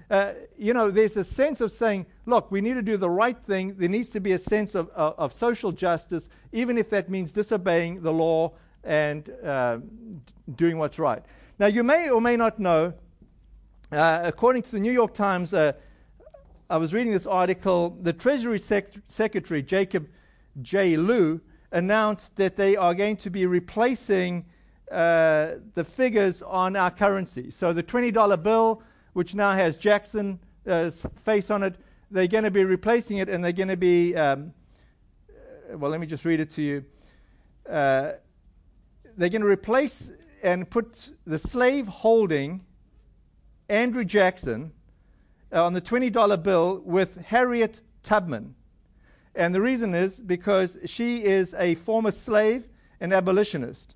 Uh, 0.10 0.34
you 0.58 0.74
know, 0.74 0.92
there's 0.92 1.18
a 1.18 1.24
sense 1.24 1.62
of 1.62 1.72
saying, 1.72 2.06
look, 2.26 2.52
we 2.52 2.62
need 2.62 2.76
to 2.76 2.82
do 2.82 2.98
the 2.98 3.10
right 3.10 3.38
thing. 3.38 3.76
There 3.78 3.90
needs 3.90 4.10
to 4.10 4.20
be 4.20 4.34
a 4.34 4.40
sense 4.40 4.76
of, 4.76 4.90
of, 4.90 5.16
of 5.18 5.34
social 5.34 5.72
justice, 5.72 6.30
even 6.52 6.78
if 6.78 6.90
that 6.92 7.10
means 7.10 7.32
disobeying 7.32 8.02
the 8.04 8.14
law 8.14 8.52
and 8.84 9.30
uh, 9.44 9.80
doing 10.56 10.78
what's 10.78 11.00
right. 11.00 11.24
Now, 11.58 11.68
you 11.68 11.84
may 11.84 12.10
or 12.10 12.22
may 12.22 12.36
not 12.36 12.60
know, 12.60 12.94
uh, 13.92 14.22
according 14.24 14.62
to 14.64 14.72
the 14.72 14.80
New 14.80 14.92
York 14.92 15.14
Times, 15.14 15.54
uh, 15.54 15.74
I 16.70 16.78
was 16.78 16.94
reading 16.94 17.14
this 17.14 17.28
article, 17.28 17.98
the 18.02 18.14
Treasury 18.14 18.60
Sec- 18.60 18.94
Secretary, 19.08 19.64
Jacob 19.64 20.08
J. 20.62 20.98
Lew, 20.98 21.42
announced 21.72 22.36
that 22.38 22.56
they 22.56 22.76
are 22.76 22.94
going 22.94 23.18
to 23.18 23.30
be 23.30 23.46
replacing 23.46 24.46
uh, 24.92 25.56
the 25.74 25.84
figures 25.84 26.42
on 26.42 26.76
our 26.76 26.92
currency. 26.92 27.52
So 27.52 27.74
the 27.74 27.84
$20 27.84 28.42
bill, 28.42 28.82
which 29.14 29.36
now 29.36 29.52
has 29.54 29.78
Jackson's 29.78 30.40
uh, 30.68 30.90
face 31.24 31.50
on 31.52 31.64
it, 31.64 31.76
they're 32.12 32.28
going 32.28 32.44
to 32.44 32.52
be 32.52 32.64
replacing 32.64 33.18
it 33.18 33.28
and 33.28 33.44
they're 33.44 33.52
going 33.52 33.68
to 33.68 33.78
be, 33.78 34.16
um, 34.16 34.54
uh, 35.30 35.78
well, 35.78 35.92
let 35.92 36.00
me 36.00 36.08
just 36.08 36.24
read 36.24 36.40
it 36.40 36.50
to 36.52 36.62
you. 36.62 36.86
Uh, 37.70 38.14
they're 39.18 39.30
going 39.30 39.42
to 39.42 39.48
replace 39.48 40.12
and 40.44 40.70
put 40.70 41.10
the 41.26 41.40
slave 41.40 41.88
holding 41.88 42.64
Andrew 43.68 44.06
Jackson 44.06 44.72
uh, 45.52 45.66
on 45.66 45.74
the 45.74 45.82
$20 45.82 46.44
bill 46.44 46.82
with 46.86 47.18
Harriet 47.26 47.82
Tubman. 48.04 48.56
And 49.36 49.54
the 49.54 49.62
reason 49.62 49.94
is 49.94 50.20
because 50.20 50.78
she 50.86 51.24
is 51.24 51.54
a 51.56 51.76
former 51.76 52.12
slave 52.12 52.70
and 53.02 53.14
abolitionist. 53.14 53.96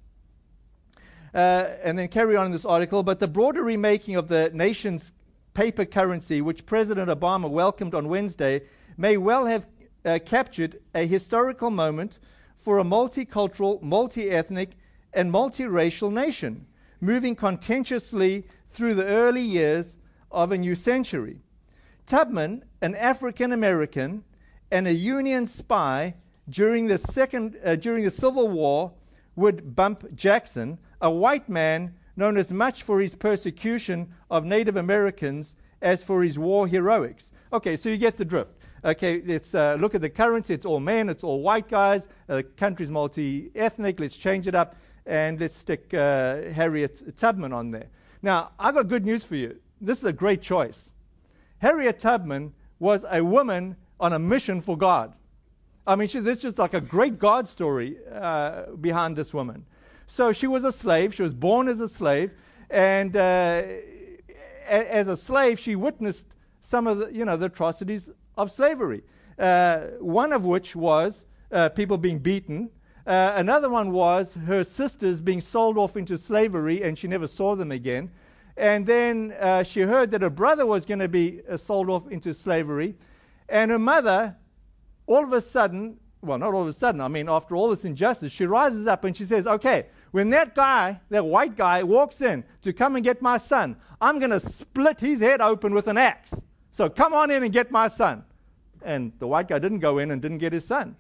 Uh, 1.34 1.66
and 1.84 1.98
then 1.98 2.08
carry 2.08 2.36
on 2.36 2.48
in 2.48 2.52
this 2.52 2.66
article. 2.66 3.04
But 3.04 3.20
the 3.20 3.28
broader 3.28 3.64
remaking 3.64 4.16
of 4.16 4.28
the 4.28 4.52
nation's 4.54 5.14
paper 5.54 5.86
currency, 5.86 6.42
which 6.42 6.66
President 6.66 7.10
Obama 7.10 7.50
welcomed 7.50 7.94
on 7.94 8.10
Wednesday, 8.10 8.64
may 8.98 9.16
well 9.16 9.46
have 9.46 9.68
uh, 10.04 10.20
captured 10.26 10.80
a 10.94 11.06
historical 11.06 11.70
moment 11.70 12.20
for 12.58 12.80
a 12.80 12.84
multicultural, 12.84 13.82
multi 13.82 14.30
ethnic, 14.30 14.72
and 15.14 15.32
multiracial 15.32 16.12
nation, 16.12 16.66
moving 17.00 17.36
contentiously 17.36 18.46
through 18.70 18.96
the 18.96 19.06
early 19.06 19.42
years 19.42 19.98
of 20.32 20.52
a 20.52 20.58
new 20.58 20.76
century. 20.76 21.40
Tubman, 22.06 22.64
an 22.82 22.96
African 22.96 23.52
American 23.52 24.24
and 24.72 24.88
a 24.88 24.94
Union 24.94 25.48
spy 25.48 26.16
during 26.50 26.88
the, 26.88 26.98
second, 26.98 27.58
uh, 27.64 27.76
during 27.76 28.04
the 28.04 28.12
Civil 28.12 28.48
War, 28.48 28.94
would 29.36 29.76
bump 29.76 30.16
Jackson 30.16 30.78
a 31.02 31.10
white 31.10 31.48
man 31.48 31.96
known 32.16 32.36
as 32.38 32.52
much 32.52 32.84
for 32.84 33.00
his 33.00 33.16
persecution 33.16 34.14
of 34.30 34.46
Native 34.46 34.76
Americans 34.76 35.56
as 35.82 36.04
for 36.04 36.24
his 36.24 36.38
war 36.38 36.68
heroics. 36.68 37.32
Okay, 37.54 37.78
so 37.78 37.90
you 37.90 37.98
get 37.98 38.18
the 38.18 38.26
drift. 38.26 38.52
Okay, 38.84 39.22
let's 39.26 39.56
uh, 39.56 39.78
look 39.80 39.96
at 39.96 40.02
the 40.02 40.10
currency. 40.10 40.54
It's 40.54 40.66
all 40.66 40.80
men, 40.80 41.10
it's 41.10 41.24
all 41.24 41.42
white 41.42 41.70
guys. 41.70 42.08
Uh, 42.28 42.38
the 42.38 42.44
country's 42.44 42.90
multi 42.90 43.52
ethnic. 43.56 44.00
Let's 44.00 44.18
change 44.18 44.48
it 44.48 44.56
up 44.56 44.76
and 45.06 45.40
let's 45.40 45.56
stick 45.56 45.94
uh, 45.94 46.44
Harriet 46.52 47.18
Tubman 47.18 47.54
on 47.54 47.72
there. 47.72 47.88
Now, 48.22 48.52
I've 48.60 48.76
got 48.76 48.88
good 48.88 49.06
news 49.06 49.24
for 49.24 49.36
you. 49.36 49.60
This 49.82 50.00
is 50.00 50.04
a 50.04 50.14
great 50.14 50.42
choice. 50.42 50.92
Harriet 51.60 52.00
Tubman 52.00 52.54
was 52.80 53.06
a 53.10 53.24
woman 53.24 53.76
on 54.00 54.14
a 54.14 54.20
mission 54.20 54.62
for 54.62 54.78
God. 54.78 55.14
I 55.86 55.96
mean, 55.96 56.08
she, 56.08 56.20
there's 56.20 56.42
just 56.42 56.58
like 56.58 56.74
a 56.74 56.82
great 56.82 57.20
God 57.20 57.48
story 57.48 57.98
uh, 58.12 58.68
behind 58.80 59.16
this 59.16 59.34
woman. 59.34 59.66
So 60.06 60.32
she 60.32 60.48
was 60.48 60.64
a 60.64 60.72
slave. 60.72 61.14
She 61.14 61.24
was 61.24 61.34
born 61.34 61.68
as 61.68 61.80
a 61.80 61.90
slave, 61.90 62.32
and 62.70 63.16
uh, 63.16 63.64
as 64.68 65.08
a 65.08 65.18
slave, 65.18 65.60
she 65.60 65.76
witnessed 65.76 66.26
some 66.62 66.88
of 66.88 67.00
the, 67.00 67.14
you 67.14 67.26
know, 67.26 67.38
the 67.38 67.48
atrocities 67.48 68.10
of 68.38 68.52
slavery. 68.52 69.04
Uh, 69.40 69.88
one 70.00 70.34
of 70.34 70.44
which 70.44 70.76
was 70.76 71.26
uh, 71.52 71.70
people 71.70 71.98
being 71.98 72.20
beaten. 72.20 72.70
Uh, 73.08 73.32
another 73.36 73.70
one 73.70 73.92
was 73.92 74.34
her 74.46 74.64
sisters 74.64 75.22
being 75.22 75.42
sold 75.42 75.78
off 75.78 75.96
into 75.96 76.18
slavery, 76.18 76.84
and 76.84 77.00
she 77.00 77.08
never 77.08 77.28
saw 77.28 77.56
them 77.56 77.72
again. 77.72 78.12
And 78.58 78.86
then 78.86 79.34
uh, 79.40 79.64
she 79.64 79.82
heard 79.82 80.12
that 80.12 80.22
her 80.22 80.30
brother 80.30 80.66
was 80.66 80.86
going 80.86 81.00
to 81.00 81.08
be 81.08 81.42
sold 81.56 81.90
off 81.90 82.12
into 82.12 82.34
slavery, 82.34 82.96
and 83.50 83.72
her 83.72 83.80
mother, 83.80 84.36
all 85.08 85.24
of 85.24 85.34
a 85.34 85.42
sudden, 85.42 86.00
well, 86.22 86.38
not 86.38 86.54
all 86.54 86.62
of 86.62 86.68
a 86.68 86.74
sudden, 86.74 87.02
I 87.02 87.08
mean, 87.08 87.30
after 87.30 87.56
all 87.56 87.70
this 87.70 87.86
injustice, 87.86 88.32
she 88.32 88.46
rises 88.46 88.88
up 88.88 89.04
and 89.04 89.16
she 89.16 89.26
says, 89.26 89.48
Okay, 89.48 89.88
when 90.12 90.30
that 90.32 90.56
guy, 90.56 91.00
that 91.10 91.26
white 91.26 91.56
guy, 91.56 91.84
walks 91.84 92.22
in 92.22 92.44
to 92.62 92.74
come 92.74 92.96
and 92.96 93.04
get 93.04 93.22
my 93.22 93.38
son, 93.38 93.78
I'm 94.02 94.20
going 94.20 94.32
to 94.32 94.40
split 94.40 95.00
his 95.00 95.22
head 95.22 95.42
open 95.42 95.74
with 95.74 95.88
an 95.88 95.98
axe. 95.98 96.34
So 96.72 96.90
come 96.90 97.14
on 97.14 97.32
in 97.32 97.44
and 97.44 97.52
get 97.52 97.72
my 97.72 97.88
son. 97.88 98.24
And 98.82 99.12
the 99.20 99.28
white 99.28 99.48
guy 99.48 99.60
didn't 99.60 99.80
go 99.80 99.98
in 99.98 100.12
and 100.12 100.22
didn't 100.22 100.38
get 100.38 100.54
his 100.54 100.66
son. 100.66 100.96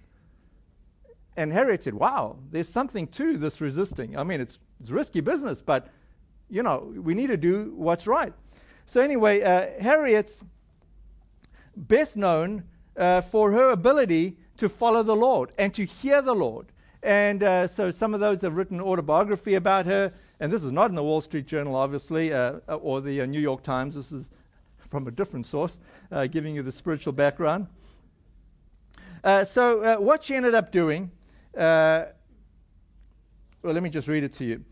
And 1.37 1.53
Harriet 1.53 1.83
said, 1.83 1.93
Wow, 1.93 2.37
there's 2.51 2.67
something 2.67 3.07
to 3.07 3.37
this 3.37 3.61
resisting. 3.61 4.17
I 4.17 4.23
mean, 4.23 4.41
it's, 4.41 4.59
it's 4.81 4.89
risky 4.89 5.21
business, 5.21 5.61
but, 5.61 5.87
you 6.49 6.63
know, 6.63 6.93
we 6.95 7.13
need 7.13 7.27
to 7.27 7.37
do 7.37 7.73
what's 7.77 8.07
right. 8.07 8.33
So, 8.85 9.01
anyway, 9.01 9.41
uh, 9.41 9.81
Harriet's 9.81 10.43
best 11.79 12.15
known 12.17 12.63
uh, 12.97 13.21
for 13.21 13.51
her 13.51 13.71
ability 13.71 14.37
to 14.57 14.69
follow 14.69 15.01
the 15.03 15.15
Lord 15.15 15.51
and 15.57 15.73
to 15.73 15.85
hear 15.85 16.21
the 16.21 16.35
Lord. 16.35 16.67
And 17.01 17.43
uh, 17.43 17.67
so 17.67 17.91
some 17.91 18.13
of 18.13 18.19
those 18.19 18.41
have 18.41 18.55
written 18.55 18.81
autobiography 18.81 19.55
about 19.55 19.85
her. 19.85 20.11
And 20.39 20.51
this 20.51 20.63
is 20.63 20.71
not 20.71 20.89
in 20.89 20.95
the 20.95 21.03
Wall 21.03 21.21
Street 21.21 21.47
Journal, 21.47 21.75
obviously, 21.75 22.33
uh, 22.33 22.59
or 22.67 23.01
the 23.01 23.21
uh, 23.21 23.25
New 23.25 23.39
York 23.39 23.63
Times. 23.63 23.95
This 23.95 24.11
is 24.11 24.29
from 24.89 25.07
a 25.07 25.11
different 25.11 25.45
source, 25.45 25.79
uh, 26.11 26.27
giving 26.27 26.55
you 26.55 26.61
the 26.61 26.71
spiritual 26.71 27.13
background. 27.13 27.67
Uh, 29.23 29.43
so, 29.43 29.81
uh, 29.81 29.95
what 29.97 30.23
she 30.23 30.35
ended 30.35 30.55
up 30.55 30.71
doing, 30.71 31.11
well, 31.53 32.13
let 33.63 33.83
me 33.83 33.89
just 33.89 34.07
read 34.07 34.23
it 34.23 34.31
to 34.33 34.45
you. 34.45 34.63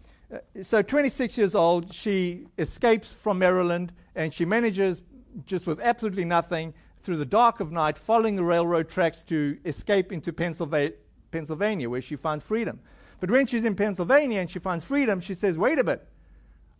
so, 0.63 0.81
26 0.81 1.37
years 1.37 1.53
old, 1.53 1.93
she 1.93 2.47
escapes 2.57 3.11
from 3.11 3.39
Maryland 3.39 3.91
and 4.15 4.33
she 4.33 4.45
manages, 4.45 5.01
just 5.45 5.67
with 5.67 5.79
absolutely 5.81 6.25
nothing, 6.25 6.73
through 7.07 7.15
the 7.15 7.25
dark 7.25 7.61
of 7.61 7.71
night, 7.71 7.97
following 7.97 8.35
the 8.35 8.43
railroad 8.43 8.89
tracks 8.89 9.23
to 9.23 9.57
escape 9.63 10.11
into 10.11 10.33
Pennsylvania 10.33 10.91
Pennsylvania, 11.31 11.89
where 11.89 12.01
she 12.01 12.17
finds 12.17 12.43
freedom. 12.43 12.81
But 13.21 13.31
when 13.31 13.45
she's 13.45 13.63
in 13.63 13.75
Pennsylvania 13.75 14.41
and 14.41 14.51
she 14.51 14.59
finds 14.59 14.83
freedom, 14.83 15.21
she 15.21 15.33
says, 15.33 15.57
wait 15.57 15.79
a 15.79 15.85
bit, 15.85 16.05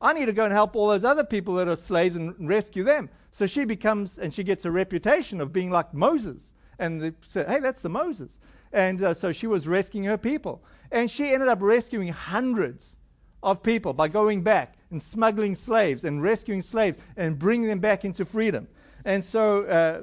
I 0.01 0.11
need 0.11 0.25
to 0.25 0.33
go 0.33 0.43
and 0.43 0.51
help 0.51 0.75
all 0.75 0.89
those 0.89 1.05
other 1.05 1.23
people 1.23 1.55
that 1.55 1.69
are 1.69 1.77
slaves 1.77 2.17
and 2.17 2.35
rescue 2.45 2.83
them. 2.83 3.09
So 3.31 3.47
she 3.47 3.63
becomes, 3.63 4.17
and 4.17 4.33
she 4.33 4.43
gets 4.43 4.65
a 4.65 4.71
reputation 4.71 5.39
of 5.39 5.53
being 5.53 5.71
like 5.71 5.93
Moses. 5.93 6.51
And 6.77 7.01
they 7.01 7.13
said, 7.25 7.47
hey, 7.47 7.61
that's 7.61 7.79
the 7.79 7.89
Moses. 7.89 8.37
And 8.73 9.01
uh, 9.01 9.13
so 9.13 9.31
she 9.31 9.47
was 9.47 9.65
rescuing 9.65 10.05
her 10.05 10.17
people. 10.17 10.61
And 10.91 11.09
she 11.09 11.31
ended 11.33 11.47
up 11.47 11.61
rescuing 11.61 12.09
hundreds 12.09 12.97
of 13.43 13.63
people 13.63 13.93
by 13.93 14.09
going 14.09 14.43
back 14.43 14.75
and 14.91 15.01
smuggling 15.01 15.55
slaves 15.55 16.03
and 16.03 16.21
rescuing 16.21 16.61
slaves 16.61 16.99
and 17.15 17.39
bringing 17.39 17.67
them 17.69 17.79
back 17.79 18.03
into 18.03 18.25
freedom. 18.25 18.67
And 19.07 19.23
so 19.23 19.63
uh, 19.63 20.01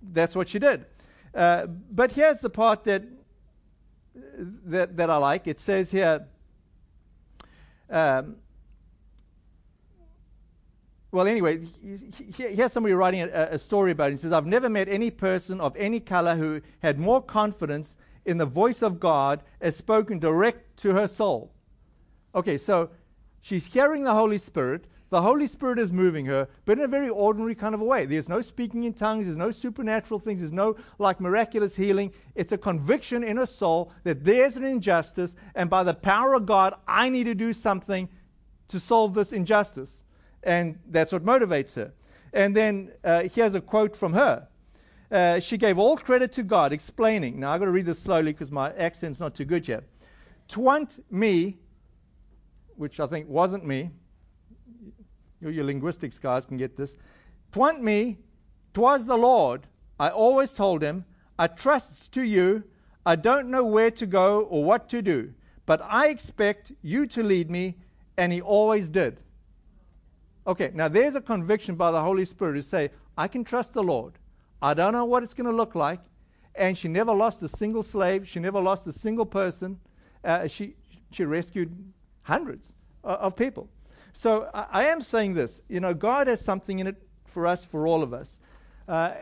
that's 0.00 0.36
what 0.36 0.48
she 0.48 0.60
did. 0.60 0.86
Uh, 1.34 1.66
but 1.66 2.12
here's 2.12 2.38
the 2.38 2.48
part 2.48 2.84
that, 2.84 3.02
that, 4.14 4.96
that 4.96 5.10
I 5.10 5.16
like. 5.16 5.48
It 5.48 5.58
says 5.58 5.90
here, 5.90 6.24
um, 7.90 8.36
well, 11.10 11.26
anyway, 11.26 11.66
here's 12.36 12.72
somebody 12.72 12.94
writing 12.94 13.22
a, 13.22 13.48
a, 13.50 13.58
story 13.58 13.90
about 13.90 14.10
it. 14.10 14.12
He 14.12 14.18
says, 14.18 14.30
I've 14.30 14.46
never 14.46 14.68
met 14.68 14.88
any 14.88 15.10
person 15.10 15.60
of 15.60 15.74
any 15.74 15.98
color 15.98 16.36
who 16.36 16.60
had 16.80 17.00
more 17.00 17.20
confidence 17.20 17.96
in 18.24 18.38
the 18.38 18.46
voice 18.46 18.82
of 18.82 19.00
God 19.00 19.42
as 19.60 19.74
spoken 19.74 20.20
direct 20.20 20.76
to 20.78 20.92
her 20.94 21.08
soul. 21.08 21.50
Okay, 22.36 22.56
so 22.56 22.90
she's 23.40 23.66
hearing 23.66 24.04
the 24.04 24.14
Holy 24.14 24.38
Spirit. 24.38 24.84
The 25.10 25.22
Holy 25.22 25.46
Spirit 25.46 25.78
is 25.78 25.90
moving 25.90 26.26
her, 26.26 26.48
but 26.66 26.78
in 26.78 26.84
a 26.84 26.88
very 26.88 27.08
ordinary 27.08 27.54
kind 27.54 27.74
of 27.74 27.80
a 27.80 27.84
way. 27.84 28.04
There's 28.04 28.28
no 28.28 28.42
speaking 28.42 28.84
in 28.84 28.92
tongues, 28.92 29.24
there's 29.24 29.38
no 29.38 29.50
supernatural 29.50 30.20
things, 30.20 30.40
there's 30.40 30.52
no 30.52 30.76
like 30.98 31.18
miraculous 31.18 31.76
healing. 31.76 32.12
It's 32.34 32.52
a 32.52 32.58
conviction 32.58 33.24
in 33.24 33.38
her 33.38 33.46
soul 33.46 33.92
that 34.04 34.24
there's 34.24 34.56
an 34.56 34.64
injustice, 34.64 35.34
and 35.54 35.70
by 35.70 35.82
the 35.82 35.94
power 35.94 36.34
of 36.34 36.44
God, 36.44 36.74
I 36.86 37.08
need 37.08 37.24
to 37.24 37.34
do 37.34 37.54
something 37.54 38.08
to 38.68 38.78
solve 38.78 39.14
this 39.14 39.32
injustice. 39.32 40.04
And 40.42 40.78
that's 40.86 41.12
what 41.12 41.24
motivates 41.24 41.74
her. 41.74 41.92
And 42.32 42.54
then 42.54 42.92
uh, 43.02 43.24
here's 43.24 43.54
a 43.54 43.60
quote 43.60 43.96
from 43.96 44.12
her. 44.12 44.46
Uh, 45.10 45.40
she 45.40 45.56
gave 45.56 45.78
all 45.78 45.96
credit 45.96 46.32
to 46.32 46.42
God, 46.42 46.72
explaining. 46.72 47.40
Now, 47.40 47.52
I've 47.52 47.60
got 47.60 47.64
to 47.64 47.70
read 47.70 47.86
this 47.86 47.98
slowly 47.98 48.32
because 48.32 48.52
my 48.52 48.74
accent's 48.74 49.20
not 49.20 49.34
too 49.34 49.46
good 49.46 49.66
yet. 49.66 49.84
Twant 50.50 51.00
me, 51.10 51.56
which 52.76 53.00
I 53.00 53.06
think 53.06 53.26
wasn't 53.26 53.64
me. 53.64 53.90
You, 55.40 55.50
your 55.50 55.64
linguistics 55.64 56.18
guys 56.18 56.44
can 56.44 56.56
get 56.56 56.76
this. 56.76 56.94
Twant 57.52 57.80
me, 57.80 58.18
twas 58.74 59.06
the 59.06 59.16
Lord. 59.16 59.66
I 59.98 60.10
always 60.10 60.52
told 60.52 60.82
him, 60.82 61.04
I 61.38 61.46
trust 61.46 62.12
to 62.12 62.22
you. 62.22 62.64
I 63.06 63.16
don't 63.16 63.48
know 63.48 63.64
where 63.64 63.90
to 63.92 64.06
go 64.06 64.42
or 64.42 64.64
what 64.64 64.88
to 64.90 65.00
do, 65.00 65.32
but 65.66 65.80
I 65.82 66.08
expect 66.08 66.72
you 66.82 67.06
to 67.06 67.22
lead 67.22 67.50
me, 67.50 67.76
and 68.16 68.32
he 68.32 68.40
always 68.40 68.88
did. 68.88 69.20
Okay, 70.46 70.70
now 70.74 70.88
there's 70.88 71.14
a 71.14 71.20
conviction 71.20 71.74
by 71.74 71.90
the 71.90 72.00
Holy 72.00 72.24
Spirit 72.24 72.54
to 72.54 72.62
say, 72.62 72.90
I 73.16 73.28
can 73.28 73.44
trust 73.44 73.72
the 73.72 73.82
Lord. 73.82 74.14
I 74.60 74.74
don't 74.74 74.92
know 74.92 75.04
what 75.04 75.22
it's 75.22 75.34
going 75.34 75.48
to 75.48 75.56
look 75.56 75.74
like. 75.74 76.00
And 76.54 76.76
she 76.76 76.88
never 76.88 77.14
lost 77.14 77.42
a 77.42 77.48
single 77.48 77.82
slave. 77.82 78.26
She 78.26 78.40
never 78.40 78.60
lost 78.60 78.86
a 78.86 78.92
single 78.92 79.26
person. 79.26 79.78
Uh, 80.24 80.48
she, 80.48 80.74
she 81.12 81.24
rescued 81.24 81.92
hundreds 82.22 82.72
of, 83.04 83.18
of 83.18 83.36
people. 83.36 83.68
So 84.12 84.50
I, 84.54 84.66
I, 84.70 84.84
am 84.86 85.00
saying 85.00 85.34
this. 85.34 85.60
You 85.68 85.80
know, 85.80 85.94
God 85.94 86.26
has 86.26 86.40
something 86.40 86.78
in 86.78 86.86
it 86.86 86.96
for 87.26 87.46
us, 87.46 87.64
for 87.64 87.86
all 87.86 88.02
of 88.02 88.12
us. 88.12 88.38
Uh, 88.86 89.12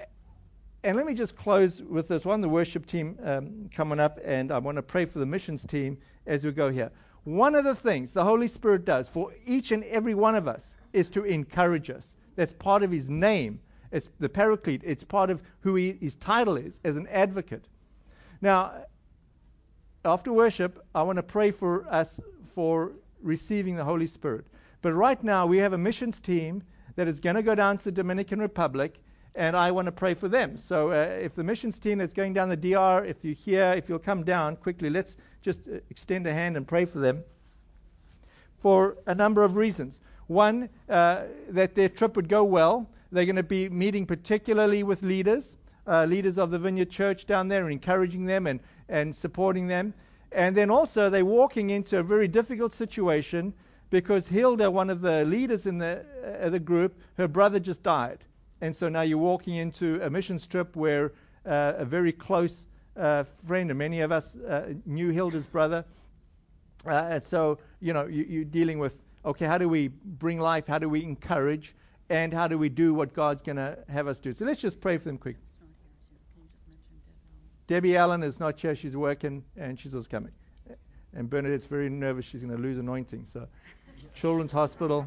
and 0.85 0.97
let 0.97 1.07
me 1.07 1.15
just 1.15 1.37
close 1.37 1.83
with 1.83 2.09
this 2.09 2.25
one 2.25 2.41
the 2.41 2.49
worship 2.49 2.87
team 2.87 3.19
um, 3.25 3.69
coming 3.75 3.99
up, 3.99 4.21
and 4.25 4.53
I 4.53 4.59
want 4.59 4.77
to 4.77 4.83
pray 4.83 5.05
for 5.05 5.19
the 5.19 5.27
missions 5.27 5.65
team 5.65 5.99
as 6.27 6.45
we 6.45 6.53
go 6.53 6.71
here. 6.71 6.93
One 7.25 7.57
of 7.57 7.65
the 7.65 7.75
things 7.75 8.13
the 8.13 8.25
Holy 8.25 8.47
Spirit 8.47 8.85
does 8.85 9.09
for 9.09 9.35
each 9.45 9.73
and 9.73 9.83
every 9.85 10.15
one 10.15 10.37
of 10.37 10.47
us 10.47 10.77
is 10.93 11.11
to 11.11 11.25
encourage 11.25 11.91
us. 11.91 12.15
That's 12.37 12.53
part 12.53 12.85
of 12.85 12.93
his 12.93 13.11
name. 13.11 13.61
It's 13.91 14.09
the 14.21 14.29
paraclete. 14.29 14.83
It's 14.85 15.03
part 15.03 15.31
of 15.31 15.43
who 15.61 15.75
he, 15.75 15.99
his 16.01 16.15
title 16.15 16.57
is 16.57 16.79
as 16.85 16.97
an 16.97 17.09
advocate. 17.09 17.67
Now, 18.41 18.85
after 20.05 20.33
worship, 20.33 20.87
I 20.95 21.03
want 21.03 21.17
to 21.17 21.23
pray 21.23 21.51
for 21.51 21.85
us 21.93 22.21
for 22.55 22.93
receiving 23.21 23.75
the 23.75 23.85
Holy 23.85 24.07
Spirit. 24.07 24.47
But 24.87 24.95
right 24.95 25.21
now, 25.25 25.49
we 25.49 25.59
have 25.59 25.73
a 25.73 25.79
missions 25.79 26.21
team 26.21 26.63
that 26.95 27.09
is 27.09 27.19
going 27.19 27.35
to 27.35 27.43
go 27.43 27.57
down 27.57 27.77
to 27.79 27.87
the 27.87 27.91
Dominican 27.91 28.39
Republic, 28.39 29.01
and 29.35 29.57
I 29.57 29.73
want 29.73 29.87
to 29.87 29.91
pray 29.91 30.15
for 30.15 30.29
them. 30.29 30.57
So, 30.57 30.93
uh, 30.93 31.09
if 31.21 31.35
the 31.35 31.43
missions 31.43 31.81
team 31.81 31.99
that's 31.99 32.15
going 32.15 32.35
down 32.35 32.51
the 32.51 32.57
DR, 32.57 33.05
if 33.05 33.25
you're 33.25 33.35
here, 33.35 33.75
if 33.77 33.89
you'll 33.89 33.99
come 33.99 34.23
down 34.23 34.55
quickly, 34.55 34.89
let's 34.89 35.17
just 35.43 35.63
uh, 35.67 35.79
extend 35.91 36.25
a 36.29 36.33
hand 36.33 36.57
and 36.57 36.69
pray 36.69 36.85
for 36.85 37.01
them 37.01 37.25
for 38.59 38.99
a 39.09 39.15
number 39.17 39.43
of 39.43 39.57
reasons. 39.57 39.99
One, 40.29 40.69
uh, 40.89 41.23
that 41.49 41.75
their 41.75 41.89
trip 41.89 42.15
would 42.15 42.29
go 42.29 42.45
well. 42.45 42.89
They're 43.11 43.27
going 43.27 43.35
to 43.35 43.43
be 43.43 43.69
meeting 43.69 44.07
particularly 44.07 44.85
with 44.85 45.03
leaders, 45.03 45.57
uh, 45.89 46.05
leaders 46.05 46.39
of 46.39 46.53
the 46.53 46.61
Vineyard 46.61 46.91
Church 46.91 47.27
down 47.27 47.49
there, 47.49 47.65
and 47.65 47.73
encouraging 47.73 48.27
them 48.27 48.47
and, 48.47 48.61
and 48.89 49.17
supporting 49.17 49.67
them. 49.67 49.95
And 50.31 50.57
then 50.57 50.71
also, 50.71 51.11
they're 51.11 51.25
walking 51.25 51.71
into 51.71 51.99
a 51.99 52.05
very 52.05 52.29
difficult 52.29 52.73
situation 52.73 53.53
because 53.91 54.29
Hilda, 54.29 54.71
one 54.71 54.91
of 54.91 55.01
the 55.01 55.25
leaders 55.25 55.67
in 55.67 55.79
the, 55.79 56.05
uh, 56.41 56.51
the 56.51 56.61
group, 56.61 57.01
her 57.17 57.29
brother 57.29 57.61
just 57.61 57.83
died. 57.83 58.25
And 58.61 58.75
so 58.75 58.89
now 58.89 59.03
you're 59.03 59.19
walking 59.19 59.55
into 59.57 60.01
a 60.03 60.11
missions 60.11 60.47
trip 60.47 60.77
where 60.77 61.13
uh, 61.45 61.75
a 61.77 61.85
very 61.85 62.13
close 62.13 62.67
uh, 62.97 63.25
friend, 63.47 63.71
and 63.71 63.79
many 63.79 64.01
of 64.01 64.11
us 64.11 64.37
uh, 64.37 64.73
knew 64.87 65.11
Hilda's 65.11 65.47
brother. 65.47 65.85
Uh, 66.87 66.91
and 66.91 67.23
so, 67.23 67.59
you 67.81 67.93
know, 67.93 68.07
you, 68.07 68.25
you're 68.29 68.45
dealing 68.45 68.79
with 68.79 68.99
okay, 69.27 69.45
how 69.45 69.59
do 69.59 69.69
we 69.69 69.89
bring 69.89 70.41
life? 70.41 70.67
How 70.67 70.79
do 70.79 70.89
we 70.89 71.03
encourage? 71.03 71.75
And 72.09 72.33
how 72.33 72.47
do 72.47 72.57
we 72.57 72.69
do 72.69 72.95
what 72.95 73.13
God's 73.13 73.43
going 73.43 73.57
to 73.57 73.77
have 73.89 74.07
us 74.07 74.21
do? 74.21 74.33
So 74.33 74.45
let's 74.45 74.61
just 74.61 74.81
pray 74.81 74.97
for 74.97 75.05
them 75.05 75.19
quick. 75.19 75.37
Debbie 77.67 77.97
Allen 77.97 78.23
is 78.23 78.39
not 78.39 78.61
here. 78.61 78.77
She's 78.77 78.97
working 78.97 79.45
and 79.57 79.79
she's 79.79 79.93
also 79.93 80.09
coming. 80.09 80.31
And 81.13 81.29
Bernadette's 81.29 81.67
very 81.67 81.89
nervous. 81.89 82.25
She's 82.25 82.43
going 82.43 82.57
to 82.57 82.63
lose 82.63 82.79
anointing. 82.79 83.27
So, 83.27 83.49
Children's 84.17 84.53
Hospital. 84.53 85.07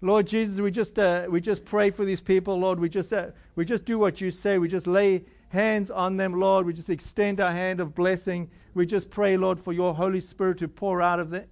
Lord 0.00 0.28
Jesus, 0.28 0.60
we 0.60 0.70
just, 0.70 0.96
uh, 1.00 1.26
we 1.28 1.40
just 1.40 1.64
pray 1.64 1.90
for 1.90 2.04
these 2.04 2.20
people, 2.20 2.56
Lord. 2.56 2.78
We 2.78 2.88
just, 2.88 3.12
uh, 3.12 3.30
we 3.56 3.64
just 3.64 3.84
do 3.84 3.98
what 3.98 4.20
you 4.20 4.30
say. 4.30 4.58
We 4.58 4.68
just 4.68 4.86
lay 4.86 5.24
hands 5.48 5.90
on 5.90 6.16
them, 6.16 6.38
Lord. 6.38 6.64
We 6.64 6.72
just 6.72 6.88
extend 6.88 7.40
our 7.40 7.50
hand 7.50 7.80
of 7.80 7.92
blessing. 7.92 8.48
We 8.74 8.86
just 8.86 9.10
pray, 9.10 9.36
Lord, 9.36 9.58
for 9.58 9.72
your 9.72 9.92
Holy 9.92 10.20
Spirit 10.20 10.58
to 10.58 10.68
pour 10.68 11.02
out 11.02 11.18
of 11.18 11.30
the, 11.30 11.44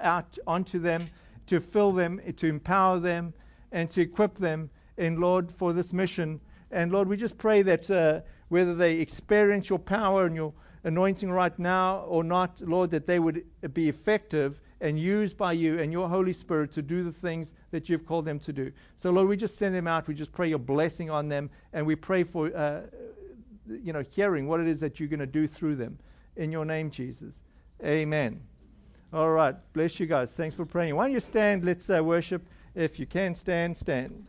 out 0.00 0.38
onto 0.46 0.78
them, 0.78 1.08
to 1.48 1.60
fill 1.60 1.92
them, 1.92 2.22
to 2.38 2.46
empower 2.46 2.98
them, 2.98 3.34
and 3.70 3.90
to 3.90 4.00
equip 4.00 4.36
them 4.36 4.70
in, 4.96 5.20
Lord, 5.20 5.52
for 5.52 5.74
this 5.74 5.92
mission. 5.92 6.40
And 6.70 6.90
Lord, 6.90 7.06
we 7.06 7.18
just 7.18 7.36
pray 7.36 7.60
that 7.60 7.90
uh, 7.90 8.22
whether 8.48 8.74
they 8.74 8.96
experience 8.96 9.68
your 9.68 9.78
power 9.78 10.24
and 10.24 10.34
your 10.34 10.54
anointing 10.84 11.30
right 11.30 11.56
now 11.58 11.98
or 12.08 12.24
not, 12.24 12.62
Lord, 12.62 12.90
that 12.92 13.04
they 13.04 13.18
would 13.18 13.44
be 13.74 13.90
effective 13.90 14.58
and 14.84 14.98
used 14.98 15.38
by 15.38 15.50
you 15.52 15.78
and 15.78 15.90
your 15.90 16.10
Holy 16.10 16.34
Spirit 16.34 16.70
to 16.70 16.82
do 16.82 17.02
the 17.02 17.10
things 17.10 17.52
that 17.70 17.88
you've 17.88 18.04
called 18.04 18.26
them 18.26 18.38
to 18.38 18.52
do. 18.52 18.70
So, 18.96 19.10
Lord, 19.10 19.28
we 19.28 19.36
just 19.36 19.56
send 19.56 19.74
them 19.74 19.86
out. 19.86 20.06
We 20.06 20.14
just 20.14 20.30
pray 20.30 20.50
your 20.50 20.58
blessing 20.58 21.08
on 21.08 21.30
them, 21.30 21.48
and 21.72 21.86
we 21.86 21.96
pray 21.96 22.22
for, 22.22 22.54
uh, 22.54 22.82
you 23.66 23.94
know, 23.94 24.04
hearing 24.10 24.46
what 24.46 24.60
it 24.60 24.68
is 24.68 24.80
that 24.80 25.00
you're 25.00 25.08
going 25.08 25.20
to 25.20 25.26
do 25.26 25.46
through 25.46 25.76
them. 25.76 25.98
In 26.36 26.52
your 26.52 26.66
name, 26.66 26.90
Jesus. 26.90 27.34
Amen. 27.82 28.42
All 29.10 29.30
right. 29.30 29.54
Bless 29.72 29.98
you 29.98 30.04
guys. 30.04 30.30
Thanks 30.32 30.54
for 30.54 30.66
praying. 30.66 30.94
Why 30.94 31.06
don't 31.06 31.14
you 31.14 31.20
stand? 31.20 31.64
Let's 31.64 31.88
uh, 31.88 32.04
worship. 32.04 32.46
If 32.74 32.98
you 32.98 33.06
can 33.06 33.34
stand, 33.34 33.78
stand. 33.78 34.22